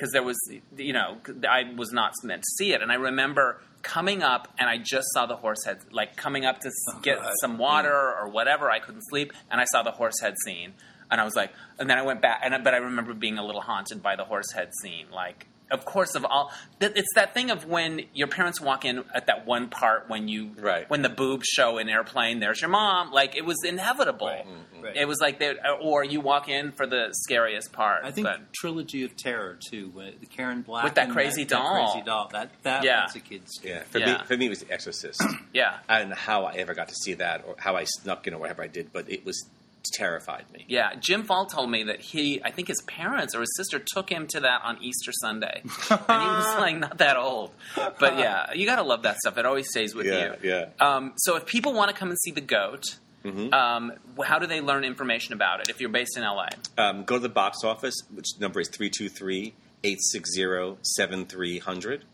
because 0.00 0.12
there 0.12 0.22
was, 0.22 0.38
you 0.78 0.94
know, 0.94 1.18
I 1.46 1.74
was 1.76 1.92
not 1.92 2.14
meant 2.24 2.40
to 2.40 2.48
see 2.56 2.72
it, 2.72 2.80
and 2.80 2.90
I 2.90 2.94
remember 2.94 3.60
coming 3.82 4.22
up 4.22 4.48
and 4.58 4.66
I 4.66 4.78
just 4.78 5.06
saw 5.12 5.26
the 5.26 5.36
horse 5.36 5.58
head, 5.66 5.80
like 5.90 6.16
coming 6.16 6.46
up 6.46 6.58
to 6.60 6.68
s- 6.68 6.74
oh, 6.94 7.00
get 7.02 7.18
God. 7.18 7.32
some 7.42 7.58
water 7.58 7.92
or 7.92 8.28
whatever. 8.30 8.70
I 8.70 8.78
couldn't 8.78 9.02
sleep, 9.10 9.34
and 9.50 9.60
I 9.60 9.64
saw 9.66 9.82
the 9.82 9.90
horse 9.90 10.18
head 10.22 10.36
scene, 10.46 10.72
and 11.10 11.20
I 11.20 11.24
was 11.24 11.34
like, 11.36 11.52
and 11.78 11.90
then 11.90 11.98
I 11.98 12.02
went 12.02 12.22
back, 12.22 12.40
and 12.42 12.64
but 12.64 12.72
I 12.72 12.78
remember 12.78 13.12
being 13.12 13.36
a 13.36 13.44
little 13.44 13.60
haunted 13.60 14.02
by 14.02 14.16
the 14.16 14.24
horse 14.24 14.50
head 14.52 14.70
scene, 14.82 15.06
like. 15.12 15.46
Of 15.70 15.84
course, 15.84 16.14
of 16.14 16.24
all, 16.24 16.50
it's 16.80 17.14
that 17.14 17.32
thing 17.34 17.50
of 17.50 17.64
when 17.66 18.02
your 18.12 18.26
parents 18.28 18.60
walk 18.60 18.84
in 18.84 19.04
at 19.14 19.26
that 19.26 19.46
one 19.46 19.68
part 19.68 20.08
when 20.08 20.26
you, 20.28 20.50
Right. 20.58 20.88
when 20.90 21.02
the 21.02 21.08
boobs 21.08 21.46
show 21.46 21.78
in 21.78 21.88
airplane. 21.88 22.40
There's 22.40 22.60
your 22.60 22.70
mom. 22.70 23.12
Like 23.12 23.36
it 23.36 23.44
was 23.44 23.56
inevitable. 23.64 24.26
Right. 24.28 24.46
Mm-hmm. 24.46 24.84
Right. 24.84 24.96
It 24.96 25.06
was 25.06 25.20
like 25.20 25.38
they, 25.38 25.54
or 25.82 26.02
you 26.04 26.20
walk 26.20 26.48
in 26.48 26.72
for 26.72 26.86
the 26.86 27.10
scariest 27.12 27.72
part. 27.72 28.02
I 28.04 28.10
think 28.10 28.26
but 28.26 28.52
trilogy 28.52 29.04
of 29.04 29.14
terror 29.16 29.58
too. 29.70 29.90
When 29.92 30.14
the 30.20 30.26
Karen 30.26 30.62
Black 30.62 30.84
With 30.84 30.94
that 30.94 31.10
crazy 31.10 31.44
that, 31.44 31.50
that 31.50 31.62
doll. 31.62 31.92
crazy 31.92 32.04
doll. 32.06 32.28
That 32.32 32.50
that 32.62 32.82
Yeah. 32.84 33.04
was 33.04 33.14
a 33.14 33.20
kid's 33.20 33.52
scare. 33.54 33.76
Yeah, 33.76 33.82
for 33.84 33.98
Yeah. 33.98 34.18
me, 34.18 34.24
for 34.26 34.36
me, 34.36 34.46
it 34.46 34.48
was 34.48 34.60
The 34.60 34.72
Exorcist. 34.72 35.22
yeah, 35.52 35.78
I 35.88 35.98
don't 35.98 36.08
know 36.08 36.14
how 36.16 36.44
I 36.46 36.54
ever 36.54 36.72
got 36.74 36.88
to 36.88 36.94
see 36.94 37.14
that 37.14 37.44
or 37.46 37.56
how 37.58 37.76
I 37.76 37.84
snuck 37.84 38.26
in 38.26 38.34
or 38.34 38.38
whatever 38.38 38.62
I 38.62 38.68
did, 38.68 38.92
but 38.92 39.08
it 39.10 39.24
was 39.26 39.46
terrified 39.94 40.44
me. 40.52 40.64
yeah. 40.68 40.94
Jim 41.00 41.24
Fall 41.24 41.46
told 41.46 41.70
me 41.70 41.84
that 41.84 42.00
he, 42.00 42.40
I 42.44 42.50
think 42.50 42.68
his 42.68 42.80
parents 42.82 43.34
or 43.34 43.40
his 43.40 43.54
sister 43.56 43.78
took 43.78 44.10
him 44.10 44.26
to 44.28 44.40
that 44.40 44.62
on 44.64 44.82
Easter 44.82 45.12
Sunday, 45.12 45.60
and 45.64 45.70
he 45.70 46.28
was 46.28 46.58
like 46.58 46.78
not 46.78 46.98
that 46.98 47.16
old. 47.16 47.50
But 47.74 48.18
yeah, 48.18 48.52
you 48.52 48.66
gotta 48.66 48.82
love 48.82 49.02
that 49.02 49.16
stuff. 49.18 49.38
It 49.38 49.46
always 49.46 49.68
stays 49.70 49.94
with 49.94 50.06
Yeah, 50.06 50.34
you. 50.42 50.50
yeah. 50.50 50.66
Um, 50.80 51.12
so 51.16 51.36
if 51.36 51.46
people 51.46 51.72
want 51.72 51.90
to 51.90 51.96
come 51.96 52.08
and 52.10 52.18
see 52.20 52.30
the 52.30 52.40
goat. 52.40 52.84
Mm-hmm. 53.22 53.52
Um, 53.52 53.92
how 54.24 54.38
do 54.38 54.46
they 54.46 54.62
learn 54.62 54.82
information 54.82 55.34
about 55.34 55.60
it 55.60 55.68
if 55.68 55.78
you're 55.78 55.90
based 55.90 56.16
in 56.16 56.22
LA? 56.22 56.48
Um, 56.78 57.04
go 57.04 57.16
to 57.16 57.20
the 57.20 57.28
box 57.28 57.62
office, 57.64 57.94
which 58.14 58.28
number 58.40 58.60
is 58.60 58.68
323 58.70 59.52
860 59.84 60.78
7300. 60.80 62.04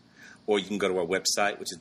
Or 0.47 0.59
you 0.59 0.65
can 0.65 0.77
go 0.77 0.89
to 0.89 0.97
our 0.99 1.05
website, 1.05 1.59
which 1.59 1.69
is 1.71 1.77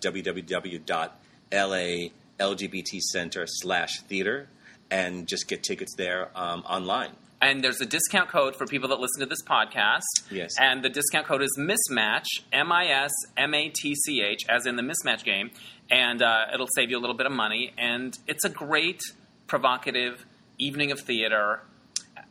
www.lalgbtcenter 2.41 3.45
slash 3.49 4.01
theater, 4.03 4.49
and 4.91 5.26
just 5.26 5.49
get 5.49 5.62
tickets 5.62 5.95
there 5.97 6.30
um, 6.34 6.62
online. 6.62 7.11
And 7.41 7.62
there's 7.62 7.80
a 7.80 7.87
discount 7.87 8.30
code 8.30 8.57
for 8.57 8.66
people 8.66 8.89
that 8.89 8.99
listen 8.99 9.20
to 9.20 9.26
this 9.26 9.43
podcast. 9.43 10.30
Yes. 10.30 10.55
And 10.59 10.82
the 10.82 10.89
discount 10.89 11.26
code 11.26 11.43
is 11.43 11.59
mismatch, 11.59 12.24
M 12.53 12.72
I 12.72 12.87
S 12.87 13.12
M 13.37 13.55
A 13.55 13.68
T 13.68 13.95
C 13.95 14.22
H, 14.22 14.47
as 14.49 14.64
in 14.64 14.76
the 14.76 14.82
mismatch 14.82 15.22
game. 15.22 15.51
And 15.91 16.22
uh, 16.22 16.47
it'll 16.53 16.68
save 16.74 16.91
you 16.91 16.99
a 16.99 17.01
little 17.01 17.16
bit 17.16 17.26
of 17.26 17.32
money. 17.32 17.72
And 17.76 18.18
it's 18.26 18.45
a 18.45 18.49
great, 18.49 19.01
provocative 19.47 20.24
evening 20.59 20.93
of 20.93 21.01
theater. 21.01 21.61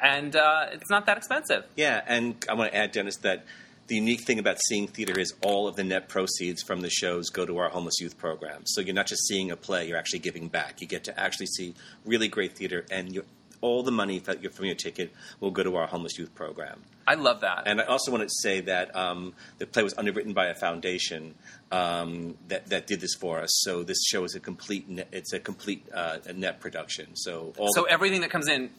And 0.01 0.36
uh, 0.36 0.68
it's 0.74 0.89
not 0.89 1.06
that 1.06 1.18
expensive. 1.18 1.66
Yeah, 1.76 2.01
and 2.06 2.36
I 2.49 2.53
want 2.56 2.72
to 2.72 2.78
add, 2.78 2.91
Dennis, 2.91 3.18
that 3.18 3.45
the 3.88 3.95
unique 3.95 4.21
thing 4.21 4.39
about 4.39 4.57
seeing 4.67 4.88
theater 4.88 5.19
is 5.19 5.33
all 5.41 5.67
of 5.67 5.75
the 5.75 5.83
net 5.83 6.09
proceeds 6.09 6.63
from 6.63 6.81
the 6.81 6.89
shows 6.89 7.29
go 7.29 7.45
to 7.45 7.57
our 7.57 7.69
homeless 7.69 7.99
youth 7.99 8.17
program. 8.17 8.63
So 8.65 8.81
you're 8.81 8.95
not 8.95 9.07
just 9.07 9.27
seeing 9.27 9.51
a 9.51 9.55
play; 9.55 9.88
you're 9.88 9.97
actually 9.97 10.19
giving 10.19 10.47
back. 10.47 10.81
You 10.81 10.88
get 10.88 11.03
to 11.05 11.19
actually 11.19 11.47
see 11.47 11.75
really 12.05 12.27
great 12.27 12.53
theater, 12.53 12.86
and 12.89 13.21
all 13.61 13.83
the 13.83 13.91
money 13.91 14.19
from 14.19 14.65
your 14.65 14.75
ticket 14.75 15.13
will 15.39 15.51
go 15.51 15.63
to 15.63 15.75
our 15.75 15.88
homeless 15.88 16.17
youth 16.17 16.33
program. 16.36 16.81
I 17.07 17.15
love 17.15 17.41
that. 17.41 17.63
And 17.67 17.79
I 17.79 17.86
also 17.86 18.11
want 18.11 18.23
to 18.23 18.29
say 18.29 18.61
that 18.61 18.95
um, 18.95 19.33
the 19.59 19.67
play 19.67 19.83
was 19.83 19.93
underwritten 19.97 20.33
by 20.33 20.47
a 20.47 20.55
foundation 20.55 21.36
um, 21.71 22.36
that 22.47 22.67
that 22.67 22.88
did 22.88 22.99
this 22.99 23.15
for 23.15 23.39
us. 23.39 23.49
So 23.63 23.83
this 23.83 24.03
show 24.05 24.23
is 24.23 24.36
a 24.36 24.39
complete 24.39 24.89
net, 24.89 25.07
it's 25.11 25.33
a 25.33 25.39
complete 25.39 25.86
uh, 25.93 26.17
net 26.36 26.59
production. 26.59 27.15
So 27.15 27.53
all 27.57 27.71
so 27.73 27.83
the, 27.83 27.91
everything 27.91 28.21
that 28.21 28.31
comes 28.31 28.47
in 28.47 28.71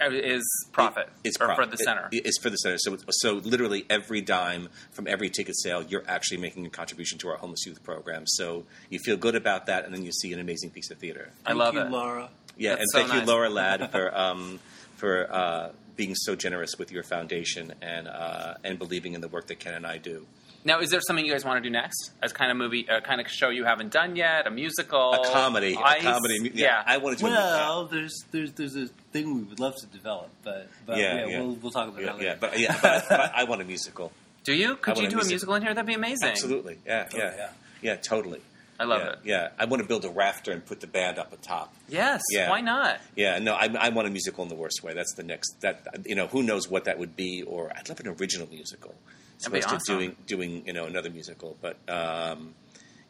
is 0.00 0.42
profit 0.72 1.08
it's 1.24 1.36
or 1.40 1.46
prof- 1.46 1.56
for 1.56 1.66
the 1.66 1.76
center. 1.76 2.08
It- 2.12 2.26
it's 2.26 2.38
for 2.40 2.50
the 2.50 2.56
center. 2.56 2.76
So, 2.78 2.96
so 3.10 3.34
literally 3.34 3.84
every 3.90 4.20
dime 4.20 4.68
from 4.90 5.06
every 5.06 5.30
ticket 5.30 5.56
sale, 5.56 5.82
you're 5.82 6.04
actually 6.08 6.38
making 6.38 6.66
a 6.66 6.70
contribution 6.70 7.18
to 7.18 7.28
our 7.28 7.36
homeless 7.36 7.64
youth 7.66 7.82
program. 7.82 8.24
So 8.26 8.64
you 8.90 8.98
feel 8.98 9.16
good 9.16 9.34
about 9.34 9.66
that, 9.66 9.84
and 9.84 9.94
then 9.94 10.02
you 10.04 10.12
see 10.12 10.32
an 10.32 10.40
amazing 10.40 10.70
piece 10.70 10.90
of 10.90 10.98
theater. 10.98 11.30
I 11.44 11.50
Thank 11.50 11.58
love 11.58 11.74
you, 11.74 11.80
it. 11.80 11.90
Laura. 11.90 12.28
Yeah, 12.56 12.70
That's 12.70 12.80
and 12.82 12.88
so 12.90 12.98
thank 12.98 13.08
nice. 13.10 13.20
you, 13.20 13.26
Laura 13.26 13.48
Ladd, 13.50 13.90
for 13.92 14.16
um, 14.18 14.60
for 14.96 15.32
uh, 15.32 15.70
being 15.96 16.14
so 16.14 16.34
generous 16.36 16.72
with 16.78 16.90
your 16.92 17.02
foundation 17.02 17.72
and 17.82 18.08
uh, 18.08 18.54
and 18.64 18.78
believing 18.78 19.14
in 19.14 19.20
the 19.20 19.28
work 19.28 19.46
that 19.48 19.58
Ken 19.60 19.74
and 19.74 19.86
I 19.86 19.98
do. 19.98 20.26
Now, 20.64 20.80
is 20.80 20.90
there 20.90 21.00
something 21.00 21.24
you 21.26 21.32
guys 21.32 21.44
want 21.44 21.62
to 21.62 21.68
do 21.68 21.72
next? 21.72 22.12
As 22.22 22.32
kind 22.32 22.50
of 22.50 22.56
movie, 22.56 22.88
uh, 22.88 22.98
a 22.98 23.00
kind 23.00 23.20
of 23.20 23.28
show 23.28 23.48
you 23.48 23.64
haven't 23.64 23.92
done 23.92 24.14
yet? 24.14 24.46
A 24.46 24.50
musical? 24.50 25.12
A 25.12 25.24
comedy, 25.32 25.76
Ice? 25.76 26.00
a 26.00 26.04
comedy. 26.04 26.40
mu- 26.40 26.50
Yeah. 26.54 26.82
I 26.86 26.98
wanted 26.98 27.18
to. 27.18 27.24
Well, 27.24 27.86
there's 27.86 28.24
there's 28.30 28.52
there's 28.52 28.76
a 28.76 28.86
thing 29.12 29.34
we 29.34 29.42
would 29.42 29.58
love 29.60 29.74
to 29.76 29.86
develop, 29.86 30.30
but 30.44 30.68
but 30.86 30.98
Yeah, 30.98 31.14
yeah, 31.14 31.26
yeah. 31.26 31.40
we'll 31.40 31.54
we'll 31.54 31.72
talk 31.72 31.88
about 31.88 32.00
yeah, 32.00 32.06
that 32.06 32.14
later. 32.18 32.26
yeah, 32.28 32.36
but 32.40 32.58
yeah, 32.58 32.78
but, 32.80 33.04
but 33.08 33.32
I 33.34 33.44
want 33.44 33.60
a 33.60 33.64
musical. 33.64 34.12
Do 34.44 34.54
you? 34.54 34.76
Could 34.76 34.98
you 34.98 35.06
a 35.06 35.08
do 35.08 35.14
a 35.14 35.16
music- 35.18 35.30
musical 35.30 35.54
in 35.56 35.62
here? 35.62 35.74
That'd 35.74 35.86
be 35.86 35.94
amazing. 35.94 36.28
Absolutely, 36.28 36.78
yeah, 36.86 37.08
Oh, 37.12 37.16
yeah, 37.16 37.34
yeah. 37.36 37.48
yeah, 37.80 37.96
totally. 37.96 38.40
I 38.80 38.84
love 38.84 39.00
yeah, 39.02 39.10
it. 39.12 39.18
Yeah, 39.24 39.48
I 39.60 39.64
want 39.66 39.82
to 39.82 39.86
build 39.88 40.04
a 40.04 40.10
rafter 40.10 40.50
and 40.50 40.64
put 40.66 40.80
the 40.80 40.88
band 40.88 41.16
up 41.18 41.32
atop. 41.32 41.72
Yes. 41.88 42.20
Yeah. 42.32 42.50
Why 42.50 42.60
not? 42.60 42.98
Yeah, 43.14 43.38
no, 43.38 43.54
I, 43.54 43.68
I 43.78 43.88
want 43.90 44.08
a 44.08 44.10
musical 44.10 44.42
in 44.42 44.48
the 44.48 44.56
worst 44.56 44.82
way. 44.82 44.92
That's 44.94 45.14
the 45.14 45.22
next. 45.22 45.60
That 45.60 45.86
you 46.06 46.16
know, 46.16 46.26
who 46.26 46.42
knows 46.42 46.68
what 46.68 46.84
that 46.86 46.98
would 46.98 47.14
be? 47.14 47.42
Or 47.42 47.70
I'd 47.76 47.88
love 47.88 48.00
an 48.00 48.08
original 48.08 48.48
musical, 48.48 48.90
as 48.90 49.21
That'd 49.50 49.64
opposed 49.64 49.86
to 49.86 49.92
doing 49.94 50.16
doing 50.26 50.66
you 50.66 50.72
know 50.72 50.84
another 50.86 51.10
musical. 51.10 51.56
But 51.60 51.76
um, 51.88 52.54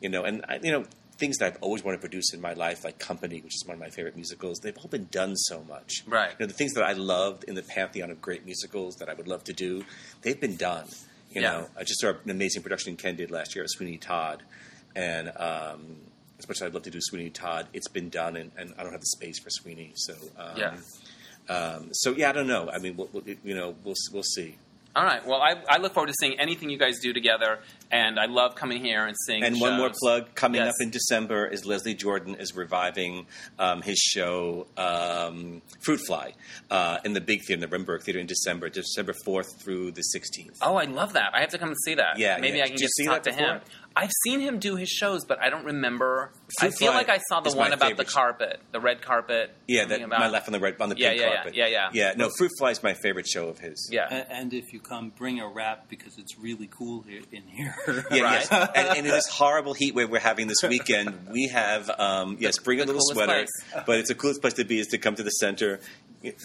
you 0.00 0.08
know, 0.08 0.24
and 0.24 0.44
I, 0.48 0.58
you 0.62 0.72
know 0.72 0.84
things 1.18 1.36
that 1.38 1.46
I've 1.54 1.62
always 1.62 1.84
wanted 1.84 1.98
to 1.98 2.00
produce 2.00 2.32
in 2.34 2.40
my 2.40 2.54
life, 2.54 2.84
like 2.84 2.98
Company, 2.98 3.40
which 3.42 3.54
is 3.54 3.62
one 3.66 3.74
of 3.74 3.80
my 3.80 3.90
favorite 3.90 4.16
musicals. 4.16 4.58
They've 4.58 4.76
all 4.78 4.88
been 4.88 5.06
done 5.10 5.36
so 5.36 5.62
much. 5.68 6.02
Right. 6.06 6.30
You 6.30 6.36
know, 6.40 6.46
the 6.46 6.54
things 6.54 6.72
that 6.72 6.82
I 6.84 6.94
loved 6.94 7.44
in 7.44 7.54
the 7.54 7.62
pantheon 7.62 8.10
of 8.10 8.20
great 8.20 8.44
musicals 8.44 8.96
that 8.96 9.08
I 9.08 9.14
would 9.14 9.28
love 9.28 9.44
to 9.44 9.52
do, 9.52 9.84
they've 10.22 10.40
been 10.40 10.56
done. 10.56 10.86
You 11.30 11.42
Yeah. 11.42 11.50
know, 11.52 11.68
I 11.78 11.84
just 11.84 12.00
saw 12.00 12.08
an 12.10 12.30
amazing 12.30 12.62
production 12.62 12.96
Ken 12.96 13.14
did 13.14 13.30
last 13.30 13.54
year 13.54 13.62
of 13.62 13.70
Sweeney 13.70 13.98
Todd, 13.98 14.42
and 14.96 15.28
um, 15.36 15.98
as 16.40 16.48
much 16.48 16.56
as 16.56 16.62
I'd 16.62 16.74
love 16.74 16.82
to 16.84 16.90
do 16.90 16.98
Sweeney 17.00 17.30
Todd, 17.30 17.68
it's 17.72 17.88
been 17.88 18.08
done, 18.08 18.34
and, 18.36 18.50
and 18.58 18.74
I 18.76 18.82
don't 18.82 18.92
have 18.92 19.00
the 19.00 19.06
space 19.06 19.38
for 19.38 19.50
Sweeney. 19.50 19.92
So 19.94 20.14
um, 20.36 20.56
Yeah. 20.56 20.74
um, 21.48 21.90
so 21.92 22.12
yeah, 22.16 22.30
I 22.30 22.32
don't 22.32 22.48
know. 22.48 22.68
I 22.70 22.78
mean, 22.78 22.96
we'll, 22.96 23.08
we'll, 23.12 23.22
you 23.44 23.54
know, 23.54 23.76
we'll 23.84 23.94
we'll 24.12 24.22
see. 24.24 24.56
All 24.94 25.04
right. 25.04 25.26
Well, 25.26 25.40
I, 25.40 25.54
I 25.68 25.78
look 25.78 25.94
forward 25.94 26.08
to 26.08 26.14
seeing 26.20 26.38
anything 26.38 26.68
you 26.68 26.76
guys 26.76 26.98
do 27.00 27.14
together, 27.14 27.60
and 27.90 28.20
I 28.20 28.26
love 28.26 28.56
coming 28.56 28.84
here 28.84 29.06
and 29.06 29.16
seeing. 29.26 29.42
And 29.42 29.58
one 29.58 29.78
more 29.78 29.90
plug 30.02 30.34
coming 30.34 30.60
Yes. 30.60 30.68
up 30.68 30.74
in 30.80 30.90
December 30.90 31.46
is 31.46 31.64
Leslie 31.64 31.94
Jordan 31.94 32.34
is 32.34 32.54
reviving 32.54 33.26
um, 33.58 33.80
his 33.80 33.98
show 33.98 34.66
um, 34.76 35.62
Fruit 35.82 36.00
Fly 36.06 36.34
uh, 36.70 36.98
in 37.06 37.14
the 37.14 37.22
big 37.22 37.40
theater, 37.46 37.64
in 37.64 37.70
the 37.70 37.74
Renberg 37.74 38.02
Theater 38.02 38.20
in 38.20 38.26
December, 38.26 38.68
December 38.68 39.14
fourth 39.24 39.48
through 39.62 39.92
the 39.92 40.02
sixteenth. 40.02 40.58
Oh, 40.60 40.76
I 40.76 40.84
love 40.84 41.14
that. 41.14 41.30
I 41.34 41.40
have 41.40 41.50
to 41.50 41.58
come 41.58 41.68
and 41.70 41.78
see 41.86 41.94
that. 41.94 42.18
Yeah, 42.18 42.36
maybe 42.38 42.58
yeah. 42.58 42.64
I 42.64 42.66
can 42.66 42.76
Did 42.76 42.80
you 42.82 42.86
get 42.88 42.92
see 42.92 43.04
to 43.04 43.10
talk 43.10 43.22
to 43.22 43.32
him. 43.32 43.60
Before? 43.94 44.02
I've 44.04 44.10
seen 44.24 44.40
him 44.40 44.58
do 44.58 44.76
his 44.76 44.88
shows, 44.88 45.24
but 45.24 45.40
I 45.40 45.50
don't 45.50 45.64
remember. 45.64 46.32
I 46.60 46.70
feel 46.70 46.92
Fly 46.92 46.96
like 46.98 47.08
I 47.08 47.18
saw 47.28 47.40
the 47.40 47.48
is 47.50 47.54
one 47.56 47.70
my 47.70 47.74
about 47.74 47.88
favorite 47.90 48.04
the 48.06 48.10
sh- 48.10 48.14
carpet, 48.14 48.60
the 48.72 48.80
red 48.80 49.02
carpet. 49.02 49.54
Yeah, 49.68 49.82
something 49.82 50.00
that 50.00 50.06
about- 50.06 50.20
my 50.20 50.28
left 50.28 50.48
on 50.48 50.52
the 50.52 50.60
right 50.60 50.80
on 50.80 50.88
the 50.88 50.96
Yeah, 50.98 51.10
pink 51.10 51.20
yeah, 51.20 51.26
yeah, 51.28 51.34
carpet. 51.36 51.54
yeah, 51.54 51.66
yeah. 51.66 51.88
yeah. 51.92 52.12
No, 52.16 52.30
Fruit 52.36 52.50
Fly 52.58 52.70
is 52.70 52.82
my 52.82 52.94
favorite 52.94 53.26
show 53.26 53.48
of 53.48 53.58
his. 53.58 53.88
Yeah. 53.92 54.06
And, 54.10 54.26
and 54.30 54.54
if 54.54 54.72
you 54.72 54.80
come, 54.80 55.10
bring 55.16 55.40
a 55.40 55.48
wrap 55.48 55.88
because 55.88 56.18
it's 56.18 56.38
really 56.38 56.68
cool 56.70 57.02
here 57.02 57.22
in 57.32 57.42
here. 57.48 57.74
Yeah, 57.88 57.94
Right. 58.22 58.46
yes. 58.50 58.50
And, 58.50 58.88
and 58.88 58.98
in 58.98 59.04
this 59.04 59.26
horrible 59.28 59.74
heat 59.74 59.94
wave 59.94 60.10
we're 60.10 60.18
having 60.20 60.46
this 60.48 60.62
weekend, 60.68 61.28
we 61.30 61.48
have 61.48 61.90
um, 61.98 62.36
yes, 62.40 62.58
bring 62.58 62.80
a 62.80 62.84
the 62.84 62.92
little 62.92 63.00
coolest 63.00 63.14
sweater. 63.14 63.32
place. 63.72 63.84
But 63.86 63.98
it's 63.98 64.08
the 64.08 64.14
coolest 64.14 64.40
place 64.40 64.54
to 64.54 64.64
be 64.64 64.78
is 64.78 64.88
to 64.88 64.98
come 64.98 65.14
to 65.16 65.22
the 65.22 65.30
center, 65.30 65.80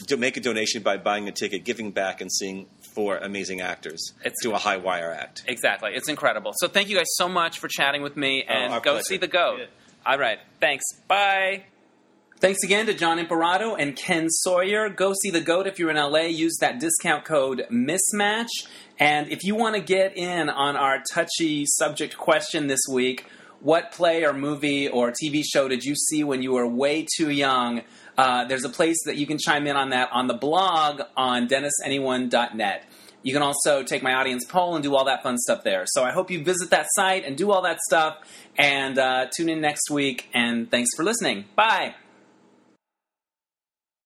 to 0.08 0.18
make 0.18 0.38
a 0.38 0.40
donation 0.40 0.82
by 0.82 0.98
buying 0.98 1.28
a 1.28 1.32
ticket, 1.32 1.64
giving 1.64 1.92
back, 1.92 2.22
and 2.22 2.32
seeing 2.32 2.66
four 2.98 3.18
amazing 3.18 3.62
actors 3.62 4.02
It's- 4.22 4.34
do 4.42 4.54
a 4.54 4.58
high 4.58 4.78
wire 4.78 5.12
act. 5.12 5.44
Exactly. 5.48 5.92
It's 5.94 6.10
incredible. 6.10 6.52
So 6.58 6.68
thank 6.68 6.90
you 6.90 6.98
guys 6.98 7.06
so 7.12 7.30
much 7.30 7.60
for 7.60 7.68
chatting 7.68 8.02
with 8.02 8.18
me 8.18 8.44
oh, 8.50 8.52
and 8.52 8.74
Oh, 8.74 8.80
go 8.80 8.94
pleasure. 8.94 9.04
see 9.04 9.18
the 9.18 9.28
goat. 9.28 9.60
Yeah. 9.60 9.66
All 10.12 10.18
right. 10.18 10.40
Thanks. 10.60 10.84
Bye. 11.08 11.66
Thanks 12.40 12.60
again 12.64 12.86
to 12.88 12.94
Jon 12.94 13.20
Imperato 13.20 13.76
and 13.76 13.96
Ken 13.96 14.30
Sawyer. 14.30 14.90
Go 14.90 15.14
see 15.22 15.30
the 15.32 15.42
goat 15.42 15.68
if 15.68 15.78
you're 15.80 15.90
in 15.92 15.98
LA. 15.98 16.28
Use 16.28 16.58
that 16.62 16.80
discount 16.80 17.24
code 17.26 17.66
mismatch. 17.72 18.50
And 19.00 19.32
if 19.32 19.44
you 19.44 19.56
want 19.56 19.76
to 19.76 19.82
get 19.82 20.18
in 20.18 20.50
on 20.50 20.76
our 20.76 21.04
touchy 21.14 21.66
subject 21.68 22.18
question 22.18 22.68
this 22.68 22.82
week, 22.92 23.26
what 23.60 23.92
play 23.92 24.24
or 24.24 24.34
movie 24.34 24.88
or 24.88 25.12
TV 25.12 25.42
show 25.44 25.68
did 25.68 25.84
you 25.84 25.96
see 25.96 26.24
when 26.24 26.42
you 26.44 26.54
were 26.54 26.68
way 26.68 27.06
too 27.18 27.30
young? 27.32 27.82
Uh, 28.18 28.46
there's 28.46 28.64
a 28.64 28.70
place 28.70 28.98
that 29.06 29.16
you 29.18 29.28
can 29.28 29.38
chime 29.38 29.68
in 29.68 29.76
on 29.76 29.90
that 29.92 30.10
on 30.12 30.28
the 30.28 30.34
blog 30.34 31.02
on 31.16 31.48
DennisAnyone.net. 31.48 32.84
You 33.24 33.34
can 33.34 33.42
also 33.42 33.84
take 33.84 34.02
my 34.02 34.14
audience 34.14 34.46
poll 34.46 34.76
and 34.76 34.84
do 34.84 34.96
all 34.96 35.06
that 35.06 35.22
fun 35.22 35.38
stuff 35.38 35.64
there. 35.64 35.84
So 35.88 36.04
I 36.04 36.12
hope 36.12 36.32
you 36.32 36.44
visit 36.44 36.70
that 36.70 36.88
site 36.92 37.26
and 37.26 37.38
do 37.38 37.52
all 37.52 37.62
that 37.64 37.80
stuff. 37.82 38.18
And 38.58 38.98
uh, 38.98 39.28
tune 39.36 39.50
in 39.50 39.62
next 39.62 39.92
week. 39.92 40.30
And 40.34 40.72
thanks 40.72 40.92
for 40.96 41.04
listening. 41.04 41.46
Bye. 41.56 41.96